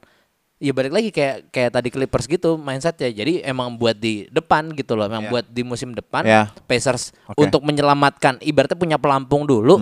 Ya 0.58 0.74
balik 0.74 0.90
lagi 0.90 1.14
kayak 1.14 1.54
kayak 1.54 1.70
tadi 1.70 1.86
Clippers 1.86 2.26
gitu 2.26 2.58
mindsetnya. 2.58 3.14
Jadi 3.14 3.46
emang 3.46 3.78
buat 3.78 3.94
di 3.94 4.26
depan 4.26 4.74
gitu 4.74 4.98
loh, 4.98 5.06
emang 5.06 5.22
Ya. 5.22 5.30
buat 5.30 5.46
di 5.46 5.62
musim 5.62 5.94
depan 5.94 6.26
Ya. 6.26 6.50
Pacers 6.66 7.14
Oke. 7.30 7.46
untuk 7.46 7.62
menyelamatkan 7.62 8.42
ibaratnya 8.42 8.74
punya 8.74 8.98
pelampung 8.98 9.46
dulu 9.46 9.78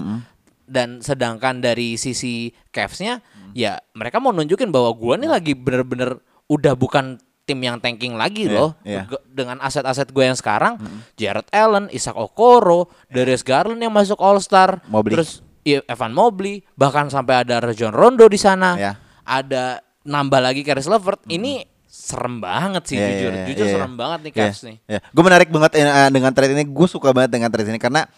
dan 0.69 1.01
sedangkan 1.01 1.65
dari 1.65 1.97
sisi 1.97 2.53
Cavs-nya 2.69 3.25
ya 3.57 3.73
mereka 3.93 4.21
mau 4.21 4.31
nunjukin 4.31 4.69
bahwa 4.69 4.93
gua 4.93 5.17
nih 5.17 5.31
lagi 5.31 5.53
bener-bener 5.53 6.21
udah 6.47 6.77
bukan 6.77 7.17
tim 7.43 7.57
yang 7.59 7.79
tanking 7.79 8.13
lagi 8.13 8.45
Iya, 8.45 8.53
loh 8.53 8.71
iya. 8.83 9.07
Ge- 9.07 9.23
dengan 9.25 9.57
aset-aset 9.59 10.11
gue 10.11 10.21
yang 10.21 10.35
sekarang 10.35 10.77
Jared 11.15 11.47
Allen, 11.49 11.87
Isaac 11.89 12.13
Okoro, 12.15 12.91
Darius 13.07 13.41
Garland 13.41 13.79
yang 13.79 13.91
masuk 13.91 14.19
All 14.19 14.37
Star, 14.39 14.83
Mobley. 14.85 15.15
terus 15.15 15.41
iya, 15.63 15.79
Evan 15.85 16.11
Mobley, 16.11 16.67
bahkan 16.75 17.07
sampai 17.07 17.41
ada 17.41 17.59
Rajon 17.61 17.91
Rondo 17.91 18.27
di 18.27 18.37
sana, 18.37 18.75
Ya. 18.75 18.93
ada 19.23 19.79
nambah 20.03 20.39
lagi 20.41 20.63
Caris 20.63 20.85
LeVert. 20.85 21.23
Ini 21.25 21.63
serem 21.87 22.39
banget 22.39 22.83
sih 22.85 22.95
Iya, 22.95 23.07
jujur, 23.09 23.31
iya, 23.31 23.39
iya, 23.39 23.47
jujur 23.49 23.65
iya, 23.65 23.73
serem 23.73 23.91
iya. 23.91 23.99
banget 23.99 24.19
nih 24.21 24.33
Iya, 24.33 24.39
Cavs 24.45 24.61
nih. 24.61 24.77
iya. 24.85 25.01
Gue 25.07 25.23
menarik 25.23 25.49
banget 25.49 25.71
eh, 25.77 25.87
dengan 26.11 26.31
trade 26.31 26.53
ini. 26.53 26.65
Gue 26.67 26.87
suka 26.87 27.09
banget 27.11 27.31
dengan 27.31 27.49
trade 27.49 27.71
ini 27.71 27.79
karena 27.79 28.11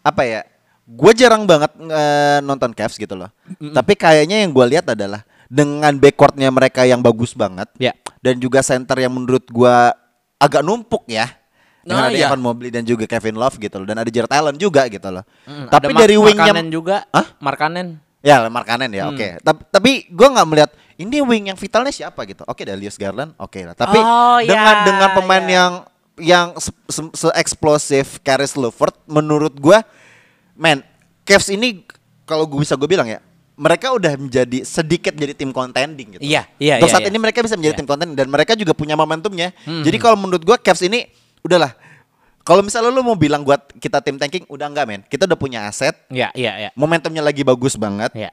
apa 0.00 0.22
ya? 0.22 0.42
Gue 0.84 1.12
jarang 1.16 1.48
banget 1.48 1.72
eh, 1.80 2.38
nonton 2.40 2.70
Cavs 2.72 2.94
gitu 2.94 3.16
loh. 3.16 3.32
Tapi 3.56 3.96
kayaknya 3.96 4.44
yang 4.44 4.52
gue 4.52 4.66
lihat 4.68 4.86
adalah 4.86 5.24
dengan 5.48 5.96
backcourtnya 5.96 6.52
mereka 6.52 6.84
yang 6.84 7.00
bagus 7.00 7.32
banget. 7.32 7.68
Ya. 7.80 7.96
Dan 8.20 8.36
juga 8.36 8.60
center 8.60 8.96
yang 8.96 9.12
menurut 9.12 9.48
gue 9.48 9.76
agak 10.36 10.60
numpuk 10.60 11.08
ya. 11.08 11.28
Nah, 11.84 12.00
Dengan 12.00 12.04
ada 12.08 12.16
iya. 12.16 12.28
Evan 12.28 12.40
Mobley 12.40 12.72
dan 12.72 12.84
juga 12.84 13.04
Kevin 13.04 13.36
Love 13.36 13.56
gitu 13.56 13.76
loh. 13.76 13.84
Dan 13.84 14.00
ada 14.00 14.08
Jared 14.08 14.32
Allen 14.32 14.56
juga 14.56 14.88
gitu 14.88 15.08
loh. 15.08 15.24
Hmm, 15.44 15.68
Tapi 15.68 15.92
ada 15.92 16.00
dari 16.00 16.16
wingnya 16.16 16.48
Markkanen 16.48 16.68
juga, 16.72 16.96
Hah? 17.12 17.26
Markanen. 17.40 17.88
Ya, 18.24 18.36
Markanen 18.48 18.88
ya, 18.88 19.04
Hmm. 19.04 19.12
oke. 19.12 19.28
Tapi, 19.44 19.60
tapi 19.68 19.90
gue 20.08 20.28
nggak 20.32 20.48
melihat 20.48 20.70
ini 20.96 21.20
wing 21.20 21.52
yang 21.52 21.58
vitalnya 21.60 21.92
siapa 21.92 22.24
gitu. 22.24 22.40
Oke, 22.48 22.64
Darius 22.64 22.96
Garland, 22.96 23.36
oke 23.36 23.60
lah. 23.60 23.76
Tapi 23.76 24.00
Oh, 24.00 24.40
dengan 24.40 24.76
ya, 24.80 24.84
dengan 24.88 25.08
pemain 25.12 25.44
ya. 25.44 25.52
yang 25.52 25.72
yang 26.16 26.46
se- 26.56 26.72
se- 26.88 27.12
se-eksplosif 27.20 28.16
Caris 28.24 28.56
LeVert, 28.56 28.96
menurut 29.04 29.52
gue, 29.52 29.76
man, 30.54 30.82
Cavs 31.22 31.48
ini 31.48 31.82
kalau 32.24 32.44
gue 32.44 32.58
bisa 32.58 32.74
gue 32.74 32.86
bilang 32.86 33.04
ya, 33.04 33.20
mereka 33.54 33.94
udah 33.94 34.18
menjadi 34.18 34.66
sedikit 34.66 35.14
jadi 35.14 35.30
tim 35.30 35.54
contending 35.54 36.18
gitu. 36.18 36.22
Iya, 36.22 36.48
iya, 36.58 36.82
Untuk 36.82 36.90
iya, 36.90 36.94
saat 36.94 37.06
iya. 37.06 37.10
ini 37.10 37.18
mereka 37.18 37.38
bisa 37.40 37.54
menjadi 37.54 37.74
Iya. 37.74 37.80
tim 37.82 37.88
contending 37.88 38.16
dan 38.18 38.28
mereka 38.28 38.52
juga 38.54 38.72
punya 38.72 38.94
momentumnya. 38.94 39.54
Hmm. 39.62 39.82
Jadi 39.82 39.96
kalau 39.98 40.16
menurut 40.18 40.42
gue 40.42 40.56
Cavs 40.58 40.82
ini 40.82 41.06
udahlah. 41.42 41.74
Kalau 42.44 42.60
misalnya 42.60 42.92
lu 42.92 43.00
mau 43.00 43.16
bilang 43.16 43.40
buat 43.40 43.72
kita 43.72 44.04
tim 44.04 44.20
tanking, 44.20 44.44
udah 44.52 44.68
enggak 44.68 44.84
men. 44.84 45.00
Kita 45.08 45.24
udah 45.24 45.38
punya 45.38 45.64
aset, 45.64 45.96
Ya, 46.12 46.28
iya, 46.36 46.52
iya. 46.60 46.70
momentumnya 46.76 47.24
lagi 47.24 47.40
bagus 47.40 47.72
banget 47.72 48.12
Ya. 48.12 48.28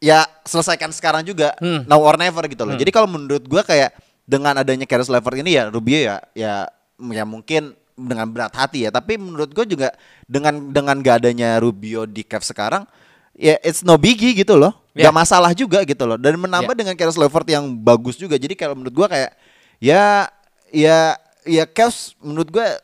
ya 0.00 0.18
selesaikan 0.48 0.88
sekarang 0.96 1.28
juga 1.28 1.52
Hmm. 1.60 1.84
now 1.84 2.00
or 2.00 2.16
never 2.16 2.40
gitu 2.48 2.64
loh. 2.64 2.72
Jadi 2.72 2.88
kalau 2.88 3.04
menurut 3.04 3.44
gua 3.44 3.60
kayak 3.60 3.92
dengan 4.24 4.56
adanya 4.56 4.88
Caris 4.88 5.08
LeVert 5.08 5.44
ini 5.44 5.56
ya 5.56 5.68
Rubio 5.68 5.98
ya 6.00 6.16
ya 6.32 6.52
ya 6.98 7.24
mungkin 7.24 7.76
dengan 7.98 8.30
berat 8.30 8.54
hati 8.54 8.86
ya, 8.86 8.94
tapi 8.94 9.18
menurut 9.18 9.50
gua 9.50 9.66
juga 9.66 9.88
dengan 10.24 10.70
dengan 10.70 10.94
gak 11.02 11.26
adanya 11.26 11.58
Rubio 11.58 12.06
di 12.06 12.22
Cavs 12.22 12.54
sekarang 12.54 12.86
ya 13.34 13.58
it's 13.62 13.82
no 13.82 13.98
biggie 13.98 14.34
gitu 14.34 14.54
loh. 14.54 14.74
Ya. 14.94 15.10
Gak 15.10 15.14
masalah 15.14 15.50
juga 15.54 15.82
gitu 15.82 16.02
loh. 16.06 16.18
Dan 16.18 16.38
menambah 16.38 16.74
Ya. 16.74 16.78
dengan 16.82 16.94
Caris 16.98 17.14
LeVert 17.14 17.46
yang 17.46 17.70
bagus 17.70 18.18
juga. 18.18 18.34
Jadi 18.34 18.58
kalau 18.58 18.74
menurut 18.74 18.94
gua 18.94 19.06
kayak 19.06 19.30
ya 19.78 20.26
ya 20.70 21.14
ya 21.46 21.64
Cavs 21.66 22.18
menurut 22.18 22.50
gua 22.50 22.78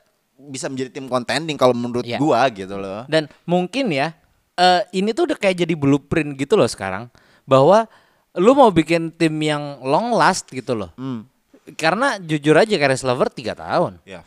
bisa 0.51 0.71
menjadi 0.71 0.95
tim 0.95 1.07
contending 1.11 1.59
kalau 1.59 1.75
menurut 1.75 2.07
Ya. 2.07 2.23
gua 2.23 2.47
gitu 2.55 2.79
loh. 2.79 3.03
Dan 3.11 3.27
mungkin 3.47 3.91
ya 3.91 4.15
eh 4.55 4.83
ini 4.95 5.11
tuh 5.11 5.27
udah 5.27 5.39
kayak 5.39 5.67
jadi 5.67 5.75
blueprint 5.75 6.39
gitu 6.39 6.55
loh 6.55 6.71
sekarang 6.71 7.11
bahwa 7.43 7.91
lu 8.39 8.55
mau 8.55 8.71
bikin 8.71 9.11
tim 9.15 9.35
yang 9.43 9.83
long 9.83 10.15
last 10.15 10.47
gitu 10.51 10.75
loh. 10.75 10.91
Hmm. 10.95 11.27
Karena 11.75 12.21
jujur 12.21 12.55
aja 12.55 12.77
Caris 12.77 13.03
LeVert 13.03 13.35
3 13.35 13.57
tahun. 13.57 13.99
Ya. 14.07 14.23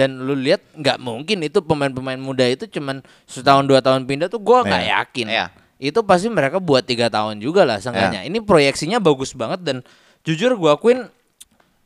Dan 0.00 0.16
lu 0.18 0.32
lihat 0.32 0.64
nggak 0.72 0.96
mungkin 0.96 1.44
itu 1.44 1.60
pemain-pemain 1.60 2.16
muda 2.16 2.48
itu 2.48 2.64
cuman 2.64 2.98
setahun 3.24 3.68
dua 3.68 3.78
tahun 3.78 4.08
pindah 4.08 4.26
tuh 4.26 4.40
gua 4.40 4.64
nggak 4.64 4.80
Iya. 4.80 4.92
yakin. 4.98 5.26
Iya. 5.28 5.46
Itu 5.78 6.00
pasti 6.00 6.28
mereka 6.28 6.56
buat 6.56 6.80
tiga 6.82 7.06
tahun 7.06 7.36
juga 7.36 7.64
lah 7.64 7.76
seenggaknya. 7.76 8.24
Ini 8.24 8.40
proyeksinya 8.40 8.96
bagus 8.96 9.32
banget 9.32 9.60
dan 9.60 9.76
jujur 10.22 10.52
gua 10.54 10.74
akuin 10.74 11.04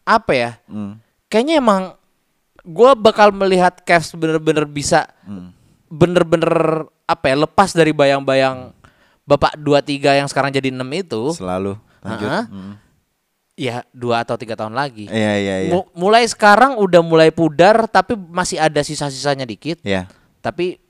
apa 0.03 0.33
ya? 0.33 0.51
Hmm. 0.65 1.03
Kayaknya 1.27 1.55
emang 1.59 1.83
gua 2.63 2.95
bakal 2.95 3.31
melihat 3.31 3.83
Cavs 3.83 4.13
bener-bener 4.13 4.63
bisa 4.65 5.11
Hmm. 5.23 5.51
bener-bener 5.89 6.87
apa 7.05 7.25
ya 7.27 7.37
lepas 7.39 7.71
dari 7.71 7.91
bayang-bayang 7.91 8.73
bapak 9.23 9.57
dua 9.57 9.81
tiga 9.81 10.13
yang 10.13 10.25
sekarang 10.25 10.49
jadi 10.49 10.69
enam 10.69 10.89
itu 10.91 11.33
Selalu 11.33 11.77
lanjut. 12.01 12.29
Ha-ha. 12.29 12.41
Hmm. 12.47 12.75
Ya 13.55 13.87
dua 13.91 14.27
atau 14.27 14.35
tiga 14.35 14.55
tahun 14.55 14.75
lagi 14.75 15.07
Iya 15.07 15.33
iya 15.39 15.57
iya. 15.63 15.71
Mu- 15.71 15.87
mulai 15.95 16.27
sekarang 16.27 16.75
udah 16.77 17.01
mulai 17.01 17.31
pudar 17.31 17.87
tapi 17.87 18.19
masih 18.19 18.59
ada 18.59 18.83
sisa-sisanya 18.83 19.47
dikit 19.47 19.79
Iya. 19.81 20.11
tapi 20.39 20.83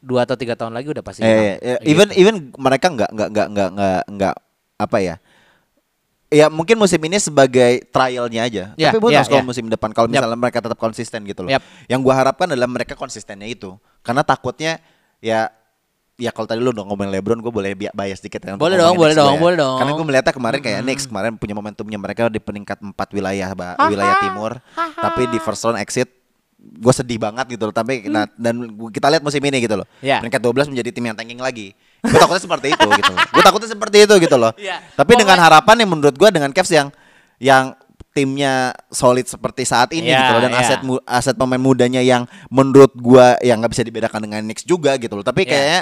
dua 0.00 0.24
atau 0.24 0.32
tiga 0.34 0.54
tahun 0.54 0.72
lagi 0.72 0.88
udah 0.88 1.02
pasti 1.02 1.20
hilang. 1.20 1.36
iya, 1.36 1.54
iya. 1.58 1.76
Gitu. 1.82 1.90
even 1.90 2.08
even 2.14 2.34
mereka 2.54 2.86
nggak 2.88 3.10
nggak 3.10 3.28
nggak 3.28 3.48
nggak 3.50 3.68
nggak 3.74 4.02
nggak 4.12 4.34
apa 4.76 4.98
ya? 5.00 5.16
Ya 6.26 6.50
mungkin 6.50 6.74
musim 6.76 6.98
ini 7.00 7.16
sebagai 7.16 7.86
trialnya 7.86 8.42
aja. 8.44 8.64
Ya, 8.74 8.90
Tapi 8.90 8.98
ya, 8.98 9.02
bonus 9.22 9.26
kalau 9.26 9.42
ya. 9.42 9.46
musim 9.46 9.64
depan 9.66 9.90
kalau 9.94 10.10
misalnya 10.10 10.34
mereka 10.34 10.58
tetap 10.58 10.74
konsisten 10.74 11.22
gitu 11.22 11.46
loh. 11.46 11.50
Yap. 11.50 11.62
Yang 11.86 12.00
gua 12.02 12.14
harapkan 12.18 12.50
adalah 12.50 12.66
mereka 12.66 12.92
konsistennya 12.92 13.46
itu. 13.46 13.78
Karena 14.02 14.20
takutnya 14.20 14.82
ya 15.18 15.54
ya 16.16 16.32
kalau 16.32 16.48
tadi 16.48 16.64
lu 16.64 16.72
udah 16.72 16.84
ngomongin 16.88 17.12
LeBron, 17.12 17.38
gue 17.44 17.52
boleh 17.52 17.72
bi- 17.76 17.92
bias 17.92 18.24
dikit 18.24 18.40
ya. 18.40 18.56
Boleh 18.56 18.76
dong, 18.80 18.96
boleh 18.96 19.14
dong, 19.14 19.36
ya. 19.36 19.40
boleh 19.40 19.56
dong. 19.56 19.78
Karena 19.78 19.92
gue 19.92 20.06
melihatnya 20.08 20.32
kemarin 20.32 20.60
kayak 20.64 20.80
Knicks 20.82 21.04
kemarin 21.08 21.32
punya 21.36 21.54
momentumnya 21.54 21.98
mereka 22.00 22.32
di 22.32 22.40
peringkat 22.40 22.80
4 22.80 22.96
wilayah 23.16 23.48
ba- 23.52 23.76
wilayah 23.88 24.16
timur, 24.24 24.58
tapi 24.74 25.28
di 25.28 25.38
first 25.38 25.62
round 25.68 25.76
exit 25.76 26.08
gue 26.66 26.92
sedih 26.92 27.20
banget 27.20 27.46
gitu 27.54 27.68
loh. 27.68 27.74
Tapi 27.76 28.08
nah, 28.10 28.26
dan 28.34 28.58
kita 28.90 29.06
lihat 29.12 29.22
musim 29.22 29.38
ini 29.44 29.62
gitu 29.62 29.76
loh. 29.78 29.86
Ya. 30.02 30.18
Peringkat 30.18 30.40
12 30.40 30.72
menjadi 30.72 30.90
tim 30.90 31.04
yang 31.04 31.16
tanking 31.16 31.38
lagi. 31.38 31.76
Gue 32.02 32.18
takutnya 32.18 32.42
seperti 32.42 32.66
itu 32.74 32.86
gitu 32.96 33.10
loh. 33.12 33.20
Gue 33.30 33.42
takutnya 33.44 33.70
seperti 33.70 33.96
itu 34.08 34.14
gitu 34.18 34.36
loh. 34.40 34.52
Iya. 34.58 34.82
Tapi 34.98 35.12
dengan 35.14 35.38
harapan 35.38 35.84
yang 35.84 35.90
menurut 35.94 36.16
gue 36.16 36.28
dengan 36.32 36.50
Cavs 36.50 36.72
yang 36.72 36.88
yang 37.36 37.76
timnya 38.16 38.72
solid 38.88 39.28
seperti 39.28 39.68
saat 39.68 39.92
ini 39.92 40.08
Iya, 40.08 40.16
gitu 40.16 40.30
loh 40.32 40.42
dan 40.42 40.52
iya. 40.56 40.60
aset 40.64 40.80
mu- 40.80 41.04
aset 41.04 41.36
pemain 41.36 41.60
mudanya 41.60 42.00
yang 42.00 42.24
menurut 42.48 42.96
gua 42.96 43.36
yang 43.44 43.60
nggak 43.60 43.76
bisa 43.76 43.84
dibedakan 43.84 44.24
dengan 44.24 44.40
Knicks 44.40 44.64
juga 44.64 44.96
gitu 44.96 45.12
loh. 45.12 45.20
Tapi 45.20 45.44
Iya. 45.44 45.50
kayaknya 45.52 45.80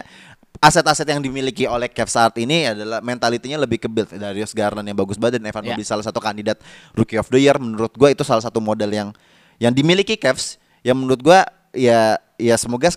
aset-aset 0.59 1.07
yang 1.07 1.19
dimiliki 1.19 1.67
oleh 1.67 1.87
Cavs 1.87 2.11
saat 2.11 2.35
ini 2.39 2.67
adalah 2.67 2.99
mentalitinya 2.99 3.59
lebih 3.59 3.79
ke 3.79 3.87
build 3.87 4.11
Darius 4.11 4.51
Garland 4.51 4.83
yang 4.85 4.95
bagus 4.95 5.15
banget 5.15 5.39
dan 5.39 5.47
Evan 5.47 5.63
Iya. 5.63 5.71
Mobley 5.73 5.87
salah 5.87 6.03
satu 6.03 6.19
kandidat 6.19 6.59
Rookie 6.93 7.17
of 7.17 7.31
the 7.31 7.39
Year 7.39 7.55
menurut 7.55 7.95
gua 7.95 8.11
itu 8.11 8.27
salah 8.27 8.43
satu 8.43 8.59
model 8.59 8.91
yang 8.91 9.09
yang 9.57 9.71
dimiliki 9.71 10.19
Cavs 10.19 10.59
yang 10.83 10.99
menurut 10.99 11.23
gua 11.23 11.47
ya 11.71 12.19
ya 12.35 12.59
semoga 12.59 12.91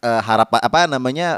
eh, 0.00 0.20
harapan 0.20 0.58
apa 0.58 0.78
namanya 0.86 1.28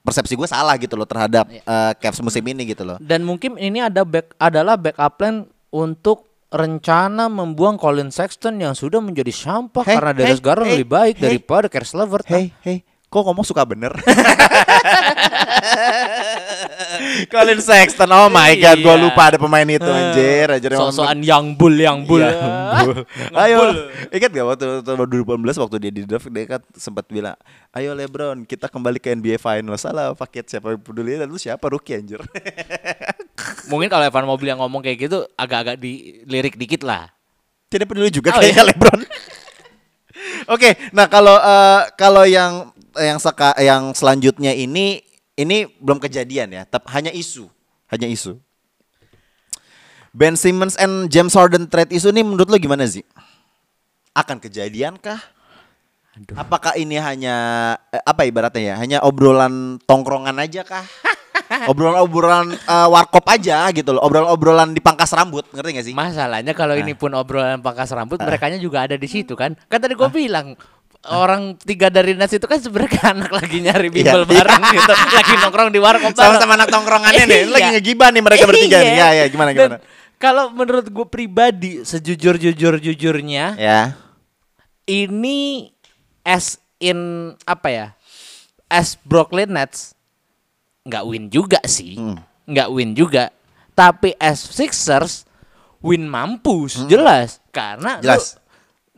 persepsi 0.00 0.32
gue 0.32 0.48
salah 0.48 0.80
gitu 0.80 0.96
loh 0.96 1.04
terhadap 1.04 1.44
Iya. 1.44 1.60
eh, 1.60 1.92
Cavs 1.98 2.20
musim 2.20 2.40
ini 2.40 2.64
gitu 2.66 2.84
loh. 2.84 2.96
Dan 2.96 3.20
mungkin 3.20 3.56
ini 3.56 3.80
ada 3.80 4.00
back 4.00 4.32
adalah 4.36 4.80
backup 4.80 5.20
plan 5.20 5.44
untuk 5.68 6.29
rencana 6.50 7.30
membuang 7.30 7.78
Colin 7.78 8.10
Sexton 8.10 8.58
yang 8.58 8.74
sudah 8.74 8.98
menjadi 8.98 9.30
sampah 9.30 9.86
Hey, 9.86 9.94
karena 9.96 10.12
Darius 10.12 10.42
hey, 10.42 10.46
Garland 10.46 10.66
hey, 10.66 10.74
lebih 10.82 10.90
baik 10.90 11.14
hey. 11.16 11.22
daripada 11.30 11.66
Caris 11.70 11.94
LeVert. 11.94 12.26
Hey, 12.26 12.50
hey, 12.66 12.82
kok 13.06 13.22
ngomong 13.22 13.46
suka 13.46 13.62
bener? 13.62 13.94
Colin 17.26 17.58
Sexton, 17.58 18.08
oh 18.08 18.28
my 18.28 18.54
god, 18.54 18.78
gue 18.78 18.88
Iya. 18.90 19.02
lupa 19.02 19.22
ada 19.28 19.36
pemain 19.36 19.64
itu 19.64 19.86
anjir, 19.86 20.46
anjir 20.48 20.70
Sosokan 20.74 21.18
yang 21.20 21.54
bull 21.54 21.74
yang 21.74 22.02
bull. 22.04 22.22
Iya, 22.22 22.36
bull. 22.84 23.02
Ayo, 23.32 23.58
ingat 24.08 24.30
gak 24.30 24.46
waktu, 24.46 24.66
waktu 24.82 24.92
2018 25.20 25.62
waktu 25.62 25.76
dia 25.78 25.92
di 25.92 26.02
draft 26.04 26.28
dia 26.28 26.44
kan 26.46 26.60
sempat 26.72 27.04
bilang, 27.06 27.34
ayo 27.70 27.92
LeBron 27.92 28.44
kita 28.44 28.70
kembali 28.70 28.98
ke 28.98 29.12
NBA 29.12 29.36
Finals. 29.36 29.82
Salah 29.82 30.14
paket 30.14 30.46
siapa 30.48 30.76
peduli 30.76 31.16
dan 31.16 31.26
lu 31.26 31.36
siapa 31.36 31.62
rookie 31.66 31.96
anjir. 31.96 32.20
Mungkin 33.70 33.88
kalau 33.88 34.04
Evan 34.04 34.26
Mobley 34.26 34.50
yang 34.50 34.60
ngomong 34.60 34.80
kayak 34.80 35.08
gitu 35.08 35.24
agak-agak 35.34 35.78
dilirik 35.78 36.54
dikit 36.54 36.82
lah. 36.82 37.08
Tidak 37.66 37.86
peduli 37.86 38.10
juga 38.10 38.34
Oh, 38.34 38.38
kayaknya 38.38 38.74
LeBron. 38.74 39.00
Oke, 40.54 40.74
nah 40.90 41.06
kalau 41.06 41.38
eh, 41.38 41.80
kalau 41.94 42.26
yang 42.26 42.74
yang 42.98 43.16
seka, 43.16 43.54
yang 43.56 43.94
selanjutnya 43.94 44.50
ini 44.50 45.00
ini 45.40 45.64
belum 45.80 45.96
kejadian 45.96 46.52
ya, 46.52 46.62
tapi 46.68 46.86
hanya 46.92 47.08
isu, 47.08 47.48
hanya 47.88 48.04
isu. 48.04 48.36
Ben 50.12 50.34
Simmons 50.36 50.76
and 50.76 51.08
James 51.08 51.32
Harden 51.32 51.70
trade 51.70 51.94
isu 51.94 52.12
ini 52.12 52.26
menurut 52.26 52.50
lo 52.50 52.58
gimana 52.60 52.84
sih? 52.84 53.06
Akan 54.12 54.42
kejadian 54.42 54.98
kah? 54.98 55.22
Apakah 56.36 56.74
ini 56.76 56.98
hanya 57.00 57.36
eh, 57.94 58.02
apa 58.02 58.26
ibaratnya 58.26 58.74
ya? 58.74 58.76
Hanya 58.76 58.98
obrolan 59.06 59.78
tongkrongan 59.86 60.36
aja 60.36 60.66
kah? 60.66 60.84
obrolan-obrolan 61.70 62.52
eh, 62.54 62.88
warkop 62.90 63.24
aja 63.30 63.70
gitu 63.70 63.94
loh, 63.94 64.02
obrolan-obrolan 64.02 64.74
di 64.74 64.82
pangkas 64.82 65.14
rambut, 65.14 65.46
ngerti 65.54 65.70
gak 65.78 65.86
sih? 65.86 65.94
Masalahnya 65.94 66.52
kalau 66.52 66.74
Ah. 66.74 66.82
ini 66.82 66.92
pun 66.98 67.14
obrolan 67.14 67.62
pangkas 67.62 67.94
rambut, 67.94 68.18
mereka 68.18 68.50
juga 68.58 68.90
ada 68.90 68.98
di 68.98 69.08
situ 69.08 69.38
kan. 69.38 69.54
Kan 69.70 69.78
tadi 69.78 69.94
gue 69.94 70.10
bilang 70.10 70.58
orang 71.08 71.56
tiga 71.56 71.88
dari 71.88 72.12
Nas 72.12 72.28
itu 72.28 72.44
kan 72.44 72.60
sebenarnya 72.60 73.00
anak 73.16 73.32
lagi 73.32 73.56
nyari 73.56 73.88
bimbel 73.88 74.20
Iya. 74.20 74.28
bareng 74.28 74.62
gitu, 74.68 74.92
lagi 74.92 75.32
nongkrong 75.40 75.70
di 75.72 75.80
warkop 75.80 76.12
bareng. 76.12 76.36
Sama-sama 76.36 76.52
anak 76.60 76.68
tongkrongannya 76.68 77.24
nih, 77.24 77.40
lu 77.48 77.52
lagi 77.52 77.62
Iya. 77.64 77.74
ngegibah 77.78 78.08
nih 78.12 78.22
mereka 78.22 78.44
bertiga 78.44 78.78
nih. 78.78 78.94
Ya, 78.94 79.08
ya, 79.16 79.24
gimana, 79.28 79.50
gimana? 79.50 79.78
Kalau 80.20 80.52
menurut 80.52 80.84
gue 80.84 81.06
pribadi, 81.08 81.80
sejujur 81.80 82.36
jujur 82.36 82.76
jujurnya, 82.76 83.56
Ya. 83.56 83.96
ini 84.84 85.70
as 86.22 86.60
in 86.76 87.32
apa 87.44 87.68
ya? 87.68 87.86
As 88.68 89.00
Brooklyn 89.00 89.50
Nets 89.50 89.96
nggak 90.84 91.04
win 91.04 91.24
juga 91.28 91.58
sih, 91.64 91.96
Hmm. 91.96 92.20
nggak 92.44 92.68
win 92.70 92.92
juga. 92.92 93.32
Tapi 93.72 94.12
as 94.20 94.36
Sixers 94.38 95.24
win 95.80 96.04
mampus, 96.04 96.84
jelas 96.86 97.40
karena 97.48 97.96
lu- 97.96 98.04
Hmm. 98.04 98.04
Jelas. 98.04 98.39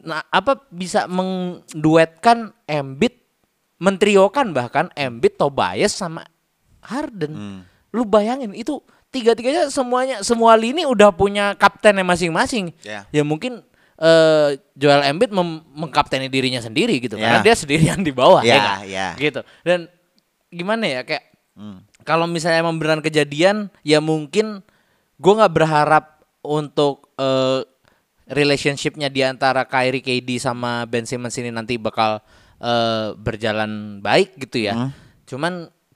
Nah 0.03 0.27
apa 0.29 0.59
bisa 0.69 1.07
menduetkan 1.07 2.51
Embiid, 2.65 3.15
mentriokan 3.79 4.51
bahkan 4.51 4.91
Embiid, 4.93 5.39
Tobias 5.39 5.93
sama 5.93 6.27
Harden. 6.83 7.33
Hmm. 7.33 7.61
Lu 7.91 8.03
bayangin 8.03 8.51
itu 8.53 8.83
tiga-tiganya 9.09 9.69
semuanya 9.69 10.25
semua 10.25 10.57
lini 10.57 10.83
udah 10.83 11.13
punya 11.13 11.55
kaptennya 11.55 12.03
masing-masing. 12.03 12.75
Ya. 12.83 13.07
Ya 13.09 13.23
mungkin 13.23 13.63
eh, 13.95 14.49
Joel 14.75 15.07
Embiid 15.07 15.31
mem- 15.31 15.63
mengkapteni 15.71 16.27
dirinya 16.27 16.59
sendiri 16.59 16.99
gitu 16.99 17.15
karena 17.15 17.39
Ya. 17.39 17.45
dia 17.45 17.55
sendirian 17.55 18.03
di 18.03 18.11
bawah 18.11 18.43
Ya, 18.43 18.59
nggak? 18.59 18.79
ya. 18.89 19.09
gitu. 19.15 19.41
Dan 19.63 19.87
gimana 20.49 20.85
ya 20.85 21.01
kayak 21.03 21.31
Hmm. 21.53 21.85
kalau 22.03 22.25
misalnya 22.25 22.65
emang 22.65 22.81
beneran 22.81 23.05
kejadian 23.05 23.69
ya 23.85 24.01
mungkin 24.01 24.65
gue 25.17 25.33
nggak 25.37 25.53
berharap 25.53 26.25
untuk 26.41 27.13
eh, 27.15 27.61
relationshipnya 28.31 29.11
di 29.11 29.27
antara 29.27 29.66
Kyrie 29.66 30.05
KD 30.05 30.39
sama 30.39 30.87
Ben 30.87 31.07
Simmons 31.09 31.35
ini 31.39 31.51
nanti 31.51 31.79
bakal 31.79 32.23
eh, 32.62 33.16
berjalan 33.18 33.99
baik 33.99 34.39
gitu 34.49 34.68
ya. 34.70 34.75
Hmm. 34.75 34.91
Cuman 35.27 35.53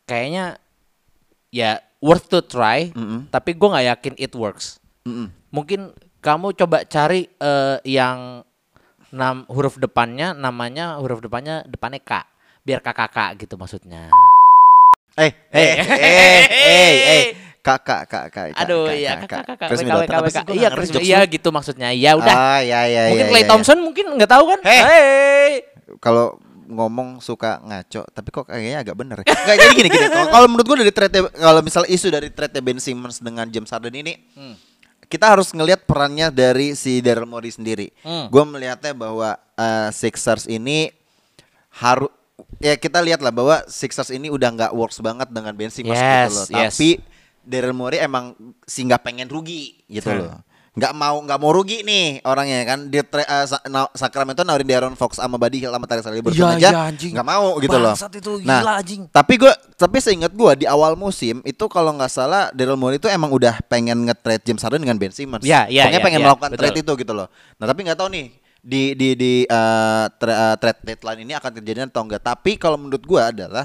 kayaknya 0.07 0.59
ya 1.55 1.79
worth 2.03 2.29
to 2.29 2.43
try, 2.45 2.93
Mm-mm. 2.93 3.31
tapi 3.33 3.57
gue 3.57 3.69
nggak 3.69 3.87
yakin 3.97 4.15
it 4.19 4.33
works. 4.35 4.79
Mm-mm. 5.07 5.31
Mungkin 5.51 5.95
kamu 6.21 6.55
coba 6.59 6.83
cari 6.87 7.31
eh, 7.31 7.79
yang 7.87 8.43
nam 9.15 9.47
huruf 9.47 9.79
depannya 9.79 10.35
namanya 10.35 10.99
huruf 10.99 11.23
depannya 11.23 11.63
depannya 11.65 12.03
K, 12.03 12.13
biar 12.67 12.83
kakak 12.83 13.39
gitu 13.39 13.55
maksudnya. 13.55 14.11
Eh, 15.17 15.33
eh, 15.49 15.73
eh, 15.81 16.45
eh, 16.53 16.95
eh. 17.09 17.25
Kakak, 17.67 18.03
kak, 18.07 18.25
kak. 18.31 18.47
kak, 18.55 18.63
Aduh 18.63 18.87
iya 18.89 19.19
kak, 19.19 19.27
kakak 19.27 19.43
kakak 19.59 19.69
Chris 19.69 19.81
Middleton. 19.83 20.23
Sih? 20.31 20.43
Gua 20.47 20.55
Iya 20.55 20.69
nggak 20.71 20.79
Chris 20.79 20.91
iya 21.03 21.19
gitu 21.27 21.49
maksudnya. 21.51 21.89
Ya 21.91 22.15
udah. 22.15 22.31
Ah, 22.31 22.61
ya, 22.63 22.87
ya, 22.87 23.11
Mungkin 23.11 23.27
ya, 23.27 23.31
Clay 23.35 23.43
ya, 23.43 23.47
ya. 23.47 23.51
Thompson 23.51 23.79
mungkin 23.83 24.05
nggak 24.15 24.31
tahu 24.31 24.45
kan? 24.47 24.61
Hey. 24.63 24.81
Hey. 24.87 25.51
Kalau 25.99 26.39
ngomong 26.67 27.19
suka 27.19 27.59
ngaco, 27.61 28.07
tapi 28.09 28.29
kok 28.31 28.47
kayaknya 28.47 28.83
agak 28.83 28.95
bener. 28.95 29.19
Enggak 29.23 29.57
jadi 29.57 29.75
gini 29.75 29.89
gini. 29.89 30.07
Kalau- 30.07 30.47
menurut 30.47 30.63
gua 30.65 30.79
dari 30.79 30.91
trade 30.91 31.19
kalau 31.33 31.61
misal 31.61 31.83
isu 31.85 32.07
dari 32.07 32.31
trade 32.31 32.59
Ben 32.59 32.79
Simmons 32.79 33.19
dengan 33.19 33.47
James 33.47 33.71
Harden 33.71 33.95
ini 33.95 34.15
Hmm. 34.35 34.55
kita 35.07 35.31
harus 35.31 35.51
ngelihat 35.51 35.83
perannya 35.83 36.31
dari 36.31 36.75
si 36.75 36.99
Daryl 36.99 37.27
Morey 37.27 37.51
sendiri. 37.51 37.91
Hmm. 38.03 38.27
Gua 38.27 38.43
melihatnya 38.43 38.91
bahwa 38.93 39.35
eh, 39.55 39.89
Sixers 39.91 40.47
ini 40.47 40.91
harus 41.77 42.11
ya 42.59 42.75
kita 42.75 42.99
lihat 42.99 43.21
lah 43.21 43.31
bahwa 43.31 43.63
Sixers 43.65 44.11
ini 44.11 44.27
udah 44.27 44.49
nggak 44.49 44.73
works 44.73 44.99
banget 44.99 45.29
dengan 45.29 45.53
Ben 45.53 45.69
Simmons 45.69 45.95
Yes, 45.95 46.03
gitu 46.03 46.35
loh. 46.35 46.47
yes. 46.59 46.75
Tapi 46.75 46.91
Daryl 47.47 47.71
Morey 47.73 47.99
emang 47.99 48.35
sih 48.63 48.83
nggak 48.83 49.01
pengen 49.01 49.27
rugi 49.27 49.79
gitu 49.87 50.11
Hmm. 50.11 50.21
loh. 50.21 50.41
Nggak 50.77 50.93
mau 50.93 51.17
nggak 51.19 51.39
mau 51.41 51.51
rugi 51.51 51.81
nih 51.81 52.21
orangnya 52.21 52.61
kan. 52.67 52.79
Dia 52.87 53.01
tra- 53.01 53.25
eh, 53.25 53.47
Sa- 53.47 53.65
na- 53.65 53.89
Sacramento 53.91 54.45
nawarin 54.45 54.67
De'Aaron 54.67 54.93
Fox 54.93 55.17
sama 55.17 55.41
Buddy 55.41 55.57
Hield 55.59 55.73
sama 55.73 55.89
Tyrese 55.89 56.05
Haliburton 56.07 56.37
Iya, 56.37 56.53
aja 56.53 56.69
iya, 56.93 57.13
nggak 57.17 57.25
mau 57.25 57.57
gitu 57.57 57.79
loh. 57.79 57.97
Itu, 57.97 58.33
nah, 58.45 58.61
gila, 58.61 58.73
anjing. 58.77 59.03
tapi 59.09 59.35
gue 59.37 59.49
tapi 59.73 59.97
seingat 59.99 60.29
gue 60.31 60.53
di 60.53 60.67
awal 60.67 60.93
musim 60.93 61.41
itu 61.43 61.65
kalau 61.67 61.97
nggak 61.97 62.13
salah 62.13 62.53
Daryl 62.53 62.77
Morey 62.77 62.99
itu 62.99 63.09
emang 63.09 63.33
udah 63.33 63.57
pengen 63.65 64.05
nge-trade 64.05 64.45
James 64.45 64.61
Harden 64.61 64.85
dengan 64.85 65.01
Ben 65.01 65.09
Simmons. 65.09 65.41
Iya, 65.41 65.65
iya, 65.67 65.89
Pokoknya 65.89 65.93
iya, 65.95 66.05
pengen 66.05 66.21
iya, 66.21 66.27
melakukan 66.29 66.51
betul. 66.51 66.61
trade 66.61 66.79
itu 66.79 66.93
gitu 66.99 67.13
loh. 67.15 67.29
Nah 67.57 67.65
tapi 67.65 67.81
nggak 67.81 67.97
tahu 67.97 68.09
nih 68.13 68.27
di 68.61 68.83
di 68.93 69.09
di 69.15 69.33
eh, 69.43 70.05
tra- 70.13 70.39
eh, 70.45 70.57
trade 70.59 70.81
deadline 70.85 71.21
ini 71.23 71.33
akan 71.33 71.51
terjadi 71.55 71.89
atau 71.89 72.05
enggak. 72.05 72.21
Tapi 72.21 72.61
kalau 72.61 72.77
menurut 72.77 73.01
gue 73.01 73.23
adalah 73.23 73.65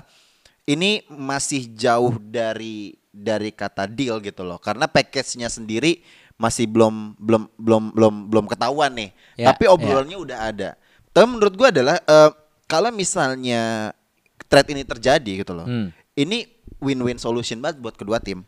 ini 0.64 1.04
masih 1.10 1.74
jauh 1.74 2.16
dari 2.22 2.96
dari 3.12 3.52
kata 3.52 3.86
deal 3.86 4.18
gitu 4.24 4.42
loh. 4.42 4.58
Karena 4.58 4.88
package-nya 4.88 5.52
sendiri 5.52 6.00
masih 6.40 6.66
belum 6.66 7.14
belum 7.22 7.44
belum 7.60 7.84
belum 7.94 8.16
belum 8.32 8.46
ketahuan 8.50 8.92
nih. 8.98 9.12
Ya, 9.38 9.54
Tapi 9.54 9.70
obrolannya 9.70 10.18
udah 10.18 10.40
ada. 10.50 10.70
Tapi 11.12 11.26
menurut 11.28 11.54
gue 11.54 11.68
adalah 11.70 12.00
eh, 12.02 12.32
kalau 12.66 12.90
misalnya 12.90 13.92
trade 14.48 14.74
ini 14.74 14.84
terjadi 14.88 15.44
gitu 15.44 15.52
loh. 15.54 15.68
Hmm. 15.68 15.92
Ini 16.16 16.48
win-win 16.82 17.20
solution 17.20 17.60
banget 17.62 17.78
buat 17.84 17.94
kedua 17.94 18.18
tim. 18.18 18.42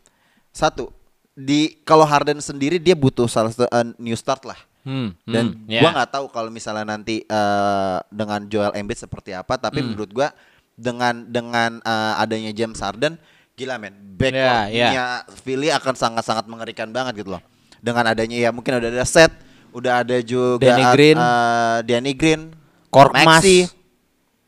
Satu, 0.50 0.90
di 1.34 1.80
kalau 1.82 2.06
Harden 2.06 2.38
sendiri 2.38 2.78
dia 2.78 2.96
butuh 2.96 3.28
salah 3.28 3.52
satu 3.52 3.68
eh, 3.68 3.86
new 4.00 4.16
start 4.16 4.42
lah. 4.48 4.58
Hmm, 4.84 5.16
Dan 5.24 5.56
hmm, 5.64 5.80
gua 5.80 5.90
ya. 5.90 5.92
nggak 5.96 6.10
tahu 6.12 6.26
kalau 6.28 6.52
misalnya 6.52 6.84
nanti 6.84 7.24
eh, 7.24 7.98
dengan 8.12 8.44
Joel 8.48 8.76
Embiid 8.76 9.00
seperti 9.00 9.32
apa, 9.32 9.56
tapi 9.56 9.80
Hmm. 9.80 9.92
menurut 9.92 10.10
gua 10.12 10.28
dengan 10.74 11.24
dengan 11.24 11.78
eh, 11.80 12.14
adanya 12.20 12.50
James 12.52 12.80
Harden, 12.80 13.16
gila 13.54 13.78
men, 13.78 13.94
Ya, 13.94 14.14
backcourtnya 14.14 14.88
ya. 14.90 15.06
Philly 15.42 15.68
akan 15.70 15.94
sangat-sangat 15.94 16.46
mengerikan 16.46 16.90
banget 16.90 17.22
gitu 17.22 17.34
loh. 17.34 17.42
Dengan 17.78 18.08
adanya 18.08 18.36
ya 18.38 18.50
mungkin 18.50 18.78
udah 18.78 18.90
ada 18.90 19.04
set, 19.04 19.30
udah 19.70 20.02
ada 20.02 20.18
juga 20.20 20.64
Danny 20.64 20.84
Green. 20.90 21.16
eh, 21.16 21.78
Danny 21.84 22.12
Green, 22.12 22.42
Korkmaz. 22.88 23.42
Maxey, 23.42 23.68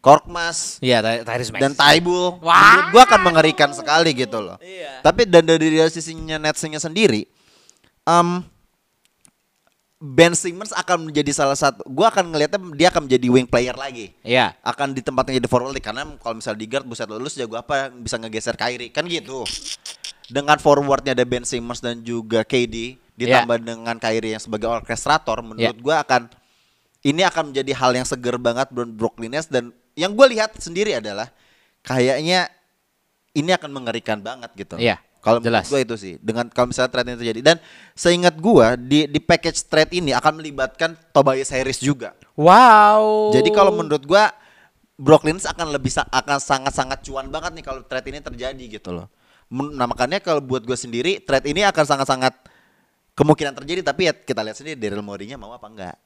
Korkmaz 0.00 0.78
Iya, 0.78 1.02
Ty- 1.02 1.22
Tyrese 1.22 1.50
Maxey. 1.50 1.62
dan 1.66 1.72
Taibul 1.74 2.38
Wah. 2.38 2.54
menurut 2.54 2.86
gua 2.90 3.02
akan 3.04 3.20
mengerikan 3.22 3.70
sekali 3.70 4.10
gitu 4.12 4.38
loh. 4.38 4.56
Iya. 4.58 5.02
Tapi 5.02 5.26
dan 5.26 5.42
dari 5.42 5.66
sisinya 5.88 6.38
Netsnya 6.38 6.78
sendiri, 6.78 7.26
em 8.02 8.42
Ben 9.96 10.36
Simmons 10.36 10.76
akan 10.76 11.08
menjadi 11.08 11.32
salah 11.32 11.56
satu. 11.56 11.80
Gua 11.88 12.12
akan 12.12 12.28
ngelihatnya 12.28 12.60
dia 12.76 12.88
akan 12.92 13.08
menjadi 13.08 13.26
wing 13.32 13.48
player 13.48 13.72
lagi. 13.72 14.12
Iya. 14.20 14.52
Akan 14.60 14.92
ditempatkan 14.92 15.32
jadi 15.32 15.48
forward 15.48 15.72
karena 15.80 16.04
kalau 16.20 16.36
misalnya 16.36 16.60
di 16.60 16.68
guard 16.68 16.84
buset 16.84 17.08
lulus 17.08 17.32
jago 17.32 17.56
apa 17.56 17.88
bisa 17.88 18.20
ngegeser 18.20 18.60
Kyrie 18.60 18.92
kan 18.92 19.08
gitu. 19.08 19.48
Dengan 20.28 20.60
forwardnya 20.60 21.16
ada 21.16 21.24
Ben 21.24 21.48
Simmons 21.48 21.80
dan 21.80 22.04
juga 22.04 22.44
KD 22.44 23.00
ditambah 23.16 23.56
dengan 23.64 23.96
Kyrie 23.96 24.36
yang 24.36 24.42
sebagai 24.42 24.68
orkestrator 24.68 25.40
menurut 25.40 25.72
Iya. 25.72 25.80
gua 25.80 26.04
akan 26.04 26.28
ini 27.06 27.22
akan 27.22 27.54
menjadi 27.54 27.72
hal 27.72 27.92
yang 27.96 28.04
seger 28.04 28.36
banget 28.36 28.68
buat 28.74 28.90
Brooklyn 28.90 29.32
Nets 29.32 29.46
dan 29.46 29.70
yang 29.96 30.12
gue 30.12 30.26
lihat 30.36 30.52
sendiri 30.58 30.98
adalah 30.98 31.30
kayaknya 31.86 32.50
ini 33.32 33.50
akan 33.54 33.70
mengerikan 33.70 34.18
banget 34.20 34.50
gitu. 34.58 34.74
Iya, 34.76 34.98
Kalau 35.26 35.42
jelas. 35.42 35.66
gue 35.66 35.82
itu 35.82 35.94
sih 35.98 36.14
dengan 36.22 36.46
kalau 36.46 36.70
misalnya 36.70 36.94
trade 36.94 37.10
ini 37.10 37.18
terjadi 37.18 37.40
dan 37.42 37.56
seingat 37.98 38.38
gua 38.38 38.78
di 38.78 39.10
di 39.10 39.18
package 39.18 39.66
trade 39.66 39.98
ini 39.98 40.14
akan 40.14 40.38
melibatkan 40.38 40.94
Tobias 41.10 41.50
Harris 41.50 41.82
juga. 41.82 42.14
Wow. 42.38 43.34
Jadi 43.34 43.50
kalau 43.50 43.74
menurut 43.74 44.06
gua 44.06 44.30
Brooklyn 44.94 45.42
akan 45.42 45.74
lebih 45.74 45.90
akan 45.98 46.38
sangat-sangat 46.38 47.02
cuan 47.02 47.26
banget 47.28 47.58
nih 47.58 47.64
kalau 47.66 47.82
trade 47.82 48.14
ini 48.14 48.22
terjadi 48.22 48.64
gitu 48.78 48.94
loh. 48.94 49.10
Nah 49.50 49.90
makanya 49.90 50.22
kalau 50.22 50.38
buat 50.38 50.62
gue 50.62 50.74
sendiri 50.74 51.22
trade 51.22 51.50
ini 51.50 51.62
akan 51.68 51.84
sangat-sangat 51.84 52.34
kemungkinan 53.12 53.54
terjadi 53.58 53.82
tapi 53.82 54.08
ya 54.08 54.12
kita 54.16 54.40
lihat 54.46 54.56
sendiri 54.56 54.78
Daryl 54.78 55.04
Morey-nya 55.04 55.36
mau 55.36 55.52
apa 55.52 55.66
enggak. 55.68 55.96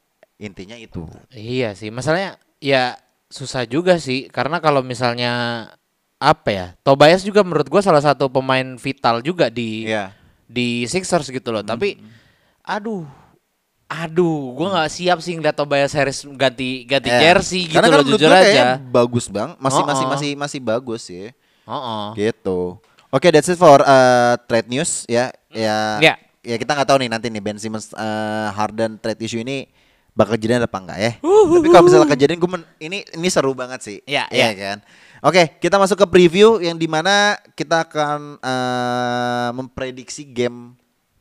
Intinya 0.40 0.74
itu. 0.74 1.04
Iya 1.36 1.76
sih, 1.76 1.92
masalahnya 1.92 2.40
ya 2.64 2.96
susah 3.30 3.68
juga 3.68 4.00
sih 4.02 4.26
karena 4.26 4.58
kalau 4.58 4.82
misalnya 4.82 5.64
apa 6.20 6.48
ya, 6.52 6.66
Tobias 6.84 7.24
juga 7.24 7.40
menurut 7.40 7.64
gua 7.64 7.80
salah 7.80 7.98
satu 7.98 8.28
pemain 8.28 8.76
vital 8.76 9.24
juga 9.24 9.48
di 9.48 9.88
Iya. 9.88 10.12
di 10.44 10.84
Sixers 10.84 11.26
gitu 11.26 11.48
loh. 11.48 11.64
Tapi 11.64 11.96
aduh, 12.60 13.08
aduh, 13.86 14.52
gua 14.52 14.68
nggak 14.76 14.90
siap 14.92 15.18
sih 15.18 15.34
ngeliat 15.34 15.56
Tobias 15.56 15.90
Harris 15.90 16.22
ganti 16.36 16.84
ganti 16.84 17.08
Ya. 17.08 17.18
jersey 17.24 17.66
gitu 17.66 17.74
Karena 17.74 17.88
kan 17.88 17.96
loh 17.96 18.04
menurut 18.04 18.20
jujur 18.20 18.30
aja. 18.30 18.76
bagus 18.78 19.26
bang, 19.26 19.56
masih 19.56 19.82
masih 19.82 20.04
masih 20.06 20.30
masih 20.36 20.60
bagus 20.60 21.00
sih, 21.02 21.32
Heeh. 21.64 22.04
gitu. 22.14 22.76
Oke, 23.08 23.32
that's 23.32 23.48
it 23.48 23.58
for 23.58 23.80
uh, 23.80 24.38
trade 24.44 24.68
news 24.68 25.02
ya. 25.08 25.34
Ya, 25.50 25.98
Ya. 25.98 26.14
ya 26.44 26.56
kita 26.56 26.76
nggak 26.76 26.86
tahu 26.86 27.02
nih 27.02 27.10
nanti 27.10 27.26
nih 27.26 27.42
Ben 27.42 27.58
Simmons 27.58 27.90
uh, 27.90 28.52
Harden 28.52 29.00
trade 29.00 29.18
issue 29.18 29.40
ini 29.40 29.66
bakal 30.12 30.36
kejadian 30.36 30.62
apa 30.62 30.78
enggak 30.78 30.98
ya. 31.00 31.12
Tapi 31.18 31.66
kalau 31.66 31.84
misalnya 31.88 32.06
kejadian 32.06 32.38
gue 32.38 32.50
ini 32.78 32.98
ini 33.08 33.28
seru 33.28 33.50
banget 33.50 33.80
sih. 33.80 33.98
Ya, 34.04 34.30
Iya 34.30 34.46
ya. 34.46 34.54
kan. 34.54 34.78
Oke, 35.20 35.60
kita 35.60 35.76
masuk 35.76 36.00
ke 36.00 36.06
preview 36.08 36.64
yang 36.64 36.80
di 36.80 36.88
mana 36.88 37.36
kita 37.52 37.84
akan 37.84 38.40
uh, 38.40 39.48
memprediksi 39.52 40.24
game 40.24 40.80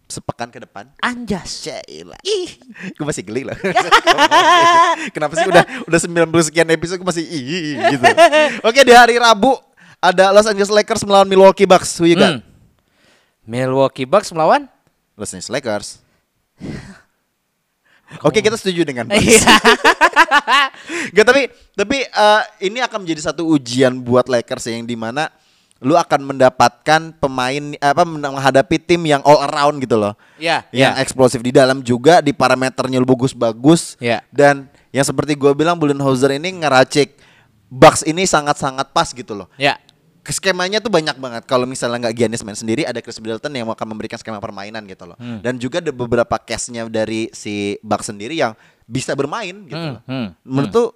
sepekan 0.10 0.50
ke 0.50 0.64
depan. 0.64 0.88
Anjas. 1.04 1.68
Ih, 2.24 2.58
gue 2.95 3.06
masih 3.06 3.22
geli 3.28 3.43
loh. 3.43 3.54
Kenapa 5.16 5.36
sih 5.38 5.45
udah 5.45 5.64
udah 5.86 6.00
90 6.00 6.47
sekian 6.50 6.70
episode 6.72 6.97
gue 6.97 7.08
masih 7.08 7.26
ih 7.28 7.78
gitu. 7.93 8.06
Oke, 8.66 8.82
di 8.88 8.95
hari 8.95 9.20
Rabu 9.22 9.54
ada 10.00 10.32
Los 10.32 10.47
Angeles 10.47 10.72
Lakers 10.72 11.06
melawan 11.06 11.28
Milwaukee 11.28 11.68
Bucks. 11.70 12.00
Who 12.02 12.08
you 12.08 12.18
got? 12.18 12.39
Hmm. 12.39 12.43
Milwaukee 13.45 14.08
Bucks 14.08 14.34
melawan 14.34 14.66
Los 15.20 15.36
Angeles 15.36 15.52
Lakers. 15.54 15.88
Oke, 18.26 18.41
kita 18.41 18.57
setuju 18.57 18.82
dengan. 18.84 19.05
Iya. 19.14 19.53
Gak 21.16 21.26
tapi 21.26 21.41
tapi 21.78 21.97
eh, 22.05 22.41
ini 22.66 22.82
akan 22.82 23.05
menjadi 23.05 23.32
satu 23.32 23.45
ujian 23.45 24.01
buat 24.01 24.26
Lakers 24.26 24.68
yang 24.70 24.89
di 24.89 24.97
mana 24.97 25.30
lu 25.80 25.95
akan 25.95 26.36
mendapatkan 26.36 27.16
pemain 27.24 27.64
apa 27.80 28.03
menghadapi 28.03 28.84
tim 28.84 28.99
yang 29.07 29.24
all 29.24 29.39
around 29.47 29.80
gitu 29.80 29.95
loh. 29.95 30.12
Iya, 30.36 30.68
Yang 30.76 30.93
iya. 30.95 31.01
eksplosif 31.03 31.39
di 31.39 31.55
dalam 31.55 31.80
juga 31.80 32.20
di 32.20 32.36
parameternya 32.36 32.99
lu 32.99 33.07
bagus-bagus. 33.07 33.95
Iya. 34.03 34.20
Dan 34.28 34.68
yang 34.91 35.07
seperti 35.07 35.39
gua 35.39 35.55
bilang 35.55 35.80
Budenholzer 35.80 36.36
ini 36.36 36.60
ngeracik 36.60 37.16
Bucks 37.70 38.01
ini 38.01 38.26
sangat-sangat 38.26 38.89
pas 38.91 39.14
gitu 39.14 39.38
loh. 39.38 39.47
Ya. 39.55 39.78
Skemanya 40.30 40.78
tuh 40.78 40.90
banyak 40.90 41.18
banget. 41.18 41.44
Kalau 41.46 41.66
misalnya 41.66 42.08
nggak 42.08 42.16
Giannis 42.16 42.42
main 42.42 42.54
sendiri, 42.54 42.86
ada 42.86 43.02
Chris 43.02 43.18
Middleton 43.18 43.50
yang 43.50 43.66
akan 43.66 43.88
memberikan 43.90 44.16
skema 44.16 44.38
permainan 44.38 44.86
gitu 44.86 45.10
loh. 45.10 45.18
Hmm. 45.18 45.42
Dan 45.42 45.58
juga 45.58 45.82
ada 45.82 45.90
beberapa 45.90 46.38
case-nya 46.38 46.86
dari 46.86 47.34
si 47.34 47.76
Bucks 47.82 48.10
sendiri 48.10 48.34
yang 48.34 48.54
bisa 48.86 49.14
bermain 49.14 49.66
gitu. 49.66 49.76
Hmm, 49.76 49.94
loh. 49.98 50.02
hmm, 50.06 50.28
Menurut 50.46 50.70
tuh 50.70 50.88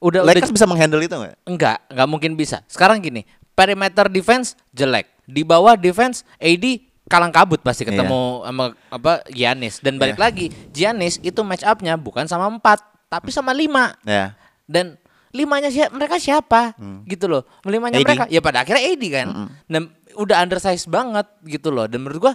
Udah 0.00 0.24
Lakers 0.24 0.48
udah 0.48 0.56
bisa 0.56 0.64
menghandle 0.64 1.04
itu 1.04 1.12
nggak? 1.12 1.34
Enggak, 1.44 1.78
enggak 1.92 2.08
mungkin 2.08 2.32
bisa. 2.32 2.64
Sekarang 2.64 3.00
gini, 3.00 3.20
perimeter 3.52 4.08
defense 4.08 4.56
jelek. 4.72 5.04
Di 5.28 5.44
bawah 5.44 5.76
defense 5.76 6.24
AD 6.36 6.64
kalang 7.04 7.28
kabut 7.28 7.60
pasti 7.60 7.84
ketemu 7.84 8.40
sama 8.40 8.64
apa 8.88 9.20
Giannis 9.28 9.76
dan 9.78 9.98
balik 9.98 10.14
Iya. 10.14 10.22
lagi 10.22 10.46
Giannis 10.70 11.18
itu 11.18 11.42
match 11.42 11.66
up-nya 11.66 11.98
bukan 11.98 12.22
sama 12.24 12.46
empat 12.46 12.78
tapi 13.10 13.28
sama 13.28 13.50
lima 13.50 13.98
Ya. 14.06 14.38
dan 14.64 14.94
limanya 15.30 15.68
siapa 15.68 15.90
mereka 15.90 16.16
siapa 16.16 16.74
gitu 17.04 17.26
loh 17.26 17.42
limanya 17.62 17.98
AD. 17.98 18.04
mereka 18.04 18.24
ya 18.26 18.40
pada 18.40 18.62
akhirnya 18.62 18.82
AD 18.84 19.02
kan 19.06 19.26
dan 19.64 19.82
udah 20.12 20.36
undersize 20.38 20.84
banget 20.84 21.26
gitu 21.44 21.70
loh 21.70 21.86
dan 21.86 22.02
menurut 22.02 22.18
gua 22.20 22.34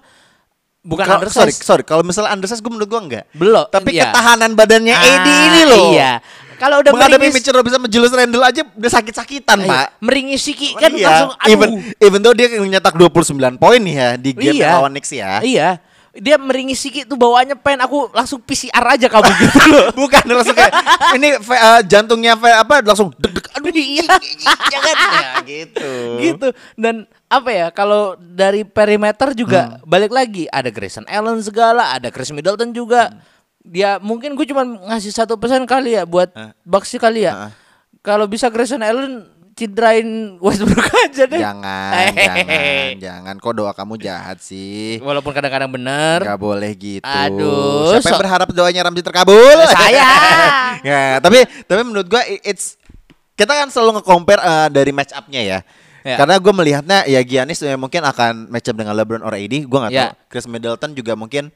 bukan 0.79 1.03
sorry, 1.03 1.17
undersize 1.17 1.57
sorry. 1.59 1.83
Kalau 1.83 2.05
misalnya 2.05 2.31
undersize 2.31 2.61
gue 2.61 2.69
menurut 2.69 2.85
gua 2.85 3.01
enggak. 3.01 3.25
belum 3.33 3.67
Tapi 3.67 3.89
iya. 3.91 4.07
ketahanan 4.07 4.53
badannya 4.53 4.93
Ah, 4.93 5.01
AD 5.03 5.27
ini 5.27 5.61
loh. 5.65 5.85
iya 5.91 6.21
kalau 6.55 6.79
udah 6.79 6.95
Menghadapi 6.95 7.19
meringis- 7.19 7.35
Mitchell 7.35 7.51
Robinson 7.53 7.77
sama 7.77 7.89
Julius 7.91 8.13
Randle 8.13 8.39
aja 8.39 8.61
udah 8.63 8.91
sakit-sakitan, 8.93 9.57
Iya, 9.59 9.67
Pak. 9.67 9.87
meringis 9.99 10.39
Siki 10.39 10.71
kan 10.71 10.87
Iya. 10.87 11.03
langsung 11.03 11.31
aduh 11.35 11.51
even 11.51 11.69
even 11.99 12.19
though 12.21 12.31
dia 12.31 12.47
nyetak 12.47 12.95
29 12.95 13.35
poin 13.59 13.75
nih 13.75 13.91
ya 13.93 14.09
di 14.15 14.31
game 14.31 14.55
Iya. 14.55 14.71
lawan 14.71 14.93
Knicks 14.93 15.11
ya. 15.11 15.43
Iya. 15.43 15.83
Dia 16.15 16.39
meringis 16.39 16.79
Siki 16.79 17.03
tuh 17.03 17.19
bawaannya 17.19 17.59
pen 17.59 17.75
aku 17.83 18.07
langsung 18.15 18.39
PCR 18.39 18.95
aja 18.95 19.11
kamu 19.11 19.31
gitu 19.43 19.59
loh. 19.67 19.85
Bukan 19.91 20.23
langsung 20.31 20.55
kayak 20.55 20.71
ini 21.13 21.35
eh, 21.35 21.81
jantungnya 21.83 22.39
apa 22.39 22.79
langsung 22.79 23.11
deg-deg 23.19 23.43
aduh 23.51 23.67
Iya. 23.75 24.07
jangan 24.71 24.95
ya 24.95 25.27
gitu. 25.51 25.91
gitu. 26.23 26.47
Dan 26.79 27.03
apa 27.27 27.49
ya 27.51 27.67
kalau 27.69 28.15
dari 28.15 28.63
perimeter 28.63 29.35
juga 29.35 29.83
balik 29.83 30.15
lagi 30.15 30.47
ada 30.47 30.71
Grayson 30.71 31.03
Allen 31.05 31.43
segala, 31.43 31.91
ada 31.91 32.07
Chris 32.07 32.31
Middleton 32.31 32.71
juga. 32.71 33.11
Dia 33.59 33.97
mungkin 33.99 34.37
gue 34.39 34.45
cuma 34.47 34.63
ngasih 34.63 35.11
satu 35.11 35.35
pesan 35.35 35.67
kali 35.67 35.99
ya 35.99 36.07
buat. 36.07 36.31
Bucks 36.63 36.95
sih 36.95 37.01
kali 37.01 37.27
ya. 37.27 37.33
Heeh. 37.35 37.51
Kalau 37.99 38.29
bisa 38.29 38.47
Grayson 38.47 38.85
Allen 38.85 39.25
cidrain 39.55 40.35
Westbrook 40.37 40.83
aja 41.07 41.23
deh. 41.25 41.39
Jangan, 41.39 42.11
jangan, 42.13 42.89
jangan. 42.99 43.35
Kok 43.39 43.53
doa 43.55 43.71
kamu 43.71 43.95
jahat 43.97 44.37
sih? 44.37 44.99
Walaupun 44.99 45.31
kadang-kadang 45.31 45.71
bener. 45.71 46.21
Gak 46.21 46.37
boleh 46.37 46.71
gitu. 46.75 47.07
Aduh, 47.07 47.95
Siapa 47.95 48.03
yang 48.05 48.15
so- 48.15 48.21
berharap 48.21 48.47
doanya 48.51 48.83
Ramzi 48.83 48.99
terkabul? 48.99 49.57
Saya. 49.65 50.11
ya, 50.91 51.17
tapi 51.17 51.47
tapi 51.63 51.81
menurut 51.81 52.05
gua 52.05 52.19
it's 52.43 52.75
kita 53.33 53.51
kan 53.51 53.67
selalu 53.67 53.99
nge-compare 53.99 54.39
eh, 54.39 54.67
dari 54.69 54.91
match 54.91 55.11
up-nya 55.11 55.41
ya. 55.41 55.59
Ya. 56.05 56.21
Karena 56.21 56.37
gue 56.37 56.53
melihatnya 56.53 57.01
ya 57.03 57.17
Giannis 57.19 57.59
eh, 57.59 57.73
mungkin 57.73 58.05
akan 58.05 58.47
match 58.47 58.69
up 58.69 58.77
dengan 58.77 58.93
LeBron 58.93 59.19
or 59.19 59.33
AD, 59.33 59.65
gua 59.65 59.87
nggak 59.87 59.91
Ya. 59.91 60.03
tahu. 60.05 60.13
Chris 60.29 60.45
Middleton 60.45 60.91
juga 60.93 61.15
mungkin 61.15 61.49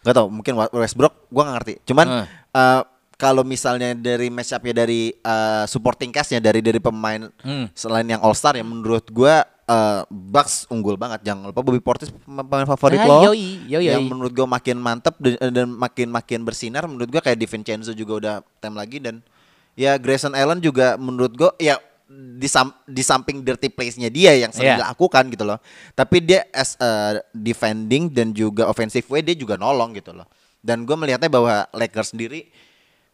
nggak 0.00 0.14
tahu, 0.14 0.28
mungkin 0.30 0.52
Westbrook, 0.70 1.26
gua 1.26 1.42
nggak 1.42 1.56
ngerti. 1.56 1.74
Cuman 1.84 2.06
Hmm. 2.06 2.26
eh, 2.52 2.80
kalau 3.16 3.40
misalnya 3.42 3.92
dari 3.92 4.28
match 4.28 4.52
up-nya 4.52 4.76
dari 4.76 5.08
eh, 5.10 5.64
supporting 5.66 6.08
cast-nya 6.08 6.36
dari 6.38 6.60
dari 6.60 6.76
pemain 6.76 7.32
Hmm. 7.40 7.66
selain 7.72 8.04
yang 8.04 8.20
All 8.20 8.32
Star 8.32 8.54
yang 8.54 8.66
menurut 8.66 9.08
gua 9.08 9.40
eh, 9.64 10.00
Bucks 10.06 10.68
unggul 10.68 10.94
banget. 10.94 11.24
Jangan 11.24 11.48
lupa 11.48 11.58
Bobby 11.58 11.80
Portis 11.80 12.06
pem- 12.06 12.22
pemain 12.38 12.68
favorit 12.68 12.96
Ah, 12.98 13.08
lo. 13.08 13.16
yoi, 13.26 13.66
yoi, 13.66 13.88
Yang 13.88 14.04
menurut 14.06 14.30
gua 14.30 14.46
makin 14.46 14.76
mantep 14.76 15.16
dan, 15.16 15.34
dan 15.50 15.66
makin 15.66 16.06
makin 16.06 16.40
bersinar. 16.40 16.84
Menurut 16.84 17.08
gua 17.08 17.18
kayak 17.20 17.34
DiVincenzo 17.36 17.90
juga 17.90 18.12
udah 18.14 18.34
time 18.56 18.76
lagi 18.76 19.00
dan 19.00 19.24
ya 19.72 19.96
Grayson 19.96 20.32
Allen 20.32 20.60
juga 20.60 20.94
menurut 20.94 21.32
gua 21.32 21.50
ya 21.56 21.80
di, 22.06 22.46
sam- 22.46 22.76
di 22.84 23.02
samping 23.02 23.42
dirty 23.42 23.66
plays-nya 23.66 24.06
dia 24.06 24.36
yang 24.36 24.52
sering 24.52 24.70
Iya. 24.70 24.86
dilakukan 24.86 25.26
gitu 25.28 25.42
loh. 25.42 25.58
Tapi 25.90 26.16
dia 26.20 26.46
as 26.50 26.78
a 26.78 27.18
defending 27.32 28.06
dan 28.06 28.30
juga 28.30 28.64
offensive 28.64 29.08
way 29.08 29.18
dia 29.20 29.34
juga 29.34 29.56
nolong 29.56 29.90
gitu 29.92 30.12
loh. 30.12 30.28
Dan 30.60 30.84
gua 30.84 30.94
melihatnya 30.94 31.26
bahwa 31.26 31.66
Lakers 31.72 32.12
sendiri 32.12 32.46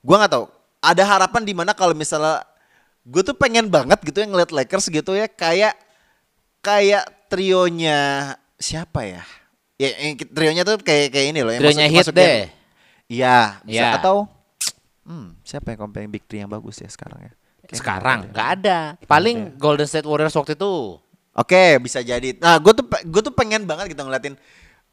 gua 0.02 0.16
nggak 0.18 0.32
tahu 0.32 0.46
ada 0.78 1.02
harapan 1.06 1.42
di 1.42 1.54
mana 1.54 1.72
kalau 1.72 1.94
misalnya 1.94 2.42
gue 3.02 3.22
tuh 3.22 3.34
pengen 3.34 3.66
banget 3.66 3.98
gitu 4.02 4.18
yang 4.18 4.30
ngeliat 4.30 4.50
Lakers 4.50 4.86
gitu 4.86 5.10
ya 5.12 5.26
kayak 5.26 5.74
kayak 6.58 7.02
trionya 7.26 8.32
siapa 8.56 9.02
ya? 9.02 9.22
Ya 9.74 9.90
trionya 10.28 10.62
tuh 10.62 10.78
kayak 10.78 11.10
kayak 11.10 11.26
ini 11.30 11.40
loh 11.42 11.50
yang 11.50 11.62
Trionya 11.62 11.86
masuk- 11.88 12.14
hit 12.14 12.14
deh. 12.14 12.38
Iya, 13.08 13.58
Iya. 13.62 13.98
atau 13.98 14.30
hmm, 15.02 15.42
siapa 15.42 15.70
yang 15.70 15.80
comparing 15.80 16.08
big 16.08 16.22
three 16.24 16.38
yang 16.38 16.48
bagus 16.48 16.78
ya 16.78 16.86
sekarang 16.86 17.18
ya? 17.20 17.32
Kayaknya 17.62 17.78
Sekarang 17.78 18.18
nggak 18.22 18.30
ada. 18.30 18.32
nggak 18.32 18.48
ada. 18.96 19.06
Paling 19.06 19.36
Golden 19.54 19.86
State 19.86 20.06
Warriors 20.06 20.32
waktu 20.32 20.54
itu. 20.54 20.98
Oke, 21.32 21.80
bisa 21.80 21.98
jadi. 21.98 22.36
Nah, 22.38 22.60
gue 22.60 22.72
tuh 22.72 22.84
gue 22.84 23.22
tuh 23.22 23.32
pengen 23.32 23.64
banget 23.64 23.90
gitu 23.90 24.04
ngeliatin 24.04 24.36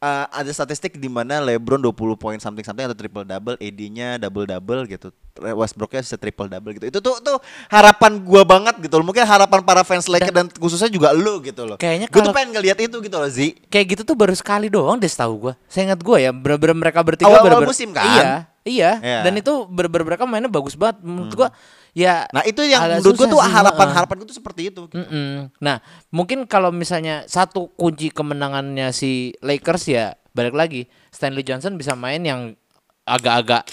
eh, 0.00 0.26
ada 0.32 0.50
statistik 0.50 0.96
di 0.96 1.06
mana 1.06 1.38
LeBron 1.38 1.78
20 1.78 1.92
poin 2.16 2.36
something 2.40 2.64
something 2.64 2.88
atau 2.88 2.96
triple 2.96 3.22
double, 3.22 3.56
AD-nya 3.60 4.16
double 4.16 4.48
double 4.48 4.88
gitu. 4.88 5.12
Westbrooknya 5.40 6.04
bisa 6.04 6.16
triple 6.16 6.48
double 6.48 6.72
gitu. 6.76 6.86
Itu 6.88 6.98
tuh 7.00 7.16
tuh 7.20 7.36
harapan 7.68 8.20
gua 8.20 8.44
banget 8.44 8.76
gitu 8.80 9.00
loh. 9.00 9.06
Mungkin 9.08 9.24
harapan 9.24 9.60
para 9.64 9.84
fans 9.84 10.04
Lakers 10.08 10.32
dan, 10.32 10.48
khususnya 10.52 10.88
juga 10.88 11.12
lu 11.12 11.40
gitu 11.40 11.64
loh. 11.64 11.76
Kayaknya 11.76 12.12
gue 12.12 12.20
tuh 12.20 12.34
pengen 12.34 12.50
ngeliat 12.56 12.78
itu 12.80 12.96
gitu 13.00 13.16
loh, 13.16 13.30
Zi. 13.30 13.56
Kayak 13.68 13.86
gitu 13.96 14.02
tuh 14.12 14.16
baru 14.16 14.34
sekali 14.36 14.68
doang 14.68 14.96
deh 15.00 15.08
setahu 15.08 15.48
gua. 15.48 15.54
Saya 15.68 15.92
ingat 15.92 16.00
gua 16.00 16.16
ya, 16.20 16.32
bener-bener 16.32 16.76
mereka 16.76 17.00
bertiga 17.00 17.28
Awal-awal 17.28 17.44
bener-bener- 17.64 17.70
musim 17.72 17.88
kan? 17.92 18.04
Iya, 18.04 18.24
iya. 18.66 18.90
Iya. 19.00 19.20
Dan 19.24 19.32
itu 19.40 19.52
bener-bener 19.68 20.04
mereka 20.16 20.24
mainnya 20.28 20.50
bagus 20.52 20.76
banget 20.76 21.00
menurut 21.00 21.32
gua. 21.32 21.48
Ya 21.90 22.30
Nah, 22.30 22.46
itu 22.46 22.62
yang 22.62 22.86
menurut 22.86 23.18
gua 23.18 23.26
susah 23.26 23.32
tuh 23.32 23.40
sih, 23.42 23.50
harapan-harapan 23.50 24.16
gua 24.16 24.28
tuh 24.30 24.38
seperti 24.38 24.60
itu. 24.70 24.80
gitu. 24.86 24.94
Mm-mm. 24.94 25.50
Nah, 25.58 25.82
mungkin 26.08 26.46
kalau 26.46 26.70
misalnya 26.70 27.26
satu 27.26 27.70
kunci 27.74 28.08
kemenangannya 28.08 28.94
si 28.94 29.34
Lakers 29.40 29.84
ya 29.86 30.04
balik 30.30 30.54
lagi 30.54 30.86
Stanley 31.10 31.42
Johnson 31.42 31.74
bisa 31.74 31.98
main 31.98 32.22
yang 32.22 32.54
agak-agak 33.02 33.66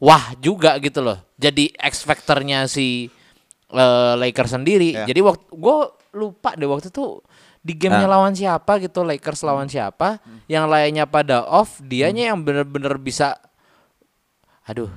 wah 0.00 0.32
juga 0.38 0.80
gitu 0.80 1.04
loh. 1.04 1.20
Jadi 1.36 1.68
X 1.76 2.02
factornya 2.02 2.64
si 2.64 3.12
eh, 3.68 4.14
Lakers 4.16 4.56
sendiri. 4.56 4.96
Ya. 4.96 5.04
Jadi 5.04 5.20
waktu 5.20 5.44
gue 5.52 5.76
lupa 6.10 6.56
deh 6.56 6.64
waktu 6.64 6.88
itu 6.88 7.20
di 7.60 7.76
gamenya 7.76 8.08
Ah. 8.08 8.12
lawan 8.16 8.32
siapa 8.32 8.80
gitu 8.80 9.04
Lakers 9.04 9.44
lawan 9.44 9.68
siapa, 9.68 10.16
yang 10.48 10.64
lainnya 10.64 11.04
pada 11.04 11.44
off, 11.44 11.76
dianya 11.78 12.32
yang 12.32 12.40
bener-bener 12.40 12.96
bisa, 12.96 13.36
aduh 14.64 14.88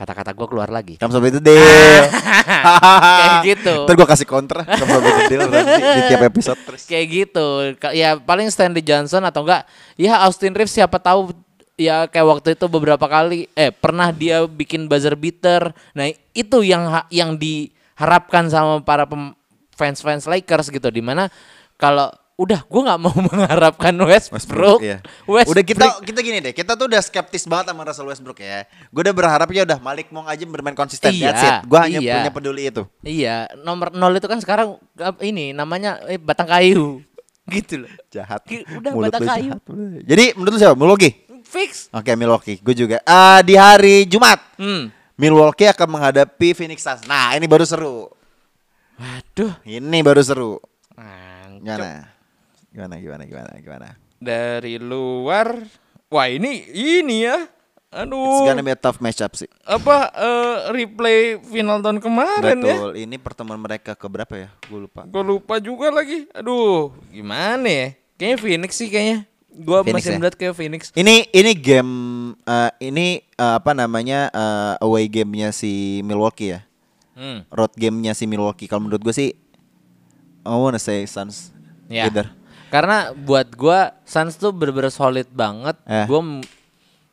kata-kata 0.00 0.32
gue 0.32 0.46
keluar 0.48 0.72
lagi. 0.72 0.96
Kamu 0.96 1.12
sampai 1.12 1.28
itu 1.28 1.40
deal. 1.44 1.60
Kayak 3.20 3.36
gitu. 3.44 3.74
Ntar 3.84 3.94
gua 4.00 4.08
kasih 4.08 4.26
kontra 4.30 4.62
kamu 4.62 4.90
sampai 4.94 5.12
itu 5.26 5.46
nanti 5.50 5.82
di 5.82 6.02
tiap 6.06 6.22
episode 6.30 6.60
terus. 6.62 6.82
kayak 6.86 7.06
gitu 7.10 7.46
ya 7.90 8.16
paling 8.16 8.46
Stanley 8.48 8.80
Johnson 8.80 9.26
atau 9.26 9.42
enggak 9.42 9.66
ya 9.98 10.22
Austin 10.22 10.54
Reeves 10.54 10.70
siapa 10.70 11.02
tahu 11.02 11.34
ya 11.74 12.06
kayak 12.06 12.26
waktu 12.26 12.48
itu 12.54 12.66
beberapa 12.70 13.06
kali 13.10 13.50
eh 13.58 13.74
pernah 13.74 14.14
dia 14.14 14.46
bikin 14.46 14.86
buzzer 14.86 15.18
beater 15.18 15.74
nah 15.96 16.06
itu 16.32 16.58
yang 16.62 17.02
yang 17.10 17.34
diharapkan 17.34 18.46
sama 18.46 18.78
para 18.84 19.04
fans-fans 19.74 20.28
Lakers 20.30 20.70
gitu 20.70 20.88
di 20.92 21.02
mana 21.02 21.32
kalau 21.80 22.12
udah 22.40 22.64
gue 22.64 22.80
nggak 22.88 23.00
mau 23.04 23.12
mengharapkan 23.28 23.92
Westbrook, 24.00 24.80
iya. 24.80 25.04
Westbrook 25.28 25.52
Udah 25.52 25.64
kita 25.64 25.84
kita 26.00 26.20
gini 26.24 26.38
deh, 26.40 26.52
kita 26.56 26.72
tuh 26.72 26.88
udah 26.88 27.00
skeptis 27.04 27.44
banget 27.44 27.76
sama 27.76 27.84
Russell 27.84 28.08
Westbrook 28.08 28.40
ya. 28.40 28.64
Gue 28.88 29.04
udah 29.04 29.12
berharap 29.12 29.48
ya 29.52 29.68
udah 29.68 29.76
Malik 29.76 30.08
Monk 30.08 30.32
aja 30.32 30.40
bermain 30.48 30.72
konsisten. 30.72 31.12
Iya, 31.12 31.36
That's 31.36 31.44
it. 31.44 31.56
Gue 31.68 31.78
hanya 31.78 32.00
iya. 32.00 32.14
punya 32.16 32.32
peduli 32.32 32.62
itu. 32.72 32.82
iya 33.04 33.44
nomor 33.60 33.92
nol 33.92 34.16
itu 34.16 34.24
kan 34.24 34.40
sekarang 34.40 34.80
ini 35.20 35.52
namanya 35.52 36.00
eh, 36.08 36.16
batang 36.16 36.48
kayu 36.48 37.04
gitu 37.54 37.84
loh 37.84 37.90
Jahat. 38.08 38.40
Udah 38.48 38.92
Mulut 38.96 39.12
batang 39.12 39.28
kayu. 39.28 39.52
jahat. 39.52 39.60
Jadi 40.08 40.24
menurut 40.32 40.52
lu 40.56 40.58
siapa? 40.58 40.76
Milwaukee. 40.80 41.12
fix 41.44 41.90
Oke, 41.92 42.14
Milwaukee. 42.16 42.56
Gue 42.62 42.72
juga. 42.72 43.04
Ah, 43.04 43.42
di 43.42 43.58
hari 43.58 44.06
Jumat, 44.06 44.38
hmm. 44.56 44.88
Milwaukee 45.18 45.66
akan 45.68 45.98
menghadapi 45.98 46.56
Phoenix 46.56 46.80
Suns. 46.80 47.04
Nah, 47.04 47.34
ini 47.36 47.44
baru 47.50 47.66
seru. 47.66 48.08
waduh 49.00 49.56
Ini 49.64 49.98
baru 50.04 50.20
seru. 50.20 50.52
Gimana? 51.60 52.19
Gimana 52.70 52.94
gimana 52.96 53.22
gimana 53.24 53.50
gimana? 53.56 53.88
dari 54.16 54.76
luar 54.76 55.56
wah 56.06 56.26
ini 56.26 56.60
ini 56.68 57.24
ya 57.24 57.48
It's 57.90 57.98
aduh 57.98 58.44
gonna 58.44 58.60
be 58.60 58.70
a 58.70 58.76
tough 58.76 59.00
matchup 59.00 59.32
sih. 59.32 59.48
apa 59.60 60.12
eh, 60.12 60.56
replay 60.70 61.18
final 61.40 61.80
tahun 61.80 61.98
kemarin 61.98 62.60
ya 62.60 62.76
Betul. 62.76 62.90
Ini 63.00 63.16
pertemuan 63.16 63.58
mereka 63.58 63.92
ke 63.92 64.06
berapa 64.06 64.30
ya? 64.30 64.48
Gue 64.62 64.84
lupa. 64.84 65.02
gue 65.02 65.22
lupa 65.24 65.58
juga 65.58 65.90
lagi 65.90 66.28
aduh 66.30 66.94
gimana 67.08 67.66
ya 67.66 67.88
kayaknya 68.14 68.38
Phoenix 68.38 68.70
sih 68.76 68.86
kayaknya 68.86 69.24
gue 69.50 69.78
masih 69.90 70.06
ya? 70.06 70.16
melihat 70.16 70.36
kayak 70.36 70.54
Phoenix 70.54 70.82
Ini 70.92 71.26
ini 71.26 71.52
game 71.56 71.92
eh, 72.44 72.70
ini 72.80 73.06
eh, 73.24 73.54
apa 73.56 73.72
namanya 73.72 74.28
eh, 74.28 74.74
away 74.78 75.08
gamenya 75.08 75.50
si 75.50 75.98
Milwaukee 76.02 76.54
ya. 76.54 76.60
hmm. 77.16 77.48
Road 77.48 77.74
gamenya 77.74 78.12
si 78.12 78.24
Milwaukee. 78.24 78.64
Kalau 78.64 78.84
menurut 78.84 79.00
gue 79.00 79.10
sih, 79.10 79.34
I 80.40 80.52
wanna 80.52 80.78
say 80.78 81.02
Suns. 81.04 81.50
ya 81.88 82.06
Either. 82.06 82.30
Karena 82.70 83.10
buat 83.12 83.50
gue 83.50 83.78
Suns 84.02 84.34
tuh 84.34 84.50
bener-bener 84.50 84.88
solid 84.88 85.26
banget 85.28 85.74
Eh. 85.84 86.06
gue 86.06 86.20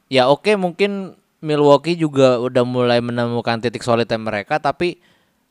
ya 0.08 0.26
oke 0.26 0.54
mungkin 0.56 1.14
Milwaukee 1.38 1.94
juga 1.94 2.38
udah 2.38 2.64
mulai 2.64 2.98
menemukan 2.98 3.60
titik 3.60 3.82
solidnya 3.82 4.18
mereka 4.18 4.58
tapi 4.58 4.98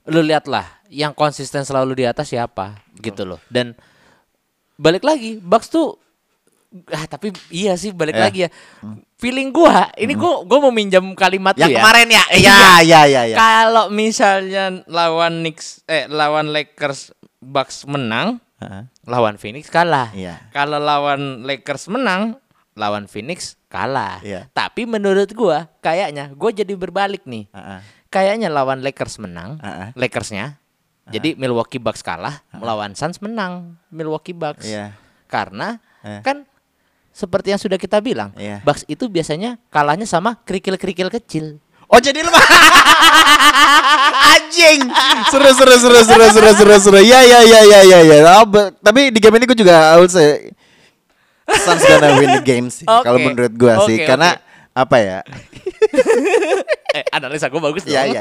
lu 0.06 0.22
lihatlah 0.22 0.66
yang 0.86 1.10
konsisten 1.10 1.62
selalu 1.62 1.98
di 1.98 2.04
atas 2.06 2.30
siapa 2.30 2.78
gitu 2.96 3.22
loh 3.22 3.38
dan 3.46 3.74
balik 4.74 5.02
lagi 5.02 5.38
Bucks 5.38 5.66
tuh 5.66 5.98
ah 6.90 7.06
tapi 7.06 7.30
iya 7.48 7.74
sih 7.74 7.90
balik 7.90 8.14
Ya. 8.14 8.22
lagi 8.22 8.38
ya 8.44 8.50
feeling 9.16 9.48
gua 9.48 9.88
ini 9.96 10.12
gua 10.12 10.42
gua 10.42 10.58
mau 10.60 10.74
minjam 10.74 11.02
kalimat 11.14 11.56
Yang 11.56 11.72
ya 11.72 11.78
kemarin 11.80 12.08
ya. 12.08 12.22
Iya, 12.28 12.58
iya, 12.82 13.00
iya, 13.06 13.22
iya. 13.32 13.36
kalau 13.38 13.88
misalnya 13.88 14.82
lawan 14.84 15.40
Knicks 15.40 15.86
eh 15.86 16.04
lawan 16.06 16.50
Lakers 16.50 17.14
Bucks 17.38 17.86
menang 17.86 18.42
Lawan 19.04 19.36
Phoenix 19.36 19.68
kalah. 19.68 20.10
Iya. 20.16 20.48
Kalau 20.50 20.80
lawan 20.80 21.44
Lakers 21.44 21.92
menang, 21.92 22.40
lawan 22.72 23.04
Phoenix 23.04 23.60
kalah. 23.68 24.20
Iya. 24.24 24.48
Tapi 24.52 24.88
menurut 24.88 25.28
gua 25.32 25.68
kayaknya 25.80 26.32
gua 26.32 26.50
jadi 26.52 26.72
berbalik 26.72 27.24
nih. 27.28 27.48
Heeh. 27.52 27.80
Kayaknya 28.08 28.48
lawan 28.48 28.80
Lakers 28.80 29.20
menang. 29.20 29.60
Lakersnya. 29.92 30.56
Jadi 31.06 31.38
Milwaukee 31.38 31.78
Bucks 31.78 32.02
kalah, 32.02 32.42
lawan 32.50 32.98
Suns 32.98 33.22
menang, 33.22 33.78
Milwaukee 33.94 34.34
Bucks. 34.34 34.66
Iya. 34.66 34.90
Karena 35.30 35.78
Eh. 36.02 36.18
kan 36.22 36.42
seperti 37.14 37.54
yang 37.54 37.62
sudah 37.62 37.78
kita 37.78 38.02
bilang, 38.02 38.34
Iya. 38.34 38.58
Bucks 38.66 38.82
itu 38.90 39.06
biasanya 39.06 39.56
kalahnya 39.70 40.02
sama 40.04 40.42
kerikil-kerikil 40.42 41.06
kecil. 41.08 41.62
Oh 41.86 41.96
jadi 41.96 42.18
lu 42.18 42.28
anjing. 44.28 44.80
Seru 45.28 45.48
seru 45.52 45.74
seru 45.76 45.98
seru 46.02 46.26
seru 46.28 46.50
seru 46.52 46.74
seru. 46.80 46.98
Ya 47.00 47.20
ya 47.22 47.40
ya 47.42 47.60
ya 47.62 47.80
ya 47.84 47.98
ya. 48.02 48.16
Oh, 48.36 48.44
tapi 48.76 49.08
di 49.08 49.18
game 49.18 49.36
ini 49.36 49.44
gue 49.46 49.56
juga 49.56 49.94
I 49.94 49.96
would 49.98 50.10
say 50.10 50.50
Suns 51.46 51.80
gonna 51.80 52.18
win 52.18 52.30
the 52.32 52.42
game 52.42 52.66
sih. 52.68 52.84
Oke. 52.84 53.04
Kalau 53.06 53.18
menurut 53.18 53.52
gue 53.54 53.72
sih 53.86 53.96
Oke, 54.02 54.04
karena 54.04 54.36
apa 54.74 54.96
ya? 54.98 55.18
eh, 56.92 57.04
analisa 57.08 57.46
gua 57.46 57.62
bagus 57.64 57.86
Ya 57.86 58.04
dong. 58.04 58.12
ya 58.12 58.18
ya. 58.18 58.20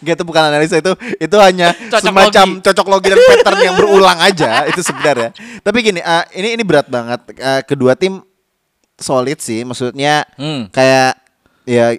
Gak 0.00 0.14
itu 0.16 0.24
bukan 0.24 0.42
analisa 0.46 0.78
itu 0.78 0.92
itu 1.18 1.36
hanya 1.36 1.74
Cocok 1.74 2.04
semacam 2.04 2.46
logi. 2.48 2.62
cocok 2.64 2.86
logi 2.88 3.06
dan 3.10 3.18
pattern 3.20 3.58
yang 3.60 3.74
berulang 3.74 4.18
aja 4.18 4.64
itu 4.64 4.80
sebenarnya. 4.80 5.34
Tapi 5.60 5.78
gini, 5.82 5.98
eh, 5.98 6.24
ini 6.32 6.48
ini 6.54 6.62
berat 6.62 6.86
banget. 6.86 7.20
Eh, 7.34 7.60
kedua 7.66 7.92
tim 7.92 8.22
solid 8.96 9.38
sih, 9.38 9.62
maksudnya 9.62 10.24
Hmm. 10.38 10.70
kayak 10.70 11.18
ya 11.64 11.96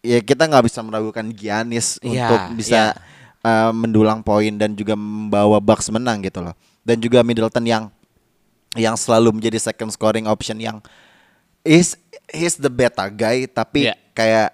ya 0.00 0.18
kita 0.22 0.46
nggak 0.46 0.64
bisa 0.66 0.80
meragukan 0.80 1.26
Giannis 1.30 1.98
Iya, 2.00 2.28
untuk 2.28 2.40
bisa 2.58 2.94
eh, 3.40 3.70
mendulang 3.74 4.22
poin 4.22 4.54
dan 4.54 4.74
juga 4.74 4.94
membawa 4.94 5.58
Bucks 5.58 5.90
menang 5.90 6.22
gitu 6.22 6.42
loh. 6.42 6.54
Dan 6.82 6.98
juga 6.98 7.20
Middleton 7.20 7.66
yang 7.66 7.84
yang 8.76 8.96
selalu 8.96 9.36
menjadi 9.40 9.58
second 9.60 9.90
scoring 9.90 10.28
option 10.28 10.60
yang 10.60 10.78
is 11.64 11.96
he's 12.30 12.56
the 12.56 12.68
beta 12.70 13.08
guy 13.08 13.48
tapi 13.48 13.88
Iya. 13.88 13.94
kayak 14.12 14.48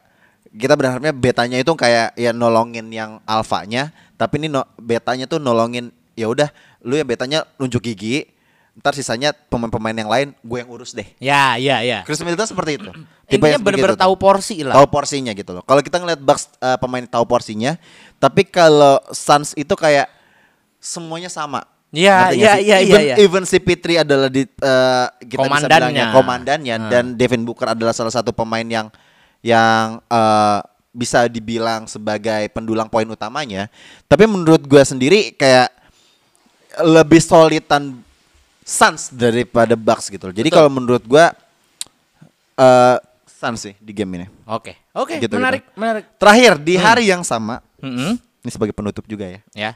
kita 0.55 0.75
berharapnya 0.79 1.11
betanya 1.11 1.59
itu 1.59 1.71
kayak 1.75 2.15
ya 2.15 2.31
nolongin 2.31 2.87
yang 2.95 3.19
alfanya 3.27 3.91
tapi 4.15 4.39
ini 4.39 4.47
no, 4.47 4.63
betanya 4.79 5.27
tuh 5.27 5.43
nolongin 5.43 5.91
ya 6.15 6.31
udah 6.31 6.47
lu 6.87 6.95
yang 6.95 7.11
betanya 7.11 7.43
nunjuk 7.59 7.83
gigi 7.83 8.31
ntar 8.75 8.91
sisanya 8.93 9.31
pemain-pemain 9.47 9.95
yang 9.95 10.07
lain 10.07 10.29
gue 10.37 10.59
yang 10.59 10.67
urus 10.67 10.91
deh 10.91 11.07
Ya, 11.17 11.55
ya, 11.55 11.79
ya. 11.81 12.03
Chris 12.03 12.19
Middleton 12.19 12.47
seperti 12.47 12.77
itu 12.77 12.91
Intinya 13.25 13.55
yang 13.55 13.63
seperti 13.63 13.79
bener-bener 13.81 13.91
itu 13.91 13.97
tuh. 13.97 14.05
tahu 14.05 14.15
porsi 14.15 14.57
lah. 14.61 14.75
tahu 14.75 14.87
porsinya 14.89 15.33
gitu 15.33 15.51
loh 15.53 15.63
kalau 15.63 15.79
kita 15.79 15.97
ngeliat 15.97 16.19
Bucks 16.19 16.51
eh, 16.57 16.77
pemain 16.77 17.05
tahu 17.05 17.25
porsinya 17.25 17.79
tapi 18.17 18.43
kalau 18.43 18.99
Suns 19.11 19.55
itu 19.55 19.73
kayak 19.73 20.11
semuanya 20.77 21.29
sama 21.29 21.63
Iya, 21.91 22.35
Ngerti 22.35 22.37
iya, 22.37 22.53
iya, 22.59 22.77
even, 22.83 23.01
iya. 23.01 23.15
even 23.17 23.43
si 23.45 23.63
Pitri 23.63 23.95
adalah 23.95 24.27
di 24.27 24.43
eh, 24.43 25.07
kita 25.23 25.47
bisa 25.47 25.63
bilangnya 25.65 26.11
Komandannya. 26.11 26.11
komandannya 26.11 26.77
Hmm. 26.77 26.91
dan 26.91 27.05
Devin 27.15 27.47
Booker 27.47 27.71
adalah 27.71 27.95
salah 27.95 28.11
satu 28.11 28.35
pemain 28.35 28.67
yang 28.67 28.91
yang 29.41 30.03
eh, 30.05 30.59
bisa 30.91 31.27
dibilang 31.27 31.87
sebagai 31.87 32.51
pendulang 32.51 32.87
poin 32.87 33.07
utamanya. 33.07 33.71
Tapi 34.05 34.27
menurut 34.27 34.63
gua 34.63 34.83
sendiri 34.83 35.33
kayak 35.33 35.71
lebih 36.83 37.19
solidan 37.19 38.03
Suns 38.65 39.13
daripada 39.13 39.77
Bucks 39.77 40.09
gitu 40.09 40.25
loh. 40.27 40.35
Jadi 40.35 40.49
kalau 40.49 40.73
menurut 40.73 41.05
gua 41.05 41.37
eh 42.57 42.97
Suns 43.29 43.61
sih 43.61 43.75
di 43.77 43.93
game 43.93 44.17
ini. 44.17 44.27
Oke. 44.49 44.73
Oke, 44.97 45.21
Gitu, 45.21 45.37
menarik, 45.37 45.69
gitu. 45.69 45.77
menarik. 45.77 46.05
Terakhir 46.17 46.53
di 46.57 46.75
hari 46.81 47.05
yang 47.11 47.21
sama, 47.21 47.61
Mm-mm. 47.83 48.17
ini 48.17 48.51
sebagai 48.51 48.73
penutup 48.73 49.05
juga 49.05 49.27
ya. 49.29 49.41
Ya. 49.53 49.71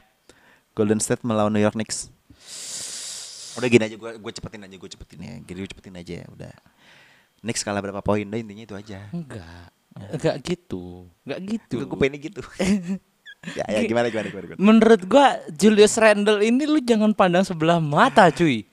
Golden 0.73 0.97
State 0.97 1.21
melawan 1.21 1.53
New 1.53 1.61
York 1.61 1.75
Knicks. 1.75 2.09
Udah 3.59 3.67
gini 3.67 3.83
aja 3.83 3.95
gue 3.99 4.11
gue 4.15 4.31
cepetin 4.31 4.63
aja 4.63 4.73
gue 4.73 4.89
cepetin 4.89 5.19
ya. 5.19 5.33
Gini 5.43 5.57
gue 5.59 5.69
cepetin 5.69 5.93
aja 5.93 6.13
ya 6.23 6.25
udah. 6.31 6.53
Knicks 7.43 7.61
kalah 7.61 7.83
berapa 7.83 7.99
poin 7.99 8.23
udah 8.23 8.39
intinya 8.39 8.63
itu 8.63 8.73
aja. 8.73 9.05
Enggak. 9.11 9.69
Enggak 10.15 10.35
gitu. 10.41 11.11
Enggak 11.27 11.39
gitu. 11.43 11.75
Gue 11.83 11.97
pengen 11.99 12.15
gitu. 12.23 12.39
ya, 13.59 13.63
ya 13.67 13.79
gimana 13.83 14.07
gimana 14.07 14.31
gimana. 14.31 14.45
gimana. 14.55 14.59
Menurut 14.63 15.01
gua 15.03 15.35
Julius 15.51 15.99
Randle 15.99 16.39
ini 16.41 16.63
lu 16.63 16.79
jangan 16.79 17.11
pandang 17.11 17.43
sebelah 17.43 17.83
mata, 17.83 18.31
cuy. 18.31 18.63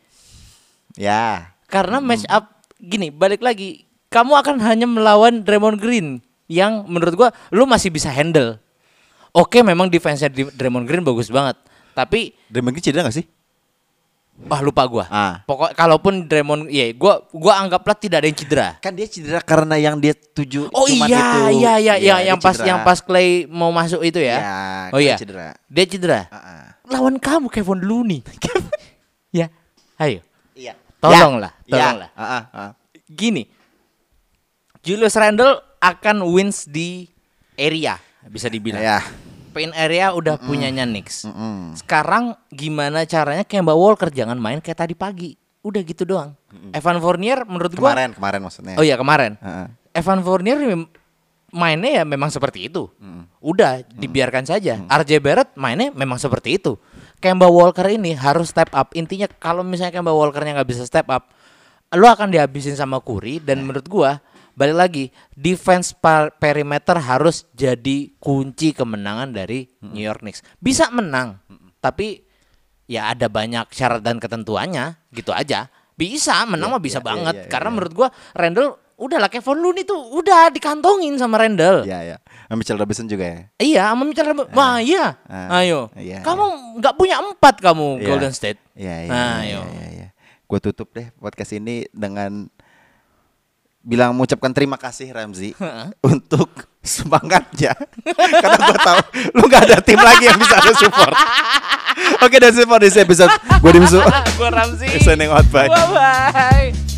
Ya. 0.96 1.52
Karena 1.68 2.00
match 2.00 2.24
up 2.26 2.64
gini, 2.80 3.12
balik 3.12 3.44
lagi. 3.44 3.84
Kamu 4.08 4.32
akan 4.38 4.56
hanya 4.64 4.88
melawan 4.88 5.44
Draymond 5.44 5.78
Green 5.78 6.24
yang 6.48 6.86
menurut 6.88 7.14
gua 7.14 7.28
lu 7.52 7.68
masih 7.68 7.92
bisa 7.92 8.08
handle. 8.08 8.56
Oke, 9.36 9.60
memang 9.60 9.92
defense-nya 9.92 10.32
Draymond 10.32 10.88
Green 10.88 11.04
bagus 11.04 11.28
banget. 11.28 11.60
Tapi 11.92 12.32
Draymond 12.48 12.72
Green 12.72 12.86
cedera 12.86 13.04
gak 13.06 13.16
sih? 13.20 13.26
wah 14.44 14.60
lupa 14.60 14.84
gua. 14.84 15.04
Ah. 15.08 15.40
Pokok 15.48 15.72
kalaupun 15.72 16.28
Draymond 16.28 16.68
ya 16.68 16.92
gua 16.92 17.24
gua 17.32 17.56
anggaplah 17.64 17.96
tidak 17.96 18.20
ada 18.20 18.28
yang 18.28 18.36
cedera. 18.36 18.68
Kan 18.84 18.92
dia 18.92 19.08
cedera 19.08 19.40
karena 19.40 19.80
yang 19.80 19.96
dia 19.96 20.12
tuju 20.12 20.68
Oh 20.76 20.84
cuman 20.84 21.08
iya, 21.08 21.24
itu. 21.24 21.40
iya 21.40 21.72
iya 21.80 21.94
Iya, 21.96 21.96
yang 21.96 22.20
yang 22.36 22.38
pas 22.44 22.52
cedera. 22.52 22.68
yang 22.68 22.78
pas 22.84 22.98
Clay 23.00 23.48
mau 23.48 23.72
masuk 23.72 24.04
itu 24.04 24.20
ya. 24.20 24.36
Iya, 24.36 24.56
oh 24.92 25.00
iya. 25.00 25.16
cedera. 25.16 25.56
Dia 25.72 25.84
cedera. 25.88 26.20
Ah, 26.28 26.36
ah. 26.36 26.64
Lawan 26.92 27.16
kamu 27.16 27.48
Kevin 27.48 27.80
Looney. 27.80 28.20
ya. 29.40 29.48
Ayo. 29.96 30.20
Iya. 31.10 31.20
Tolonglah, 31.22 31.52
Ya. 31.64 31.72
tolonglah. 31.72 32.10
Ah. 32.16 32.72
Gini. 33.06 33.46
Julius 34.82 35.18
Randle 35.18 35.58
akan 35.82 36.22
wins 36.30 36.66
di 36.66 37.10
area 37.58 37.98
bisa 38.30 38.46
dibilang. 38.46 38.82
Ya. 38.82 39.02
Paint 39.50 39.72
area 39.72 40.12
udah 40.12 40.36
punyanya 40.36 40.84
Knicks. 40.84 41.24
Mm-mm. 41.24 41.72
Sekarang 41.80 42.36
gimana 42.52 43.08
caranya 43.08 43.40
Kemba 43.40 43.72
Walker 43.72 44.12
jangan 44.12 44.36
main 44.36 44.60
kayak 44.60 44.84
tadi 44.84 44.92
pagi. 44.92 45.32
Udah 45.64 45.80
gitu 45.82 46.04
doang. 46.04 46.36
Evan 46.76 47.00
Fournier 47.00 47.42
menurut 47.48 47.72
gua 47.74 47.96
Kemarin, 47.96 48.12
kemarin 48.14 48.40
maksudnya. 48.44 48.74
Oh 48.76 48.84
iya 48.84 48.94
kemarin. 49.00 49.34
Heeh. 49.40 49.66
Evan 49.96 50.20
Fournier 50.20 50.58
mainnya 51.56 52.02
ya 52.02 52.04
memang 52.04 52.28
seperti 52.28 52.68
itu. 52.68 52.86
Udah 53.40 53.80
dibiarkan 53.96 54.44
saja. 54.44 54.76
RJ 54.86 55.24
Barrett 55.24 55.50
mainnya 55.56 55.88
memang 55.90 56.20
seperti 56.20 56.60
itu. 56.60 56.76
Kemba 57.18 57.48
Walker 57.48 57.86
ini 57.88 58.12
harus 58.12 58.52
step 58.52 58.70
up. 58.76 58.92
Intinya 58.92 59.26
kalau 59.40 59.64
misalnya 59.64 60.00
Kemba 60.00 60.12
Walkernya 60.12 60.60
nggak 60.60 60.70
bisa 60.70 60.84
step 60.84 61.08
up, 61.08 61.32
lo 61.96 62.06
akan 62.10 62.28
dihabisin 62.32 62.76
sama 62.76 63.00
Curry 63.00 63.40
dan 63.40 63.64
menurut 63.64 63.86
gua 63.88 64.20
balik 64.56 64.76
lagi 64.76 65.04
defense 65.36 65.92
par- 65.92 66.32
perimeter 66.40 66.96
harus 66.96 67.44
jadi 67.52 68.12
kunci 68.16 68.72
kemenangan 68.72 69.32
dari 69.32 69.68
New 69.84 70.02
York 70.02 70.24
Knicks. 70.24 70.40
Bisa 70.60 70.88
menang, 70.92 71.40
tapi 71.80 72.24
ya 72.88 73.12
ada 73.12 73.28
banyak 73.28 73.68
syarat 73.72 74.00
dan 74.00 74.16
ketentuannya 74.20 74.96
gitu 75.12 75.32
aja. 75.32 75.68
Bisa 75.96 76.44
menang 76.44 76.76
mah 76.76 76.82
bisa 76.82 77.00
iya, 77.00 77.06
banget 77.08 77.34
iya, 77.36 77.44
iya, 77.48 77.52
karena 77.52 77.68
iya. 77.72 77.74
menurut 77.74 77.92
gua 77.96 78.08
Randall 78.36 78.68
udah 78.96 79.18
lah 79.20 79.28
Kevin 79.28 79.60
Looney 79.60 79.84
tuh 79.84 79.96
udah 80.16 80.48
dikantongin 80.48 81.20
sama 81.20 81.36
Randall. 81.36 81.84
Iya, 81.84 81.98
iya. 82.02 82.16
Sama 82.48 82.56
Mitchell 82.56 82.80
Robinson 82.80 83.06
juga 83.06 83.24
ya. 83.28 83.40
Iya, 83.60 83.82
sama 83.92 84.02
Mitchell 84.04 84.28
Robinson. 84.32 84.56
Wah, 84.56 84.80
iya. 84.80 85.20
Ah, 85.28 85.60
Ayo. 85.60 85.92
iya, 85.94 86.24
kamu 86.24 86.44
nggak 86.80 86.94
punya 86.96 87.20
empat 87.20 87.60
kamu 87.60 88.00
Iya. 88.00 88.06
Golden 88.08 88.32
State. 88.32 88.58
Iya, 88.72 88.94
iya. 89.04 89.10
Nah, 89.12 89.36
iya, 89.44 89.56
ayo. 89.56 89.60
iya, 89.68 89.86
iya. 89.92 90.08
Gue 90.46 90.58
tutup 90.58 90.96
deh 90.96 91.12
podcast 91.16 91.52
ini 91.52 91.84
dengan 91.92 92.48
bilang 93.86 94.18
mengucapkan 94.18 94.50
terima 94.50 94.74
kasih 94.74 95.14
Ramzi 95.14 95.54
untuk 96.10 96.50
semangatnya 96.82 97.70
karena 98.42 98.58
gue 98.58 98.78
tahu 98.82 99.00
lu 99.30 99.44
nggak 99.46 99.62
ada 99.62 99.78
tim 99.78 99.98
lagi 99.98 100.26
yang 100.26 100.38
bisa 100.38 100.56
lu 100.58 100.72
support. 100.74 101.14
Oke, 102.24 102.36
dan 102.38 102.54
support 102.54 102.80
di 102.80 102.90
episode 102.90 103.30
gue 103.60 103.70
Dimsu. 103.76 104.00
Gua 104.38 104.48
Ramzi. 104.50 104.88
Signing 105.02 105.28
out, 105.28 105.44
bye. 105.52 105.68
Bye 105.68 105.86
bye. 105.92 106.95